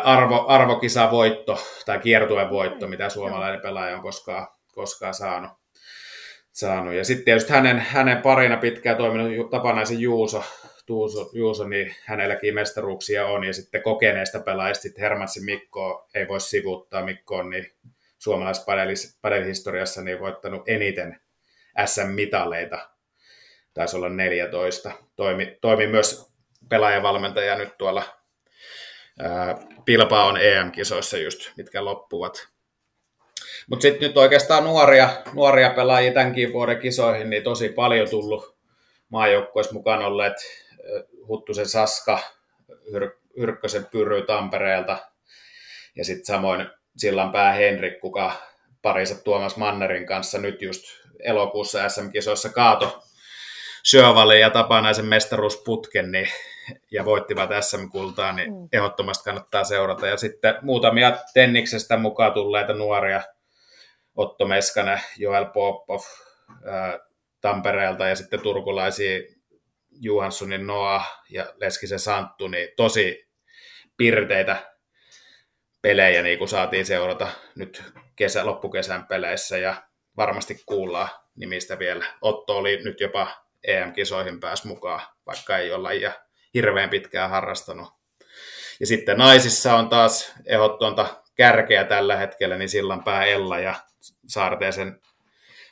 arvo, 0.02 0.44
arvokisavoitto 0.48 1.58
tai 1.86 1.98
kiertueen 1.98 2.50
voitto, 2.50 2.88
mitä 2.88 3.08
suomalainen 3.08 3.60
pelaaja 3.60 3.96
on 3.96 4.02
koskaan, 4.02 4.48
koskaan 4.74 5.14
saanut. 5.14 5.50
saanut. 6.52 6.94
Ja 6.94 7.04
sitten 7.04 7.24
tietysti 7.24 7.52
hänen, 7.52 7.78
hänen 7.78 8.22
parina 8.22 8.56
pitkään 8.56 8.96
toiminut 8.96 9.50
Tapanaisen 9.50 10.00
Juuso, 10.00 10.44
Tuuso, 10.86 11.30
Juuso, 11.32 11.68
niin 11.68 11.94
hänelläkin 12.04 12.54
mestaruuksia 12.54 13.26
on. 13.26 13.44
Ja 13.44 13.52
sitten 13.52 13.82
kokeneista 13.82 14.40
pelaajista 14.40 14.82
sitten 14.82 15.02
Hermansin 15.02 15.44
Mikko 15.44 16.08
ei 16.14 16.28
voi 16.28 16.40
sivuuttaa. 16.40 17.04
Mikko 17.04 17.36
on 17.36 17.50
niin 17.50 17.72
suomalaisessa 18.18 19.18
padelihistoriassa 19.22 20.02
niin 20.02 20.20
voittanut 20.20 20.68
eniten 20.68 21.20
SM-mitaleita. 21.86 22.88
Taisi 23.74 23.96
olla 23.96 24.08
14. 24.08 24.92
Toimi, 25.16 25.58
toimi 25.60 25.86
myös 25.86 26.32
pelaajavalmentaja 26.68 27.58
nyt 27.58 27.78
tuolla 27.78 28.02
Pilpaon 29.84 30.36
EM-kisoissa 30.36 31.18
just, 31.18 31.50
mitkä 31.56 31.84
loppuvat. 31.84 32.48
Mutta 33.70 33.82
sitten 33.82 34.08
nyt 34.08 34.16
oikeastaan 34.16 34.64
nuoria, 34.64 35.08
nuoria 35.34 35.70
pelaajia 35.70 36.12
tämänkin 36.12 36.52
vuoden 36.52 36.78
kisoihin, 36.78 37.30
niin 37.30 37.42
tosi 37.42 37.68
paljon 37.68 38.10
tullut 38.10 38.56
maajoukkueessa 39.08 39.72
mukaan 39.72 40.02
olleet 40.02 40.34
Huttusen 41.28 41.68
Saska, 41.68 42.18
Hyrkkösen 43.36 43.86
Pyry 43.86 44.22
Tampereelta 44.22 44.98
ja 45.96 46.04
sitten 46.04 46.26
samoin 46.26 46.66
Sillanpää 46.96 47.52
Henrik, 47.52 48.00
kuka 48.00 48.32
parissa 48.82 49.24
Tuomas 49.24 49.56
Mannerin 49.56 50.06
kanssa 50.06 50.38
nyt 50.38 50.62
just 50.62 50.82
elokuussa 51.18 51.88
SM-kisoissa 51.88 52.48
kaato 52.48 53.02
Sjövali 53.84 54.40
ja 54.40 54.50
Tapanaisen 54.50 55.06
mestaruusputken 55.06 56.12
niin, 56.12 56.28
ja 56.90 57.04
voittivat 57.04 57.50
SM-kultaa, 57.60 58.32
niin 58.32 58.52
mm. 58.52 58.68
ehdottomasti 58.72 59.24
kannattaa 59.24 59.64
seurata. 59.64 60.06
Ja 60.06 60.16
sitten 60.16 60.54
muutamia 60.62 61.18
Tenniksestä 61.34 61.96
mukaan 61.96 62.32
tulleita 62.32 62.72
nuoria, 62.72 63.22
Otto 64.16 64.46
Meskanen, 64.46 65.00
Joel 65.18 65.44
Popov 65.44 66.00
Tampereelta 67.40 68.08
ja 68.08 68.16
sitten 68.16 68.40
turkulaisia 68.40 69.20
Johanssonin 70.00 70.66
Noah 70.66 71.22
ja 71.30 71.54
Leskisen 71.56 71.98
Santtu, 71.98 72.48
niin 72.48 72.68
tosi 72.76 73.28
pirteitä 73.96 74.72
pelejä 75.82 76.22
niin 76.22 76.38
kuin 76.38 76.48
saatiin 76.48 76.86
seurata 76.86 77.28
nyt 77.54 77.82
kesä, 78.16 78.46
loppukesän 78.46 79.06
peleissä 79.06 79.58
ja 79.58 79.74
varmasti 80.16 80.62
kuullaan 80.66 81.08
nimistä 81.36 81.78
vielä. 81.78 82.06
Otto 82.20 82.56
oli 82.56 82.76
nyt 82.84 83.00
jopa 83.00 83.44
EM-kisoihin 83.64 84.40
pääs 84.40 84.64
mukaan, 84.64 85.00
vaikka 85.26 85.58
ei 85.58 85.72
ole 85.72 85.82
lajia 85.82 86.12
hirveän 86.54 86.90
pitkään 86.90 87.30
harrastanut. 87.30 87.88
Ja 88.80 88.86
sitten 88.86 89.18
naisissa 89.18 89.74
on 89.74 89.88
taas 89.88 90.32
ehdottonta 90.46 91.22
kärkeä 91.34 91.84
tällä 91.84 92.16
hetkellä, 92.16 92.56
niin 92.56 92.68
Sillanpää 92.68 93.24
Ella 93.24 93.58
ja 93.58 93.74
Saarteesen 94.28 95.00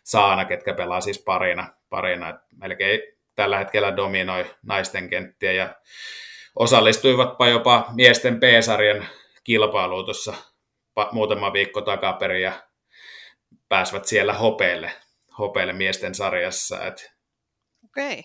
Saana, 0.04 0.44
ketkä 0.44 0.74
pelaa 0.74 1.00
siis 1.00 1.18
parina. 1.18 1.74
parina. 1.88 2.28
Et 2.28 2.36
melkein 2.56 3.00
tällä 3.40 3.58
hetkellä 3.58 3.96
dominoi 3.96 4.50
naisten 4.62 5.10
kenttiä 5.10 5.52
ja 5.52 5.74
osallistuivatpa 6.56 7.48
jopa 7.48 7.86
miesten 7.94 8.40
P-sarjan 8.40 9.06
kilpailuun 9.44 10.04
tuossa 10.04 10.34
muutama 11.12 11.52
viikko 11.52 11.80
takaperin 11.80 12.42
ja 12.42 12.52
pääsivät 13.68 14.04
siellä 14.04 14.32
hopeille, 14.32 14.92
hopeille 15.38 15.72
miesten 15.72 16.14
sarjassa. 16.14 16.86
Et 16.86 17.12
Okei. 17.84 18.24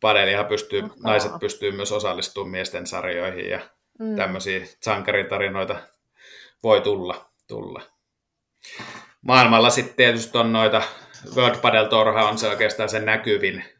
Padelihan 0.00 0.46
pystyy, 0.46 0.82
Mahtavaa. 0.82 1.10
naiset 1.10 1.32
pystyy 1.40 1.72
myös 1.72 1.92
osallistumaan 1.92 2.50
miesten 2.50 2.86
sarjoihin 2.86 3.50
ja 3.50 3.60
mm. 3.98 4.16
tämmöisiä 4.16 4.66
sankaritarinoita 4.82 5.76
voi 6.62 6.80
tulla. 6.80 7.24
tulla. 7.48 7.82
Maailmalla 9.22 9.70
sitten 9.70 9.96
tietysti 9.96 10.38
on 10.38 10.52
noita, 10.52 10.82
World 11.36 11.60
Padel 11.60 11.86
Torha 11.86 12.28
on 12.28 12.38
se 12.38 12.48
oikeastaan 12.48 12.88
se 12.88 12.98
näkyvin 12.98 13.79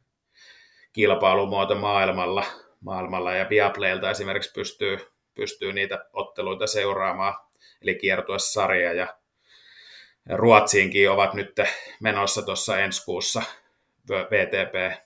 kilpailumuoto 0.93 1.75
maailmalla, 1.75 2.45
maailmalla 2.81 3.35
ja 3.35 3.49
Viaplaylta 3.51 4.11
esimerkiksi 4.11 4.53
pystyy, 4.53 4.99
pystyy 5.35 5.73
niitä 5.73 6.05
otteluita 6.13 6.67
seuraamaan, 6.67 7.35
eli 7.83 7.95
kiertuessarja 7.95 8.93
ja 8.93 9.17
Ruotsiinkin 10.31 11.11
ovat 11.11 11.35
nyt 11.35 11.61
menossa 12.01 12.43
tuossa 12.43 12.79
ensi 12.79 13.05
kuussa 13.05 13.43
VTP 14.11 15.03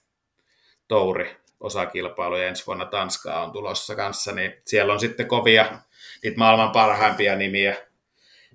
Touri 0.88 1.36
osakilpailuja. 1.60 2.48
Ensi 2.48 2.66
vuonna 2.66 2.86
Tanskaa 2.86 3.44
on 3.44 3.52
tulossa 3.52 3.96
kanssa, 3.96 4.32
niin 4.32 4.54
siellä 4.64 4.92
on 4.92 5.00
sitten 5.00 5.28
kovia 5.28 5.78
niitä 6.22 6.38
maailman 6.38 6.70
parhaimpia 6.70 7.36
nimiä 7.36 7.76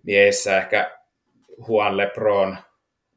miehissä, 0.03 0.57
ehkä 0.57 0.99
Juan 1.67 1.97
Lebron, 1.97 2.57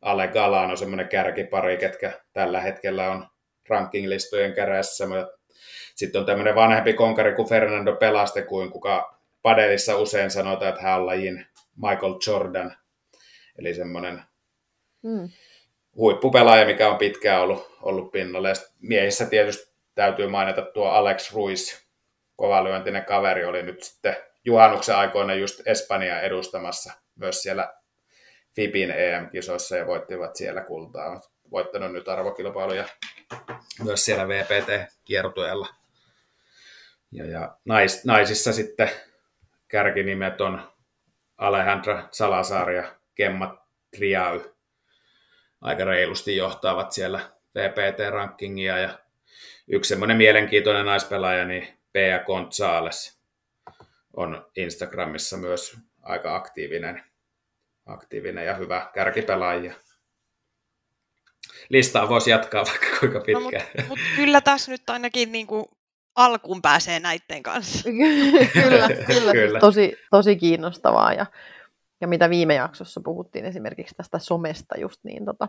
Ale 0.03 0.29
Galan 0.29 0.71
on 0.71 0.77
semmoinen 0.77 1.09
kärkipari, 1.09 1.77
ketkä 1.77 2.21
tällä 2.33 2.61
hetkellä 2.61 3.11
on 3.11 3.27
rankinglistojen 3.69 4.53
kärässä. 4.53 5.05
Sitten 5.95 6.21
on 6.21 6.27
tämmöinen 6.27 6.55
vanhempi 6.55 6.93
konkari 6.93 7.35
kuin 7.35 7.49
Fernando 7.49 7.97
Pelaste, 7.97 8.43
kuin 8.43 8.71
kuka 8.71 9.19
padelissa 9.43 9.97
usein 9.97 10.31
sanotaan, 10.31 10.69
että 10.69 10.83
hän 10.83 11.01
on 11.01 11.07
lajin 11.07 11.47
Michael 11.77 12.15
Jordan. 12.27 12.77
Eli 13.59 13.75
semmoinen 13.75 14.23
mm. 15.03 15.29
huippupelaaja, 15.97 16.67
mikä 16.67 16.89
on 16.89 16.99
pitkään 16.99 17.41
ollut, 17.41 17.77
ollut 17.83 18.13
pinnalla. 18.13 18.49
Ja 18.49 18.55
miehissä 18.81 19.27
tietysti 19.27 19.73
täytyy 19.95 20.27
mainita 20.27 20.63
tuo 20.63 20.89
Alex 20.89 21.33
Ruiz, 21.33 21.83
kovalyöntinen 22.37 23.05
kaveri, 23.05 23.45
oli 23.45 23.63
nyt 23.63 23.83
sitten 23.83 24.17
juhannuksen 24.45 24.97
aikoina 24.97 25.35
just 25.35 25.67
Espanja 25.67 26.21
edustamassa 26.21 26.93
myös 27.15 27.43
siellä 27.43 27.75
FIBin 28.55 28.91
EM-kisoissa 28.91 29.77
ja 29.77 29.87
voittivat 29.87 30.37
siellä 30.37 30.61
kultaa. 30.61 31.21
Voittanut 31.53 31.93
nyt 31.93 32.09
arvokilpailuja 32.09 32.85
myös 33.85 34.05
siellä 34.05 34.29
VPT-kiertueella. 34.29 35.69
Ja, 37.13 37.27
ja 37.27 37.57
nais, 37.65 38.05
naisissa 38.05 38.53
sitten 38.53 38.91
kärkinimet 39.69 40.41
on 40.41 40.73
Alejandra 41.39 42.09
Salazar 42.11 42.71
ja 42.71 42.95
Gemma 43.17 43.67
Triay. 43.97 44.41
Aika 45.61 45.85
reilusti 45.85 46.37
johtavat 46.37 46.93
siellä 46.93 47.21
VPT-rankingia 47.55 48.79
ja 48.79 48.99
yksi 49.69 49.89
semmoinen 49.89 50.17
mielenkiintoinen 50.17 50.87
naispelaaja, 50.87 51.45
niin 51.45 51.79
Pea 51.93 52.19
Gonzales 52.19 53.21
on 54.17 54.47
Instagramissa 54.57 55.37
myös 55.37 55.79
aika 56.03 56.37
aktiivinen 56.37 57.05
aktiivinen 57.87 58.47
ja 58.47 58.55
hyvä 58.55 58.91
kärkipelaaja. 58.95 59.75
Listaa 61.69 62.09
voisi 62.09 62.31
jatkaa 62.31 62.65
vaikka 62.65 62.87
kuinka 63.01 63.21
pitkään. 63.21 63.67
No, 63.67 63.71
mutta 63.75 63.89
mut 63.89 63.99
kyllä 64.17 64.41
tässä 64.41 64.73
nyt 64.73 64.91
ainakin 64.91 65.33
niin 65.33 65.47
kuin 65.47 65.65
alkuun 66.15 66.63
pääsee 66.63 67.01
näiden 67.01 67.43
kanssa. 67.43 67.89
kyllä, 68.53 68.89
kyllä. 69.15 69.33
kyllä. 69.33 69.61
Tosi, 69.61 69.97
tosi 70.11 70.37
kiinnostavaa. 70.37 71.13
Ja, 71.13 71.27
ja 72.01 72.09
mitä 72.09 72.31
viime 72.31 72.55
jaksossa 72.55 73.01
puhuttiin 73.05 73.45
esimerkiksi 73.45 73.95
tästä 73.95 74.19
somesta 74.19 74.79
just, 74.79 75.05
niin, 75.05 75.25
tota, 75.25 75.49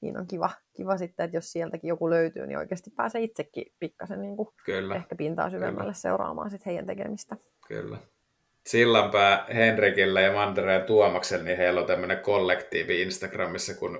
niin 0.00 0.18
on 0.18 0.26
kiva, 0.26 0.50
kiva 0.76 0.96
sitten, 0.96 1.24
että 1.24 1.36
jos 1.36 1.52
sieltäkin 1.52 1.88
joku 1.88 2.10
löytyy, 2.10 2.46
niin 2.46 2.58
oikeasti 2.58 2.90
pääsee 2.96 3.22
itsekin 3.22 3.72
pikkasen 3.78 4.20
niin 4.20 4.36
kuin 4.36 4.48
Kyllä. 4.64 4.94
ehkä 4.94 5.16
pintaa 5.16 5.50
syvemmälle 5.50 5.80
Kyllä. 5.80 5.92
seuraamaan 5.92 6.50
sit 6.50 6.66
heidän 6.66 6.86
tekemistä. 6.86 7.36
Kyllä. 7.68 7.98
Sillanpää 8.66 9.46
Henrikillä 9.54 10.20
ja 10.20 10.32
Mantereen 10.32 10.82
Tuomaksella, 10.82 11.44
niin 11.44 11.56
heillä 11.56 11.80
on 11.80 11.86
tämmöinen 11.86 12.18
kollektiivi 12.18 13.02
Instagramissa 13.02 13.74
kuin 13.74 13.98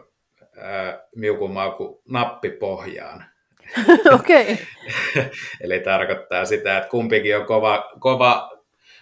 ää, 0.61 1.05
Miukumauku 1.17 2.03
nappi 2.09 2.51
pohjaan. 2.51 3.25
Okei. 4.15 4.59
eli 5.65 5.81
tarkoittaa 5.81 6.45
sitä, 6.45 6.77
että 6.77 6.91
kumpikin 6.91 7.37
on 7.37 7.47
kova, 7.47 7.91
kova 8.01 8.51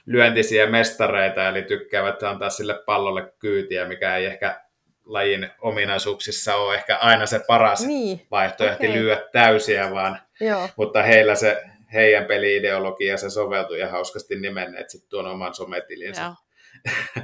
lyöntisiä 0.07 0.67
mestareita, 0.67 1.49
eli 1.49 1.63
tykkäävät 1.63 2.23
antaa 2.23 2.51
sille 2.51 2.83
pallolle 2.87 3.33
kyytiä, 3.39 3.89
mikä 3.89 4.17
ei 4.17 4.27
ehkä 4.27 4.61
lajin 5.05 5.51
ominaisuuksissa 5.61 6.57
ole 6.57 6.75
ehkä 6.75 6.97
aina 6.97 7.27
se 7.27 7.41
paras 7.47 7.87
niin. 7.87 8.27
vaihtoehto 8.31 8.85
okay. 8.85 8.97
lyödä 8.97 9.23
täysiä, 9.33 9.91
vaan, 9.91 10.21
Joo. 10.41 10.69
mutta 10.77 11.03
heillä 11.03 11.35
se 11.35 11.63
heidän 11.93 12.25
peliideologia 12.25 13.17
se 13.17 13.31
soveltui 13.31 13.81
ja 13.81 13.89
hauskasti 13.89 14.37
nimenneet 14.37 14.91
sitten 14.91 15.11
tuon 15.11 15.27
oman 15.27 15.55
sometilinsä. 15.55 16.23
Joo. 16.23 16.35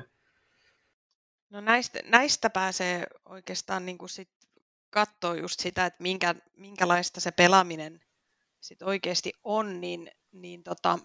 No 1.55 1.61
näistä, 1.61 1.99
näistä 2.05 2.51
pääsee 2.51 3.07
oikeastaan 3.25 3.87
niin 3.87 3.99
sit 4.07 4.29
katsoa 4.91 5.35
just 5.35 5.61
sitä, 5.61 5.87
että 5.87 6.03
minkä, 6.03 6.35
minkälaista 6.57 7.21
se 7.21 7.31
pelaaminen 7.31 8.01
sit 8.61 8.83
oikeasti 8.83 9.33
on, 9.45 9.81
niin, 9.81 10.11
niin 10.33 10.63
tota, 10.63 10.99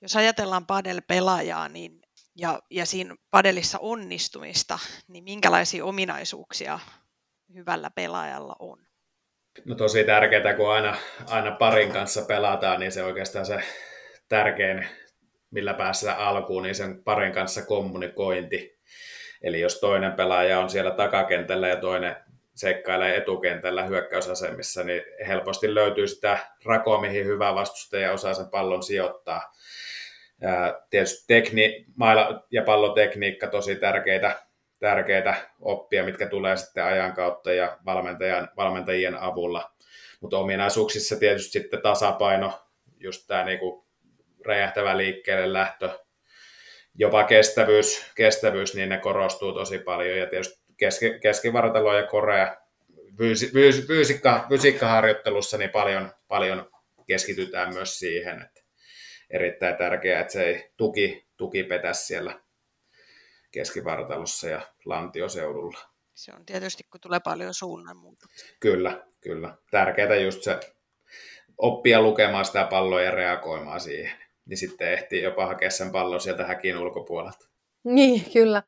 jos 0.00 0.16
ajatellaan 0.16 0.66
padel-pelaajaa 0.66 1.68
niin, 1.68 2.00
ja, 2.36 2.62
ja 2.70 2.86
siinä 2.86 3.16
padelissa 3.30 3.78
onnistumista, 3.78 4.78
niin 5.08 5.24
minkälaisia 5.24 5.84
ominaisuuksia 5.84 6.78
hyvällä 7.54 7.90
pelaajalla 7.90 8.56
on? 8.58 8.78
No 9.64 9.74
tosi 9.74 10.04
tärkeää, 10.04 10.54
kun 10.54 10.72
aina, 10.72 10.96
aina 11.26 11.50
parin 11.50 11.92
kanssa 11.92 12.22
pelataan, 12.22 12.80
niin 12.80 12.92
se 12.92 13.02
oikeastaan 13.02 13.46
se 13.46 13.60
tärkein, 14.28 14.88
millä 15.50 15.74
päässä 15.74 16.14
alkuun, 16.14 16.62
niin 16.62 16.74
sen 16.74 17.04
parin 17.04 17.32
kanssa 17.32 17.66
kommunikointi. 17.66 18.71
Eli 19.42 19.60
jos 19.60 19.80
toinen 19.80 20.12
pelaaja 20.12 20.60
on 20.60 20.70
siellä 20.70 20.90
takakentällä 20.90 21.68
ja 21.68 21.76
toinen 21.76 22.16
seikkailee 22.54 23.16
etukentällä 23.16 23.84
hyökkäysasemissa, 23.84 24.84
niin 24.84 25.02
helposti 25.26 25.74
löytyy 25.74 26.06
sitä 26.06 26.38
rakoa, 26.64 27.00
mihin 27.00 27.26
hyvä 27.26 27.54
vastustaja 27.54 28.12
osaa 28.12 28.34
sen 28.34 28.48
pallon 28.48 28.82
sijoittaa. 28.82 29.52
Ja 30.40 30.80
tietysti 30.90 31.24
tekni, 31.26 31.86
maila- 31.96 32.46
ja 32.50 32.62
pallotekniikka 32.62 33.46
tosi 33.46 33.76
tärkeitä 33.76 34.42
tärkeitä 34.82 35.34
oppia, 35.60 36.04
mitkä 36.04 36.26
tulee 36.26 36.56
sitten 36.56 36.84
ajan 36.84 37.12
kautta 37.12 37.52
ja 37.52 37.78
valmentajan, 37.84 38.48
valmentajien 38.56 39.18
avulla. 39.18 39.72
Mutta 40.20 40.38
ominaisuuksissa 40.38 41.16
tietysti 41.16 41.52
sitten 41.52 41.82
tasapaino, 41.82 42.62
just 42.98 43.26
tämä 43.26 43.44
niinku 43.44 43.86
räjähtävä 44.46 44.96
liikkeelle 44.96 45.52
lähtö, 45.52 45.98
jopa 46.94 47.24
kestävyys, 47.24 48.10
kestävyys, 48.14 48.74
niin 48.74 48.88
ne 48.88 48.98
korostuu 48.98 49.52
tosi 49.52 49.78
paljon. 49.78 50.18
Ja 50.18 50.26
tietysti 50.26 50.62
keski, 50.76 51.18
keskivartalo 51.20 51.96
ja 51.96 52.06
korea 52.06 52.56
fyysi, 53.18 53.50
fyys, 53.52 53.86
fyysikka, 53.86 54.46
fysiikkaharjoittelussa 54.48 55.58
niin 55.58 55.70
paljon, 55.70 56.12
paljon 56.28 56.70
keskitytään 57.06 57.74
myös 57.74 57.98
siihen, 57.98 58.42
että 58.42 58.62
erittäin 59.30 59.76
tärkeää, 59.76 60.20
että 60.20 60.32
se 60.32 60.44
ei 60.44 60.70
tuki, 60.76 61.26
tuki 61.36 61.64
petä 61.64 61.92
siellä 61.92 62.40
keskivartalossa 63.50 64.48
ja 64.48 64.60
lantioseudulla. 64.84 65.78
Se 66.14 66.32
on 66.32 66.46
tietysti, 66.46 66.84
kun 66.90 67.00
tulee 67.00 67.20
paljon 67.24 67.54
suunnanmuutoksia. 67.54 68.56
Kyllä, 68.60 69.06
kyllä. 69.20 69.56
Tärkeää 69.70 70.14
just 70.14 70.42
se 70.42 70.60
oppia 71.58 72.02
lukemaan 72.02 72.44
sitä 72.44 72.64
palloa 72.64 73.02
ja 73.02 73.10
reagoimaan 73.10 73.80
siihen. 73.80 74.21
Niin 74.46 74.58
sitten 74.58 74.92
ehtii 74.92 75.22
jopa 75.22 75.46
hakea 75.46 75.70
sen 75.70 75.92
pallon 75.92 76.20
sieltä 76.20 76.46
häkin 76.46 76.78
ulkopuolelta. 76.78 77.48
Niin, 77.84 78.32
kyllä. 78.32 78.62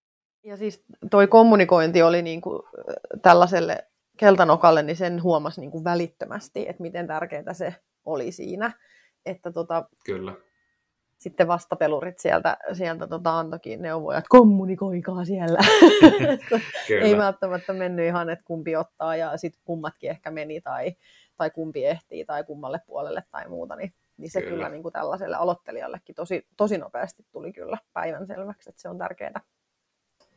Ja 0.44 0.56
siis 0.56 0.84
toi 1.10 1.26
kommunikointi 1.26 2.02
oli 2.02 2.22
niin 2.22 2.40
kuin 2.40 2.62
tällaiselle 3.22 3.88
keltanokalle, 4.16 4.82
niin 4.82 4.96
sen 4.96 5.22
huomasi 5.22 5.60
niin 5.60 5.70
kuin 5.70 5.84
välittömästi, 5.84 6.68
että 6.68 6.82
miten 6.82 7.06
tärkeää 7.06 7.52
se 7.52 7.74
oli 8.04 8.32
siinä. 8.32 8.72
Että 9.26 9.52
tota, 9.52 9.88
Kyllä. 10.04 10.34
sitten 11.18 11.48
vastapelurit 11.48 12.18
sieltä, 12.18 12.56
sieltä 12.72 13.06
tota 13.06 13.38
antoikin 13.38 13.82
neuvoja, 13.82 14.18
että 14.18 14.28
kommunikoikaa 14.28 15.24
siellä. 15.24 15.58
Ei 17.02 17.16
välttämättä 17.16 17.72
mennyt 17.72 18.06
ihan, 18.06 18.30
että 18.30 18.44
kumpi 18.44 18.76
ottaa 18.76 19.16
ja 19.16 19.36
sitten 19.36 19.62
kummatkin 19.64 20.10
ehkä 20.10 20.30
meni 20.30 20.60
tai, 20.60 20.96
tai 21.36 21.50
kumpi 21.50 21.84
ehtii 21.84 22.24
tai 22.24 22.44
kummalle 22.44 22.80
puolelle 22.86 23.24
tai 23.30 23.48
muuta. 23.48 23.76
Niin, 23.76 23.92
niin 24.16 24.30
se 24.30 24.40
kyllä, 24.40 24.54
Kyllä. 24.54 24.68
niin 24.68 24.82
kuin 24.82 24.92
tällaiselle 24.92 25.36
aloittelijallekin 25.36 26.14
tosi, 26.14 26.46
tosi 26.56 26.78
nopeasti 26.78 27.26
tuli 27.32 27.52
kyllä 27.52 27.78
päivän 27.92 28.26
selväksi, 28.26 28.70
että 28.70 28.82
se 28.82 28.88
on 28.88 28.98
tärkeää. 28.98 29.40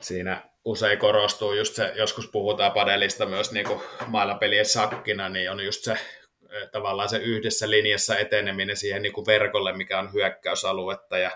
Siinä 0.01 0.49
usein 0.65 0.99
korostuu 0.99 1.53
just 1.53 1.75
se, 1.75 1.93
joskus 1.95 2.29
puhutaan 2.31 2.71
padelista 2.71 3.25
myös 3.25 3.51
niin 3.51 3.65
kuin 3.65 3.81
mailapelien 4.07 4.65
sakkina, 4.65 5.29
niin 5.29 5.51
on 5.51 5.65
just 5.65 5.83
se 5.83 5.97
tavallaan 6.71 7.09
se 7.09 7.17
yhdessä 7.17 7.69
linjassa 7.69 8.17
eteneminen 8.17 8.77
siihen 8.77 9.01
niin 9.01 9.13
kuin 9.13 9.25
verkolle, 9.25 9.77
mikä 9.77 9.99
on 9.99 10.13
hyökkäysaluetta 10.13 11.17
ja 11.17 11.31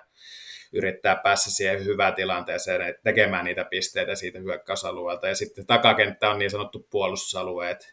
yrittää 0.74 1.16
päästä 1.16 1.50
siihen 1.50 1.86
hyvään 1.86 2.16
tilanteeseen 2.16 2.96
tekemään 3.04 3.46
niitä 3.46 3.66
pisteitä 3.66 4.16
siitä 4.16 4.40
hyökkäysalueelta. 4.40 5.28
Ja 5.28 5.36
sitten 5.36 5.66
takakenttä 5.66 6.30
on 6.30 6.40
niin 6.40 6.52
sanottu 6.52 6.88
puolustusalue, 6.90 7.70
että 7.70 7.88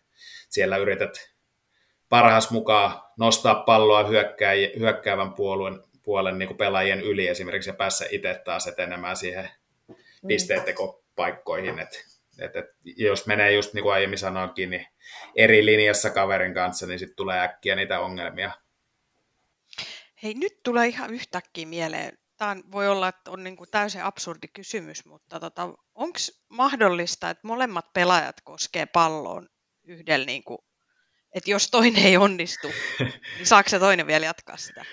siellä 0.49 0.77
yrität 0.77 1.38
parhaas 2.09 2.51
mukaan 2.51 3.03
nostaa 3.17 3.55
palloa 3.55 4.05
hyökkää, 4.05 4.53
hyökkäävän 4.79 5.33
puolen, 5.33 5.83
puolen 6.03 6.39
niin 6.39 6.47
kuin 6.47 6.59
pelaajien 6.59 7.01
yli 7.01 7.29
esimerkiksi 7.29 7.71
ja 7.71 7.75
päässä 7.75 8.07
itse 8.11 8.43
taas 8.45 8.67
etenemään 8.67 9.17
siihen 9.17 9.51
pisteettekopaikkoihin. 10.27 11.79
Et, 11.79 12.07
et, 12.39 12.57
et, 12.57 12.67
jos 12.85 13.27
menee 13.27 13.53
just 13.53 13.75
niin 13.75 13.83
kuin 13.83 13.93
aiemmin 13.93 14.19
sanoinkin, 14.19 14.71
niin 14.71 14.87
eri 15.37 15.67
linjassa 15.67 16.11
kaverin 16.11 16.55
kanssa, 16.55 16.87
niin 16.87 16.99
sitten 16.99 17.17
tulee 17.17 17.41
äkkiä 17.41 17.77
niitä 17.77 18.01
ongelmia. 18.01 18.51
Hei, 20.23 20.35
nyt 20.35 20.63
tulee 20.63 20.87
ihan 20.87 21.15
yhtäkkiä 21.15 21.67
mieleen. 21.67 22.19
Tämä 22.37 22.57
voi 22.73 22.89
olla, 22.89 23.09
että 23.09 23.31
on 23.31 23.45
niin 23.45 23.57
kuin 23.57 23.71
täysin 23.71 24.03
absurdi 24.03 24.49
kysymys, 24.49 25.05
mutta 25.05 25.41
tota, 25.41 25.63
onko 25.95 26.19
mahdollista, 26.49 27.31
että 27.31 27.47
molemmat 27.47 27.93
pelaajat 27.93 28.37
koskee 28.45 28.87
palloon 28.87 29.49
yhdellä, 29.85 30.27
niin 30.27 30.45
kuin, 30.45 30.59
että 31.35 31.51
jos 31.51 31.71
toinen 31.71 32.07
ei 32.07 32.17
onnistu, 32.17 32.69
niin 33.37 33.47
saako 33.47 33.69
se 33.69 33.79
toinen 33.79 34.07
vielä 34.07 34.27
jatkaa 34.27 34.57
sitä? 34.57 34.85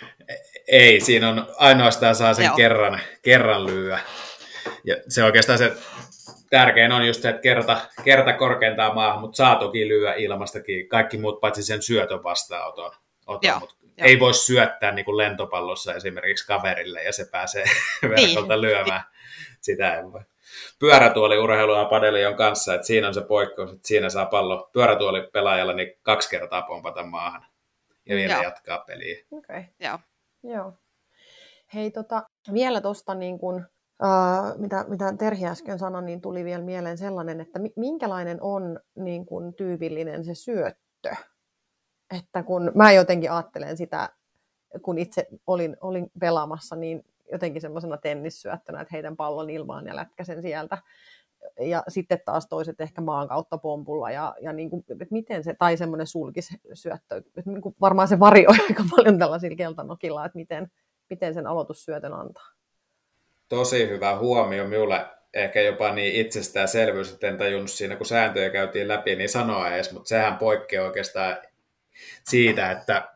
Ei, 0.68 1.02
siinä 1.02 1.30
on 1.30 1.48
ainoastaan 1.58 2.16
saa 2.16 2.34
sen 2.34 2.46
Joo. 2.46 2.56
kerran, 2.56 3.00
kerran 3.22 3.66
lyöä. 3.66 4.00
Ja 4.84 4.96
se 5.08 5.24
oikeastaan 5.24 5.58
se 5.58 5.74
tärkein 6.50 6.92
on 6.92 7.08
just 7.08 7.22
se, 7.22 7.30
että 7.30 7.42
kerta, 7.42 7.82
kerta 8.04 8.34
korkeintaan 8.34 8.96
maahan, 8.96 9.22
mutta 9.22 9.36
saa 9.36 9.56
toki 9.56 9.88
lyödä 9.88 10.14
ilmastakin 10.14 10.90
kaikki 10.90 11.18
muut 11.18 11.40
paitsi 11.40 11.64
sen 11.64 11.82
syötön 11.82 12.24
vastaanoton. 12.24 12.92
Oton, 13.28 13.50
Joo, 13.50 13.60
mut 13.60 13.76
joo. 13.82 14.08
ei 14.08 14.20
voi 14.20 14.34
syöttää 14.34 14.92
niin 14.92 15.06
kuin 15.06 15.18
lentopallossa 15.18 15.96
esimerkiksi 15.96 16.48
kaverille 16.48 17.04
ja 17.04 17.14
se 17.14 17.26
pääsee 17.32 17.66
verkolta 18.10 18.62
lyömään. 18.62 19.04
Sitä 19.62 19.96
ei 19.96 20.04
voi. 20.04 20.22
Pyörätuoli 20.80 21.38
urheilua 21.38 21.80
ja 21.80 21.86
padeli 21.86 22.26
on 22.26 22.36
kanssa, 22.36 22.76
että 22.76 22.88
siinä 22.88 23.08
on 23.08 23.14
se 23.14 23.22
poikkeus, 23.22 23.72
että 23.72 23.88
siinä 23.88 24.10
saa 24.10 24.26
pallo 24.26 24.70
pyörätuoli 24.74 25.28
pelaajalla 25.34 25.74
niin 25.74 25.94
kaksi 26.02 26.30
kertaa 26.30 26.62
pompata 26.62 27.04
maahan 27.04 27.46
ja 28.06 28.16
vielä 28.16 28.34
Joo. 28.34 28.44
jatkaa 28.44 28.80
peliä. 28.80 29.26
Okei. 29.32 29.60
Okay. 29.60 29.64
Joo. 29.80 30.00
Joo. 30.44 30.74
Hei, 31.74 31.92
tota, 31.92 32.24
vielä 32.54 32.82
tuosta, 32.82 33.16
niin 33.16 33.40
kun, 33.40 33.56
uh, 34.04 34.60
mitä, 34.60 34.86
mitä 34.88 35.14
Terhi 35.18 35.46
äsken 35.46 35.80
sanoi, 35.80 36.04
niin 36.04 36.22
tuli 36.22 36.44
vielä 36.44 36.64
mieleen 36.64 36.98
sellainen, 36.98 37.42
että 37.42 37.60
mi- 37.60 37.74
minkälainen 37.76 38.38
on 38.42 38.80
niin 38.96 39.26
kun, 39.26 39.54
tyypillinen 39.54 40.26
se 40.26 40.36
syöttö. 40.36 41.16
Että 42.18 42.44
kun 42.44 42.72
mä 42.76 42.92
jotenkin 42.92 43.32
ajattelen 43.32 43.78
sitä, 43.78 44.10
kun 44.82 44.98
itse 44.98 45.28
olin, 45.48 45.78
olin 45.82 46.12
pelaamassa, 46.20 46.76
niin 46.76 47.06
jotenkin 47.32 47.62
semmoisena 47.62 47.98
tennissyöttönä, 47.98 48.82
että 48.82 48.90
heitän 48.92 49.18
pallon 49.18 49.50
ilmaan 49.50 49.88
ja 49.88 49.96
lätkäsen 49.96 50.42
sieltä. 50.42 50.78
Ja 51.60 51.84
sitten 51.88 52.22
taas 52.26 52.48
toiset 52.48 52.82
ehkä 52.82 53.02
maan 53.02 53.28
kautta 53.28 53.58
pompulla 53.58 54.12
ja, 54.12 54.36
ja 54.42 54.54
niin 54.54 54.70
kuin, 54.70 54.86
että 54.90 55.06
miten 55.12 55.44
se, 55.44 55.56
tai 55.60 55.78
semmoinen 55.78 56.08
sulkissyöttö, 56.08 57.16
että 57.18 57.42
niin 57.46 57.62
kuin 57.62 57.76
varmaan 57.82 58.08
se 58.08 58.20
varioi 58.20 58.56
aika 58.70 58.84
paljon 58.96 59.20
tällaisilla 59.20 59.56
keltanokilla, 59.56 60.26
että 60.26 60.38
miten, 60.38 60.72
miten 61.10 61.34
sen 61.34 61.48
aloitussyötön 61.48 62.14
antaa. 62.14 62.48
Tosi 63.50 63.90
hyvä 63.90 64.18
huomio 64.18 64.68
minulle. 64.68 65.06
Ehkä 65.34 65.62
jopa 65.62 65.92
niin 65.94 66.16
itsestäänselvyys, 66.16 67.14
että 67.14 67.28
en 67.28 67.38
tajunnut 67.38 67.72
siinä, 67.72 67.96
kun 67.96 68.06
sääntöjä 68.06 68.50
käytiin 68.50 68.88
läpi, 68.88 69.16
niin 69.16 69.30
sanoa 69.30 69.70
edes, 69.70 69.94
mutta 69.94 70.08
sehän 70.08 70.38
poikkeaa 70.38 70.86
oikeastaan 70.86 71.38
siitä, 72.24 72.72
että 72.72 73.15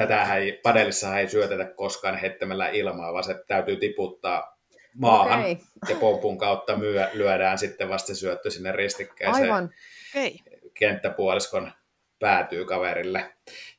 tätä 0.00 0.36
ei, 0.36 0.60
padelissa 0.62 1.18
ei 1.18 1.28
syötetä 1.28 1.64
koskaan 1.64 2.16
heittämällä 2.16 2.68
ilmaa, 2.68 3.12
vaan 3.12 3.24
se 3.24 3.44
täytyy 3.46 3.76
tiputtaa 3.76 4.56
maahan 4.94 5.40
Okei, 5.40 5.58
ja 5.88 5.96
pompun 5.96 6.38
kautta 6.38 6.76
myö, 6.76 7.08
lyödään 7.12 7.58
sitten 7.58 7.88
vasta 7.88 8.14
syöttö 8.14 8.50
sinne 8.50 8.72
ristikkäiseen 8.72 9.44
aivan. 9.44 9.70
Okei. 10.10 10.38
kenttäpuoliskon 10.74 11.72
päätyy 12.18 12.64
kaverille. 12.64 13.32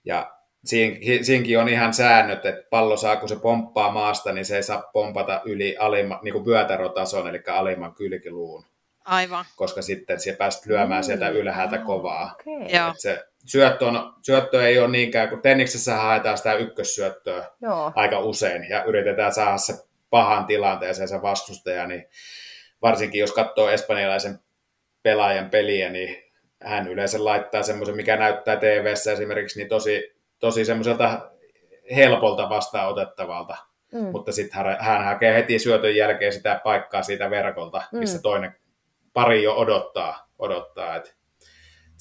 Ja 0.05 0.31
siinkin, 0.65 1.25
siinkin 1.25 1.59
on 1.59 1.69
ihan 1.69 1.93
säännöt, 1.93 2.45
että 2.45 2.63
pallo 2.69 2.97
saa, 2.97 3.15
kun 3.15 3.29
se 3.29 3.35
pomppaa 3.35 3.91
maasta, 3.91 4.31
niin 4.31 4.45
se 4.45 4.55
ei 4.55 4.63
saa 4.63 4.89
pompata 4.93 5.41
yli 5.45 5.77
alimma, 5.77 6.19
niin 6.23 6.33
kuin 6.33 6.45
vyötärötason, 6.45 7.27
eli 7.27 7.43
alimman 7.47 7.93
kylkiluun, 7.93 8.65
Aivan. 9.05 9.45
koska 9.55 9.81
sitten 9.81 10.19
se 10.19 10.33
pääst 10.33 10.65
lyömään 10.65 11.03
sieltä 11.03 11.29
Niin, 11.29 11.41
ylhäältä 11.41 11.75
aa, 11.75 11.85
kovaa. 11.85 12.35
Okei. 12.39 12.77
Joo. 12.77 12.89
Et 12.89 12.99
se 12.99 13.23
syöttö, 13.45 13.85
on, 13.85 14.13
syöttö 14.21 14.67
ei 14.67 14.79
ole 14.79 14.87
niinkään, 14.87 15.29
kun 15.29 15.41
tenniksessä 15.41 15.95
haetaan 15.95 16.37
sitä 16.37 16.53
ykkössyöttöä 16.53 17.49
Joo. 17.61 17.91
aika 17.95 18.19
usein 18.19 18.69
ja 18.69 18.83
yritetään 18.83 19.33
saada 19.33 19.57
se 19.57 19.73
pahan 20.09 20.45
tilanteeseen 20.45 21.07
se 21.07 21.21
vastustaja, 21.21 21.87
niin 21.87 22.05
varsinkin 22.81 23.19
jos 23.19 23.31
katsoo 23.31 23.69
espanjalaisen 23.69 24.39
pelaajan 25.03 25.49
peliä, 25.49 25.89
niin 25.89 26.31
hän 26.63 26.87
yleensä 26.87 27.25
laittaa 27.25 27.63
semmoisen, 27.63 27.95
mikä 27.95 28.17
näyttää 28.17 28.55
tv 28.55 28.93
esimerkiksi, 29.13 29.59
niin 29.59 29.69
tosi, 29.69 30.15
tosi 30.39 30.65
semmoiselta 30.65 31.31
helpolta 31.95 32.49
vastaanotettavalta. 32.49 33.57
Mm. 33.91 33.99
Mutta 34.11 34.31
sitten 34.31 34.65
hän, 34.65 34.77
hän 34.79 35.05
hakee 35.05 35.33
heti 35.33 35.59
syötön 35.59 35.95
jälkeen 35.95 36.33
sitä 36.33 36.61
paikkaa 36.63 37.03
siitä 37.03 37.29
verkolta, 37.29 37.81
missä 37.91 38.17
Mm. 38.17 38.21
toinen 38.21 38.55
pari 39.13 39.43
jo 39.43 39.55
odottaa, 39.55 40.29
odottaa 40.39 40.95
että 40.95 41.09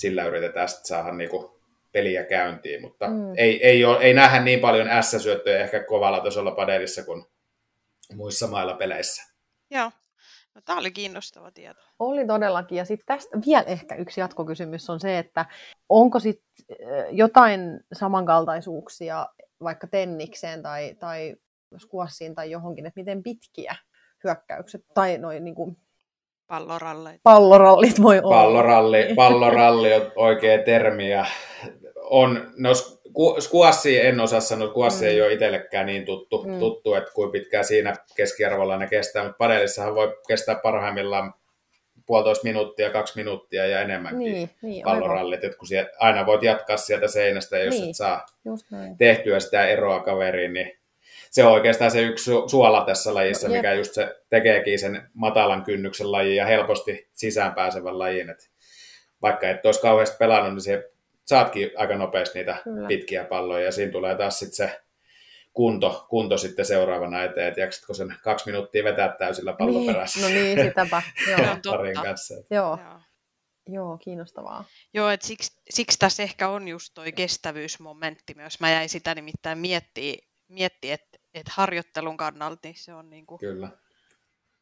sillä 0.01 0.25
yritetään 0.25 0.69
sitten 0.69 0.87
saada 0.87 1.13
niinku 1.13 1.61
peliä 1.93 2.25
käyntiin, 2.25 2.81
mutta 2.83 3.07
Mm. 3.09 3.33
ei, 3.37 3.67
ei, 3.67 3.85
ole, 3.85 3.99
ei 4.05 4.15
nähdä 4.15 4.41
niin 4.41 4.61
paljon 4.61 4.89
S-syöttöjä 5.03 5.59
ehkä 5.65 5.85
kovalla 5.85 6.21
tasolla 6.21 6.51
padelissa 6.51 7.05
kuin 7.05 7.25
muissa 8.15 8.47
mailla 8.47 8.75
peleissä. 8.75 9.23
Joo. 9.71 9.91
No, 10.55 10.61
tämä 10.65 10.79
oli 10.79 10.91
kiinnostava 10.91 11.51
tieto. 11.51 11.81
Oli 11.99 12.27
todellakin. 12.27 12.79
Ja 12.79 12.85
sitten 12.85 13.07
tästä 13.07 13.39
vielä 13.47 13.63
ehkä 13.63 13.95
yksi 13.95 14.21
jatkokysymys 14.21 14.91
on 14.91 15.01
se, 15.01 15.19
että 15.19 15.47
onko 15.89 16.21
sitten 16.21 16.77
jotain 17.11 17.61
samankaltaisuuksia 17.93 19.27
vaikka 19.63 19.87
tennikseen 19.87 20.63
tai, 20.63 20.95
tai 20.95 21.37
skuassiin 21.79 22.35
tai 22.35 22.51
johonkin, 22.51 22.87
että 22.87 23.01
miten 23.01 23.23
pitkiä 23.23 23.77
hyökkäykset 24.25 24.85
tai 24.95 25.19
noin 25.19 25.45
niin 25.45 25.55
kuin 25.55 25.77
Palloralleita. 26.51 27.21
pallorallit 27.23 28.03
voi 28.03 28.19
olla. 28.19 28.35
Palloralli, 28.37 29.07
palloralli 29.17 29.95
on 29.95 30.13
oikea 30.17 30.59
termi 30.63 31.11
ja 31.11 31.25
on, 31.97 32.53
no 32.57 32.71
sku- 32.73 33.41
skuassi 33.41 34.01
en 34.07 34.21
osaa 34.21 34.41
sanoa, 34.41 34.69
skuassi 34.69 35.05
Mm. 35.05 35.11
ei 35.11 35.23
ole 35.23 35.33
itsellekään 35.33 35.87
niin 35.87 36.05
tuttu, 36.05 36.43
Mm. 36.47 36.59
tuttu, 36.59 36.95
että 36.95 37.11
kuinka 37.15 37.33
pitkään 37.33 37.65
siinä 37.65 37.95
keskiarvolla 38.17 38.77
ne 38.77 38.87
kestää, 38.87 39.23
mutta 39.23 39.37
padelissahan 39.39 39.95
voi 39.95 40.17
kestää 40.29 40.55
parhaimmillaan 40.55 41.35
puolitoista 42.07 42.45
minuuttia, 42.45 42.91
kaksi 42.91 43.17
minuuttia 43.17 43.67
ja 43.67 43.81
enemmänkin 43.81 44.33
Niin, 44.33 44.51
niin 44.63 44.85
pallorallit, 44.85 45.45
että 45.45 45.59
kun 45.59 45.69
sieltä, 45.69 45.91
aina 45.99 46.27
voit 46.27 46.43
jatkaa 46.43 46.77
sieltä 46.77 47.09
seinästä, 47.09 47.59
ja 47.59 47.65
jos 47.65 47.75
Niin. 47.75 47.89
et 47.91 47.97
saa 47.97 48.27
Just 48.45 48.67
näin. 48.71 48.97
tehtyä 48.99 49.41
sitä 49.41 49.67
eroa 49.67 50.01
kaveriin, 50.01 50.53
niin 50.53 50.80
se 51.31 51.45
on 51.45 51.53
oikeastaan 51.53 51.91
se 51.91 52.03
yksi 52.03 52.31
su- 52.31 52.49
suola 52.49 52.85
tässä 52.85 53.15
lajissa, 53.15 53.47
Jep. 53.47 53.57
mikä 53.57 53.73
just 53.73 53.95
se 53.95 54.17
tekeekin 54.31 54.79
sen 54.79 55.11
matalan 55.15 55.65
kynnyksen 55.65 56.13
lajin 56.13 56.37
ja 56.37 56.47
helposti 56.47 57.09
sisäänpääsevän 57.13 57.99
lajin. 57.99 58.31
Et 58.31 58.51
vaikka 59.23 59.49
et 59.49 59.67
olisi 59.67 59.81
kauheasti 59.81 60.17
pelannut, 60.19 60.53
niin 60.53 60.61
se 60.61 60.91
saatkin 61.25 61.71
aika 61.77 61.97
nopeasti 61.97 62.39
niitä 62.39 62.57
Kyllä. 62.65 62.89
pitkiä 62.89 63.25
palloja 63.25 63.65
ja 63.65 63.73
siinä 63.73 63.93
tulee 63.93 64.17
taas 64.17 64.39
sitten 64.39 64.57
se 64.57 64.81
kunto, 65.53 66.07
kunto 66.09 66.39
sitten 66.39 66.65
seuraavana 66.65 67.25
eteen, 67.25 67.49
että 67.49 67.61
jaksatko 67.61 67.95
sen 67.95 68.15
kaksi 68.23 68.47
minuuttia 68.47 68.85
vetää 68.85 69.15
täysillä 69.19 69.53
pallon 69.53 69.83
Niin, 69.83 69.95
perässä 69.95 70.21
no 70.21 70.29
niin, 70.29 70.59
sitäpä. 70.65 71.03
Joo. 71.31 71.77
Parin 71.77 71.95
kanssa. 71.95 72.35
Joo. 72.35 72.79
Joo. 72.85 73.01
Joo, 73.69 73.99
kiinnostavaa. 73.99 74.65
Joo, 74.95 75.11
että 75.11 75.27
siksi, 75.27 75.61
siksi 75.71 75.99
tässä 75.99 76.23
ehkä 76.23 76.49
on 76.49 76.69
just 76.69 76.95
toi 76.95 77.13
kestävyysmomentti 77.13 78.35
myös. 78.37 78.61
Mä 78.61 78.71
jäin 78.71 78.89
sitä 78.89 79.15
nimittäin 79.15 79.59
miettiä, 79.59 80.15
miettiä 80.49 80.95
että 80.95 81.19
et 81.35 81.49
harjoittelun 81.49 82.17
kannalta 82.17 82.61
niin 82.65 82.75
se 82.79 82.95
on 82.95 83.11
niinku, 83.11 83.39
Kyllä. 83.39 83.69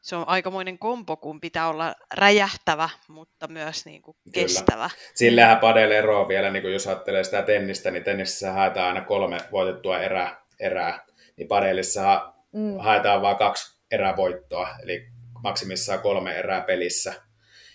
se 0.02 0.16
on 0.16 0.28
aikamoinen 0.28 0.78
kompo, 0.78 1.16
kun 1.16 1.40
pitää 1.40 1.68
olla 1.68 1.94
räjähtävä, 2.14 2.88
mutta 3.08 3.48
myös 3.48 3.84
niinku 3.86 4.12
Kyllä. 4.12 4.32
kestävä. 4.32 4.90
Sillähän 5.14 5.58
padel 5.58 5.90
eroa 5.90 6.28
vielä, 6.28 6.50
niin 6.50 6.62
kuin 6.62 6.72
jos 6.72 6.86
ajattelee 6.86 7.24
sitä 7.24 7.42
tennistä, 7.42 7.90
niin 7.90 8.04
tennissä 8.04 8.52
haetaan 8.52 8.88
aina 8.88 9.00
kolme 9.00 9.38
voitettua 9.52 9.98
erää, 9.98 10.42
erää. 10.60 11.04
niin 11.36 11.48
padelissa 11.48 12.32
Mm. 12.52 12.78
haetaan 12.78 13.22
vain 13.22 13.36
kaksi 13.36 13.80
erävoittoa, 13.90 14.68
eli 14.82 15.06
maksimissaan 15.42 16.00
kolme 16.00 16.32
erää 16.38 16.60
pelissä. 16.60 17.14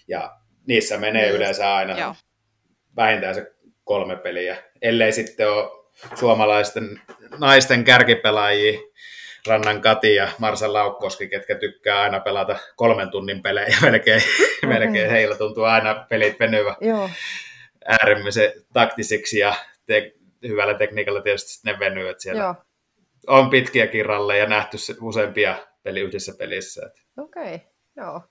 Ja 0.08 0.38
niissä 0.68 0.98
menee 0.98 1.24
Niin. 1.26 1.36
yleensä 1.36 1.76
aina 1.76 2.00
Joo. 2.00 2.16
vähintään 2.96 3.36
se 3.36 3.52
kolme 3.84 4.16
peliä, 4.16 4.58
ellei 4.82 5.12
sitten 5.12 5.52
ole 5.52 5.83
suomalaisten 6.16 7.02
naisten 7.38 7.84
kärkipelaajia, 7.84 8.80
Rannan 9.48 9.82
Kati 9.82 10.16
ja 10.16 10.28
Marsa 10.40 10.74
Laukkoski, 10.74 11.28
ketkä 11.28 11.56
tykkää 11.56 12.02
aina 12.02 12.20
pelata 12.20 12.58
kolmen 12.76 13.12
tunnin 13.12 13.42
pelejä 13.42 13.78
melkein, 13.92 14.22
Okei. 14.22 14.70
melkein 14.70 15.10
heillä 15.12 15.38
tuntuu 15.38 15.64
aina 15.64 16.06
pelit 16.10 16.40
venyvä 16.40 16.76
Joo, 16.82 17.10
äärimmäisen 17.88 18.52
taktisiksi 18.74 19.40
ja 19.40 19.54
te- 19.86 20.14
hyvällä 20.48 20.74
tekniikalla 20.74 21.22
tietysti 21.22 21.72
ne 21.72 21.80
venyy, 21.80 22.10
että 22.10 22.24
siellä 22.24 22.42
joo. 22.42 22.56
on 23.28 23.50
pitkiäkin 23.50 24.06
ralleja 24.06 24.46
nähty 24.46 24.78
se- 24.78 24.96
useampia 25.02 25.56
peli 25.84 26.00
yhdessä 26.00 26.34
pelissä. 26.38 26.92
Okei, 27.18 27.62
joo. 27.98 28.22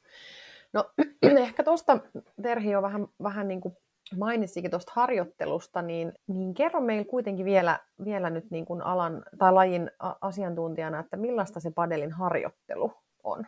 No 0.72 0.90
ehkä 1.46 1.64
tuosta 1.64 1.98
Terhi 2.42 2.70
jo 2.70 2.82
vähän, 2.82 3.06
vähän 3.22 3.48
niin 3.48 3.60
kuin 3.60 3.76
mainitsikin 4.16 4.70
tuosta 4.70 4.92
harjoittelusta, 4.94 5.82
niin, 5.82 6.12
niin 6.26 6.54
kerro 6.54 6.80
meille 6.80 7.04
kuitenkin 7.04 7.46
vielä, 7.46 7.78
vielä 8.04 8.30
nyt 8.30 8.50
niin 8.50 8.64
kuin 8.64 8.82
alan 8.82 9.22
tai 9.38 9.52
lajin 9.52 9.90
asiantuntijana, 10.20 11.00
että 11.00 11.16
millaista 11.16 11.60
se 11.60 11.70
padelin 11.74 12.12
harjoittelu 12.12 12.92
on. 13.24 13.46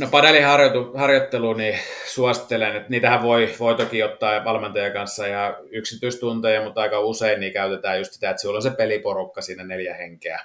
No 0.00 0.06
padelin 0.10 0.44
harjoitu, 0.44 0.92
harjoittelu, 0.94 1.52
niin 1.52 1.78
suosittelen, 2.06 2.76
että 2.76 2.90
niitähän 2.90 3.22
voi, 3.22 3.54
voi 3.60 3.74
toki 3.74 4.02
ottaa 4.02 4.44
valmentajan 4.44 4.92
kanssa 4.92 5.26
ja 5.26 5.58
yksityistunteja, 5.70 6.64
mutta 6.64 6.80
aika 6.80 7.00
usein 7.00 7.40
niin 7.40 7.52
käytetään 7.52 7.98
just 7.98 8.12
sitä, 8.12 8.30
että 8.30 8.40
sulla 8.40 8.56
on 8.56 8.62
se 8.62 8.70
peliporukka 8.70 9.40
siinä 9.40 9.64
neljä 9.64 9.94
henkeä. 9.94 10.40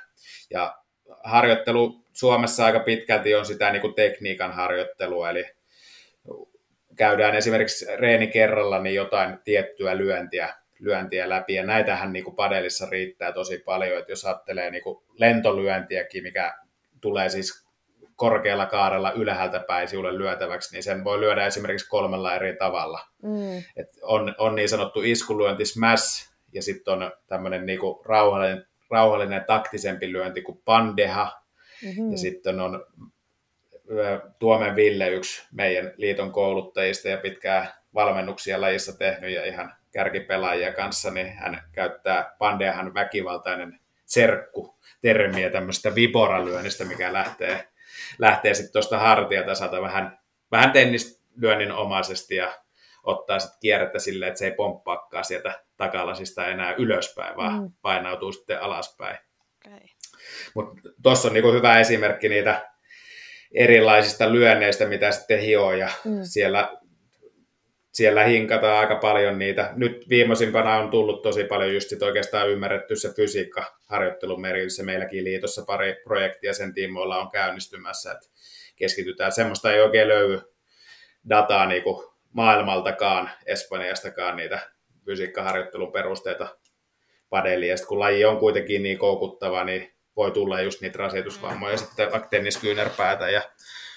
Ja 0.49 0.77
harjoittelu 1.23 2.03
Suomessa 2.13 2.65
aika 2.65 2.79
pitkälti 2.79 3.35
on 3.35 3.45
sitä 3.45 3.71
niin 3.71 3.81
kuin 3.81 3.93
tekniikan 3.93 4.51
harjoittelua, 4.51 5.29
eli 5.29 5.45
käydään 6.95 7.35
esimerkiksi 7.35 7.85
reeni 7.95 8.27
kerralla 8.27 8.79
niin 8.79 8.95
jotain 8.95 9.39
tiettyä 9.43 9.97
lyöntiä, 9.97 10.55
lyöntiä 10.79 11.29
läpi, 11.29 11.53
ja 11.53 11.65
näitähän 11.65 12.13
niin 12.13 12.23
kuin 12.23 12.35
padelissa 12.35 12.87
riittää 12.91 13.31
tosi 13.31 13.57
paljon, 13.57 13.99
että 13.99 14.11
jos 14.11 14.25
ajattelee 14.25 14.71
niin 14.71 14.83
kuin 14.83 15.03
lentolyöntiäkin, 15.17 16.23
mikä 16.23 16.53
tulee 17.01 17.29
siis 17.29 17.67
korkealla 18.15 18.65
kaarella 18.65 19.11
ylhäältä 19.11 19.59
päin 19.59 19.87
sinulle 19.87 20.17
lyötäväksi, 20.17 20.75
niin 20.75 20.83
sen 20.83 21.03
voi 21.03 21.19
lyödä 21.19 21.45
esimerkiksi 21.45 21.89
kolmella 21.89 22.35
eri 22.35 22.55
tavalla. 22.55 22.99
Mm. 23.23 23.57
Et 23.57 23.89
on, 24.01 24.35
on 24.37 24.55
niin 24.55 24.69
sanottu 24.69 25.01
iskulyönti 25.01 25.65
smash, 25.65 26.33
ja 26.53 26.61
sitten 26.61 26.93
on 26.93 27.11
tämmöinen 27.27 27.65
niinku 27.65 28.01
rauhallinen, 28.05 28.65
rauhallinen 28.89 29.43
taktisempi 29.47 30.11
lyönti 30.11 30.41
kuin 30.41 30.61
pandeha, 30.65 31.43
Mm-hmm. 31.83 32.11
ja 32.11 32.17
sitten 32.17 32.59
on 32.59 32.85
Tuomen 34.39 34.75
Ville, 34.75 35.09
yksi 35.09 35.47
meidän 35.51 35.93
liiton 35.97 36.31
kouluttajista 36.31 37.09
ja 37.09 37.17
pitkää 37.17 37.83
valmennuksia 37.93 38.61
lajissa 38.61 38.97
tehnyt 38.97 39.31
ja 39.31 39.45
ihan 39.45 39.73
kärkipelaajia 39.91 40.73
kanssa, 40.73 41.11
niin 41.11 41.33
hän 41.33 41.63
käyttää 41.71 42.35
pandeahan 42.39 42.93
väkivaltainen 42.93 43.79
serkku 44.05 44.77
termiä 45.01 45.49
tämmöistä 45.49 45.95
viboralyönnistä, 45.95 46.85
mikä 46.85 47.13
lähtee, 47.13 47.67
lähtee 48.19 48.53
sitten 48.53 48.73
tuosta 48.73 48.99
hartiatasalta 48.99 49.81
vähän, 49.81 50.19
vähän 50.51 50.71
tennislyönnin 50.71 51.71
omaisesti 51.71 52.35
ja 52.35 52.59
ottaa 53.03 53.39
sitten 53.39 53.59
kierrettä 53.61 53.99
silleen, 53.99 54.29
että 54.29 54.39
se 54.39 54.45
ei 54.45 54.51
pomppaakaan 54.51 55.25
sieltä 55.25 55.63
takalasista 55.77 56.47
enää 56.47 56.73
ylöspäin, 56.73 57.37
vaan 57.37 57.61
Mm. 57.61 57.71
painautuu 57.81 58.31
sitten 58.31 58.61
alaspäin. 58.61 59.17
Okay. 59.67 59.87
Mutta 60.55 60.89
tuossa 61.03 61.27
on 61.27 61.33
niinku 61.33 61.51
hyvä 61.51 61.79
esimerkki 61.79 62.29
niitä 62.29 62.72
erilaisista 63.53 64.33
lyönneistä, 64.33 64.85
mitä 64.85 65.11
sitten 65.11 65.39
hioo, 65.39 65.73
ja 65.73 65.89
Mm. 66.05 66.19
siellä, 66.23 66.77
siellä 67.91 68.23
hinkataan 68.23 68.79
aika 68.79 68.95
paljon 68.95 69.39
niitä. 69.39 69.69
Nyt 69.75 70.09
viimeisimpänä 70.09 70.77
on 70.77 70.89
tullut 70.89 71.21
tosi 71.21 71.43
paljon 71.43 71.73
just 71.73 71.89
sit 71.89 72.01
oikeastaan 72.03 72.49
ymmärretty 72.49 72.95
se 72.95 73.13
fysiikkaharjoittelun 73.15 74.41
merkitys, 74.41 74.77
ja 74.77 74.83
meilläkin 74.83 75.23
liitossa 75.23 75.63
pari 75.67 75.95
projektia 76.03 76.53
sen 76.53 76.73
tiimoilla 76.73 77.17
on 77.17 77.31
käynnistymässä, 77.31 78.11
että 78.11 78.27
keskitytään. 78.75 79.31
Semmoista 79.31 79.73
ei 79.73 79.81
oikein 79.81 80.07
löydy 80.07 80.41
dataa 81.29 81.65
niinku 81.65 82.13
maailmaltakaan, 82.33 83.29
Espanjastakaan 83.45 84.37
niitä 84.37 84.59
fysiikkaharjoittelun 85.05 85.91
perusteita 85.91 86.47
padeliin, 87.29 87.69
ja 87.69 87.75
kun 87.87 87.99
laji 87.99 88.25
on 88.25 88.37
kuitenkin 88.37 88.83
niin 88.83 88.97
koukuttava, 88.97 89.63
niin 89.63 89.92
voi 90.15 90.31
tulla 90.31 90.61
just 90.61 90.81
niitä 90.81 90.97
rasitusvammoja, 90.97 91.77
sitten 91.77 92.11
vaikka 92.11 92.29
tenniskyynärpäätä 92.29 93.29
ja 93.29 93.41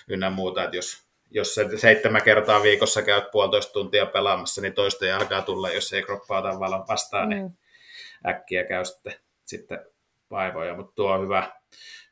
ynnä 0.09 0.31
muuta, 0.31 0.65
että 0.65 0.77
jos, 0.77 1.07
jos 1.31 1.55
se 1.55 1.79
seitsemän 1.79 2.23
kertaa 2.23 2.63
viikossa 2.63 3.03
käyt 3.03 3.31
puolitoista 3.31 3.73
tuntia 3.73 4.07
pelaamassa, 4.07 4.61
niin 4.61 4.75
toista 4.75 5.17
alkaa 5.17 5.43
tulla, 5.43 5.71
jos 5.71 5.93
ei 5.93 6.03
kroppaa 6.03 6.39
ota 6.39 6.61
valon 6.61 6.85
vastaan, 6.89 7.29
niin 7.29 7.43
Mm. 7.43 8.31
äkkiä 8.31 8.65
käy 8.65 8.85
sitten, 8.85 9.15
sitten 9.45 9.87
vaivoja, 10.31 10.75
mutta 10.75 10.93
tuo 10.95 11.13
on 11.13 11.23
hyvä, 11.23 11.53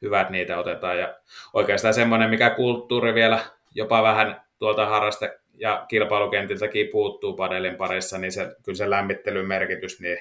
hyvä, 0.02 0.20
että 0.20 0.32
niitä 0.32 0.58
otetaan. 0.58 0.98
Ja 0.98 1.14
oikeastaan 1.52 1.94
semmoinen, 1.94 2.30
mikä 2.30 2.50
kulttuuri 2.50 3.14
vielä 3.14 3.40
jopa 3.74 4.02
vähän 4.02 4.42
tuolta 4.58 4.86
harraste- 4.86 5.40
ja 5.54 5.86
kilpailukentiltäkin 5.88 6.88
puuttuu 6.88 7.36
padelin 7.36 7.76
parissa, 7.76 8.18
niin 8.18 8.32
se, 8.32 8.56
kyllä 8.64 8.76
se 8.76 8.90
lämmittelyn 8.90 9.46
merkitys 9.46 10.00
niin 10.00 10.18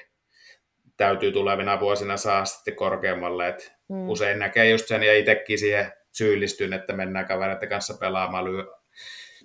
täytyy 0.96 1.32
tulevina 1.32 1.80
vuosina 1.80 2.16
saa 2.16 2.44
sitten 2.44 2.76
korkeammalle. 2.76 3.48
Et 3.48 3.73
Mm. 3.94 4.08
Usein 4.08 4.38
näkee 4.38 4.70
just 4.70 4.88
sen 4.88 5.02
ja 5.02 5.18
itsekin 5.18 5.58
siihen 5.58 5.92
syyllistyn, 6.12 6.72
että 6.72 6.92
mennään 6.92 7.26
kavereiden 7.26 7.68
kanssa 7.68 7.94
pelaamaan. 7.94 8.44
Lyö, 8.44 8.64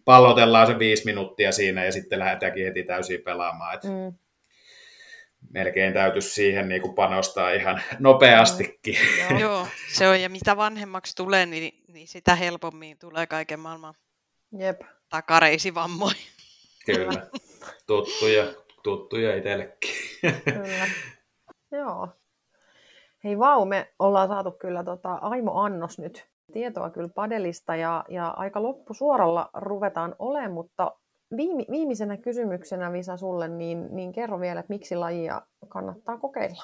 pallotellaan 0.05 0.67
se 0.67 0.79
viisi 0.79 1.05
minuuttia 1.05 1.51
siinä 1.51 1.85
ja 1.85 1.91
sitten 1.91 2.19
lähdetäänkin 2.19 2.65
heti 2.65 2.83
täysin 2.83 3.21
pelaamaan. 3.21 3.75
Et 3.75 3.83
Mm. 3.83 4.13
melkein 5.53 5.93
täytyisi 5.93 6.29
siihen 6.29 6.69
niin 6.69 6.81
kuin 6.81 6.95
panostaa 6.95 7.51
ihan 7.51 7.81
nopeastikin. 7.99 8.97
Joo. 9.29 9.39
Joo, 9.39 9.67
se 9.93 10.07
on. 10.07 10.21
Ja 10.21 10.29
mitä 10.29 10.57
vanhemmaksi 10.57 11.15
tulee, 11.15 11.45
niin, 11.45 11.83
niin 11.87 12.07
sitä 12.07 12.35
helpommin 12.35 12.97
tulee 12.99 13.27
kaiken 13.27 13.59
maailman 13.59 13.93
Jep. 14.59 14.81
takareisivammoja. 15.09 16.15
Kyllä, 16.85 17.27
tuttuja, 17.87 18.53
tuttuja 18.83 19.35
itsellekin. 19.35 19.91
Kyllä. 20.45 20.87
Joo. 21.71 22.07
Hei 23.23 23.39
vau, 23.39 23.65
me 23.65 23.87
ollaan 23.99 24.27
saatu 24.27 24.51
kyllä 24.51 24.83
tota 24.83 25.13
Aimo 25.13 25.61
Annos 25.61 25.99
nyt 25.99 26.27
tietoa 26.53 26.89
kyllä 26.89 27.09
padelista 27.15 27.75
ja, 27.75 28.05
ja 28.09 28.27
aika 28.27 28.63
loppusuoralla 28.63 29.49
ruvetaan 29.53 30.15
olemaan, 30.19 30.51
mutta 30.51 30.91
viime, 31.37 31.65
viimeisenä 31.71 32.17
kysymyksenä 32.17 32.93
Visa 32.93 33.17
sulle, 33.17 33.47
niin, 33.47 33.87
niin 33.95 34.11
kerro 34.11 34.39
vielä, 34.39 34.59
että 34.59 34.73
miksi 34.73 34.95
lajia 34.95 35.41
kannattaa 35.67 36.17
kokeilla? 36.17 36.63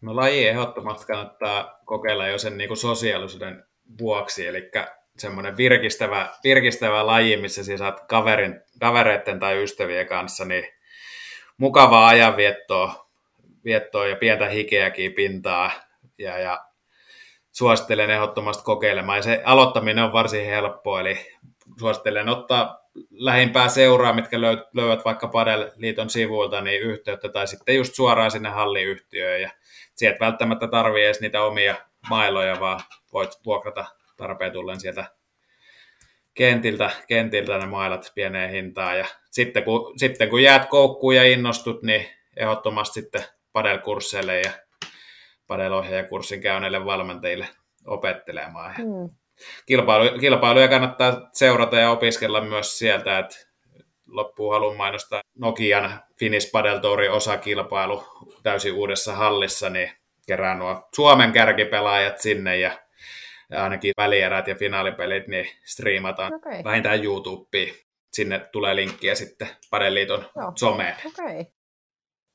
No 0.00 0.16
laji 0.16 0.48
ehdottomasti 0.48 1.06
kannattaa 1.06 1.80
kokeilla 1.84 2.26
jo 2.26 2.38
sen 2.38 2.58
niin 2.58 2.68
kuin 2.68 2.78
sosiaalisuuden 2.78 3.64
vuoksi, 4.00 4.46
eli 4.46 4.70
semmoinen 5.18 5.56
virkistävä, 5.56 6.28
virkistävä 6.44 7.06
laji, 7.06 7.36
missä 7.36 7.64
siis 7.64 7.78
saat 7.78 8.00
kaverin, 8.00 8.60
kavereiden 8.80 9.40
tai 9.40 9.62
ystävien 9.62 10.06
kanssa, 10.06 10.44
niin 10.44 10.64
mukavaa 11.58 12.06
ajanviettoa 12.06 13.06
viettoa 13.66 14.06
ja 14.06 14.16
pientä 14.16 14.48
hikeäkin 14.48 15.12
pintaa, 15.12 15.70
ja, 16.18 16.38
ja 16.38 16.64
suosittelen 17.52 18.10
ehdottomasti 18.10 18.64
kokeilemaan. 18.64 19.18
Ja 19.18 19.22
se 19.22 19.42
aloittaminen 19.44 20.04
on 20.04 20.12
varsin 20.12 20.46
helppoa, 20.46 21.00
eli 21.00 21.18
suosittelen 21.80 22.28
ottaa 22.28 22.86
lähimpää 23.10 23.68
seuraa, 23.68 24.12
mitkä 24.12 24.36
löy- 24.36 24.68
löyvät 24.74 25.04
vaikka 25.04 25.28
Padel-liiton 25.28 26.10
sivuilta, 26.10 26.60
niin 26.60 26.82
yhteyttä, 26.82 27.28
tai 27.28 27.46
sitten 27.46 27.76
just 27.76 27.94
suoraan 27.94 28.30
sinne 28.30 28.48
halliyhtiöön, 28.48 29.42
ja 29.42 29.50
sieltä 29.94 30.20
välttämättä 30.20 30.68
tarvii 30.68 31.04
edes 31.04 31.20
niitä 31.20 31.42
omia 31.42 31.74
mailoja, 32.10 32.60
vaan 32.60 32.80
voit 33.12 33.30
vuokrata 33.46 33.84
tarpeen 34.16 34.52
tullen 34.52 34.80
sieltä 34.80 35.04
kentiltä, 36.34 36.90
kentiltä 37.08 37.58
ne 37.58 37.66
mailat 37.66 38.12
pieneen 38.14 38.50
hintaan, 38.50 38.98
ja 38.98 39.06
sitten 39.30 39.64
kun, 39.64 39.98
sitten 39.98 40.30
kun 40.30 40.42
jäät 40.42 40.68
koukkuun 40.68 41.16
ja 41.16 41.24
innostut, 41.24 41.82
niin 41.82 42.06
ehdottomasti 42.36 43.00
sitten 43.00 43.24
Padel-kursseille 43.52 44.40
ja 44.40 44.52
Padel-ohjaajakurssin 45.46 46.40
käyneille 46.40 46.84
valmentajille 46.84 47.48
opettelemaan. 47.86 48.74
Hmm. 48.76 49.10
Kilpailu, 49.66 50.18
kilpailuja 50.18 50.68
kannattaa 50.68 51.28
seurata 51.32 51.76
ja 51.76 51.90
opiskella 51.90 52.40
myös 52.40 52.78
sieltä, 52.78 53.18
että 53.18 53.36
loppuun 54.06 54.54
haluan 54.54 54.76
mainostaa 54.76 55.22
Nokian 55.38 56.00
Finnish 56.18 56.50
Padel 56.52 56.78
Tourin 56.78 57.12
osakilpailu 57.12 58.04
täysin 58.42 58.72
uudessa 58.72 59.12
hallissa, 59.12 59.70
niin 59.70 59.90
kerään 60.26 60.58
nuo 60.58 60.88
Suomen 60.94 61.32
kärkipelaajat 61.32 62.18
sinne 62.18 62.56
ja 62.56 62.78
ja 63.50 63.64
ainakin 63.64 63.92
välierät 63.96 64.48
ja 64.48 64.54
finaalipelit 64.54 65.26
niin 65.26 65.46
striimataan 65.64 66.34
okay. 66.34 66.64
vähintään 66.64 67.04
YouTubeen. 67.04 67.74
Sinne 68.12 68.38
tulee 68.38 68.76
linkkiä 68.76 69.14
sitten 69.14 69.48
Padeliiton 69.70 70.24
someen. 70.54 70.96
Okay. 71.06 71.44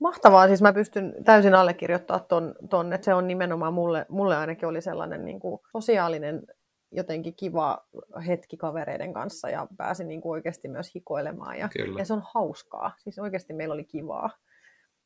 Mahtavaa, 0.02 0.48
siis 0.48 0.62
mä 0.62 0.74
pystyn 0.74 1.14
täysin 1.26 1.56
allekirjoittamaan 1.56 2.26
ton, 2.28 2.56
ton 2.70 2.94
että 2.94 3.06
se 3.06 3.14
on 3.14 3.28
nimenomaan 3.28 3.74
mulle, 3.74 4.06
mulle 4.10 4.38
ainakin 4.38 4.68
oli 4.68 4.82
sellainen 4.82 5.26
niin 5.26 5.40
kuin 5.40 5.62
sosiaalinen 5.72 6.44
jotenkin 6.92 7.36
kiva 7.36 7.86
hetki 8.28 8.58
kavereiden 8.58 9.14
kanssa 9.14 9.50
ja 9.50 9.68
pääsin 9.78 10.08
niin 10.08 10.22
kuin 10.22 10.32
oikeasti 10.32 10.68
myös 10.68 10.96
hikoilemaan 10.96 11.60
ja, 11.60 11.70
ja 11.98 12.06
se 12.06 12.14
on 12.14 12.24
hauskaa, 12.34 12.92
siis 12.98 13.20
oikeasti 13.20 13.54
meillä 13.54 13.74
oli 13.74 13.84
kivaa. 13.84 14.30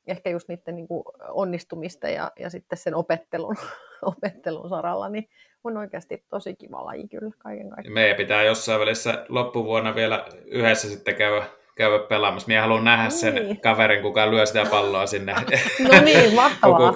Ehkä 0.08 0.30
just 0.30 0.48
niiden 0.48 0.76
niin 0.76 0.88
kuin 0.88 1.04
onnistumista 1.30 2.10
ja, 2.10 2.32
ja 2.40 2.50
sitten 2.50 2.78
sen 2.78 2.96
opettelun, 2.96 3.56
opettelun 4.16 4.70
saralla, 4.70 5.10
niin 5.10 5.30
on 5.64 5.78
oikeasti 5.78 6.26
tosi 6.30 6.56
kiva 6.56 6.86
laji 6.86 7.08
kyllä 7.08 7.32
kaiken 7.38 7.70
kaikkiaan. 7.70 7.94
Meidän 7.94 8.18
pitää 8.18 8.44
jossain 8.44 8.80
välissä 8.80 9.26
loppuvuonna 9.30 9.96
vielä 9.96 10.26
yhdessä 10.46 10.90
sitten 10.90 11.16
käydä 11.16 11.46
käydä 11.76 12.00
pelaamassa. 12.00 12.48
Minä 12.48 12.62
haluan 12.62 12.84
nähdä 12.84 13.10
sen 13.10 13.36
niin. 13.36 13.62
kaverin, 13.62 14.02
kuka 14.02 14.32
lyö 14.32 14.46
sitä 14.46 14.66
palloa 14.66 15.08
sinne 15.08 15.34
no 15.92 16.02
niin, 16.02 16.36
mahtavaa. 16.36 16.94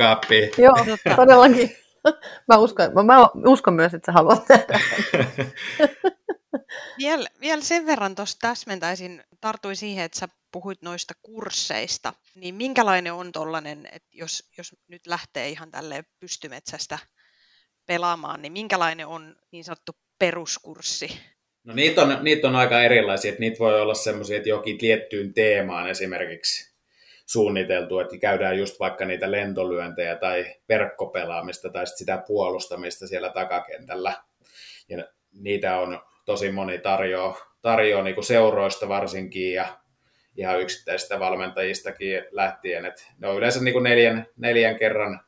Joo, 0.58 0.76
todellakin. 1.16 1.76
Mä 2.48 2.58
uskon, 2.58 3.06
mä 3.06 3.30
uskon 3.46 3.74
myös, 3.74 3.94
että 3.94 4.06
sä 4.06 4.12
haluat 4.12 4.46
tehdä. 4.48 4.80
Viel, 6.98 7.28
vielä 7.42 7.62
sen 7.62 7.86
verran 7.86 8.16
tuossa 8.16 8.38
täsmentäisin, 8.42 9.24
tartuin 9.42 9.76
siihen, 9.76 10.06
että 10.06 10.20
sä 10.20 10.28
puhuit 10.52 10.82
noista 10.82 11.14
kursseista, 11.22 12.14
niin 12.36 12.56
minkälainen 12.56 13.14
on 13.14 13.32
tollainen, 13.32 13.86
että 13.92 14.10
jos, 14.14 14.50
jos 14.58 14.76
nyt 14.88 15.08
lähtee 15.08 15.50
ihan 15.50 15.72
tälle 15.72 16.04
pystymetsästä 16.20 17.00
pelaamaan, 17.86 18.42
niin 18.42 18.54
minkälainen 18.54 19.08
on 19.08 19.36
niin 19.52 19.64
sanottu 19.64 19.92
peruskurssi? 20.20 21.20
No 21.70 21.76
niitä 21.76 22.02
on, 22.02 22.18
niitä 22.22 22.48
on 22.48 22.56
aika 22.56 22.82
erilaisia, 22.82 23.30
että 23.30 23.40
niitä 23.40 23.60
voi 23.60 23.82
olla 23.82 23.94
semmoisia, 23.94 24.38
että 24.38 24.50
jokin 24.50 24.78
tiettyyn 24.78 25.34
teemaan 25.34 25.90
esimerkiksi 25.90 26.76
suunniteltu, 27.26 28.00
että 28.00 28.18
käydään 28.18 28.58
just 28.58 28.80
vaikka 28.80 29.06
niitä 29.06 29.32
lentolyöntejä 29.32 30.16
tai 30.16 30.56
verkkopelaamista 30.70 31.70
tai 31.70 31.88
sitä 31.88 32.24
puolustamista 32.28 33.08
siellä 33.08 33.30
takakentällä. 33.30 34.14
Ja 34.90 35.06
niitä 35.34 35.80
on 35.80 36.02
tosi 36.26 36.52
moni 36.52 36.78
tarjoaa, 36.78 37.38
tarjoaa 37.62 38.04
niin 38.04 38.24
seuroista 38.24 38.88
varsinkin 38.90 39.54
ja 39.54 39.78
ihan 40.38 40.62
yksittäisistä 40.62 41.20
valmentajistakin 41.20 42.24
lähtien. 42.32 42.86
Että 42.86 43.04
ne 43.18 43.28
on 43.28 43.38
yleensä 43.38 43.64
niin 43.64 43.74
kuin 43.74 43.84
neljän, 43.84 44.26
neljän 44.38 44.76
kerran 44.76 45.20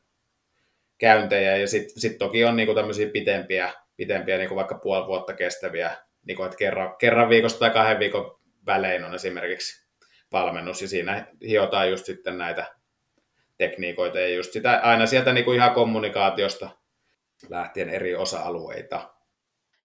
käyntejä 0.98 1.56
ja 1.56 1.68
sitten 1.68 2.00
sit 2.00 2.18
toki 2.18 2.44
on 2.44 2.56
niin 2.56 2.66
kuin 2.66 2.76
tämmöisiä 2.76 3.08
pitempiä, 3.08 3.72
pitempiä 3.96 4.38
niin 4.38 4.48
kuin 4.48 4.56
vaikka 4.56 4.78
puoli 4.82 5.06
vuotta 5.06 5.34
kestäviä, 5.34 5.96
niin 6.26 6.36
kuin, 6.36 6.44
että 6.46 6.56
kerran, 6.56 6.96
kerran 6.96 7.28
viikosta 7.28 7.58
tai 7.58 7.70
kahden 7.70 7.98
viikon 7.98 8.40
välein 8.66 9.04
on 9.04 9.14
esimerkiksi 9.14 9.86
valmennus 10.32 10.82
ja 10.82 10.88
siinä 10.88 11.26
hiotaan 11.48 11.90
just 11.90 12.06
sitten 12.06 12.38
näitä 12.38 12.74
tekniikoita 13.58 14.20
ja 14.20 14.28
just 14.28 14.52
sitä 14.52 14.80
aina 14.82 15.06
sieltä 15.06 15.32
niin 15.32 15.44
kuin 15.44 15.56
ihan 15.56 15.74
kommunikaatiosta 15.74 16.70
lähtien 17.48 17.90
eri 17.90 18.14
osa-alueita. 18.14 19.14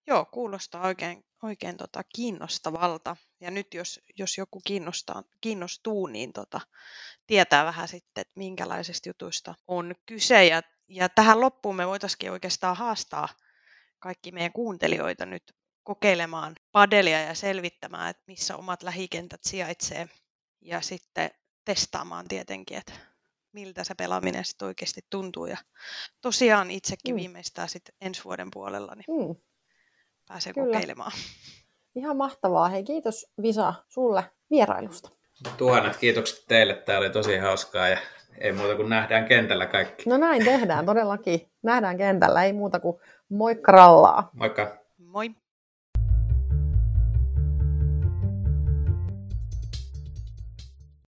Joo, 0.08 0.26
kuulostaa 0.26 0.88
oikein, 0.88 1.24
oikein 1.44 1.78
tota 1.78 2.02
kiinnostavalta. 2.16 3.16
Ja 3.42 3.52
nyt 3.52 3.74
jos, 3.74 4.00
jos 4.18 4.38
joku 4.38 4.62
kiinnostaa, 4.68 5.24
kiinnostuu, 5.42 6.08
niin 6.08 6.34
tota, 6.34 6.62
tietää 7.28 7.66
vähän 7.66 7.88
sitten, 7.88 8.22
että 8.22 8.34
minkälaisista 8.36 9.10
jutuista 9.10 9.56
on 9.68 9.96
kyse. 10.06 10.46
Ja, 10.46 10.62
ja 10.88 11.10
tähän 11.10 11.42
loppuun 11.42 11.76
me 11.76 11.88
voitaisiin 11.88 12.32
oikeastaan 12.32 12.78
haastaa 12.78 13.30
kaikki 14.00 14.32
meidän 14.32 14.54
kuuntelijoita 14.54 15.26
nyt 15.26 15.44
kokeilemaan 15.88 16.56
padelia 16.72 17.22
ja 17.22 17.36
selvittämään, 17.36 18.10
että 18.10 18.24
missä 18.28 18.58
omat 18.58 18.84
lähikentät 18.84 19.44
sijaitsee 19.44 20.10
ja 20.62 20.82
sitten 20.82 21.30
testaamaan 21.66 22.28
tietenkin, 22.28 22.78
että 22.78 22.94
miltä 23.52 23.84
se 23.84 23.96
pelaaminen 23.96 24.46
sitten 24.46 24.66
oikeasti 24.66 25.02
tuntuu. 25.10 25.46
Ja 25.46 25.58
tosiaan 26.22 26.72
itsekin 26.72 27.16
mm. 27.16 27.20
viimeistään 27.20 27.70
sitten 27.70 27.96
ensi 28.02 28.24
vuoden 28.24 28.48
puolella 28.54 28.96
niin 28.96 29.28
mm. 29.28 29.36
pääsee 30.28 30.54
Kyllä. 30.54 30.74
kokeilemaan. 30.74 31.12
Ihan 31.96 32.18
mahtavaa. 32.18 32.70
Hei, 32.70 32.84
kiitos 32.84 33.26
Visa 33.42 33.74
sulle 33.88 34.24
vierailusta. 34.50 35.10
Tuhannet 35.58 35.98
kiitokset 35.98 36.46
teille. 36.48 36.74
Tämä 36.74 37.00
oli 37.00 37.10
tosi 37.10 37.38
hauskaa 37.38 37.88
ja 37.88 37.98
ei 38.38 38.52
muuta 38.52 38.76
kuin 38.76 38.90
nähdään 38.90 39.26
kentällä 39.26 39.66
kaikki. 39.66 40.10
No 40.10 40.18
näin 40.18 40.46
tehdään 40.46 40.86
todellakin. 40.86 41.52
Nähdään 41.64 41.98
kentällä, 41.98 42.44
ei 42.44 42.54
muuta 42.54 42.80
kuin 42.80 42.98
moikka 43.30 43.72
rallaa. 43.72 44.30
Moikka. 44.34 44.78
Moi. 44.98 45.36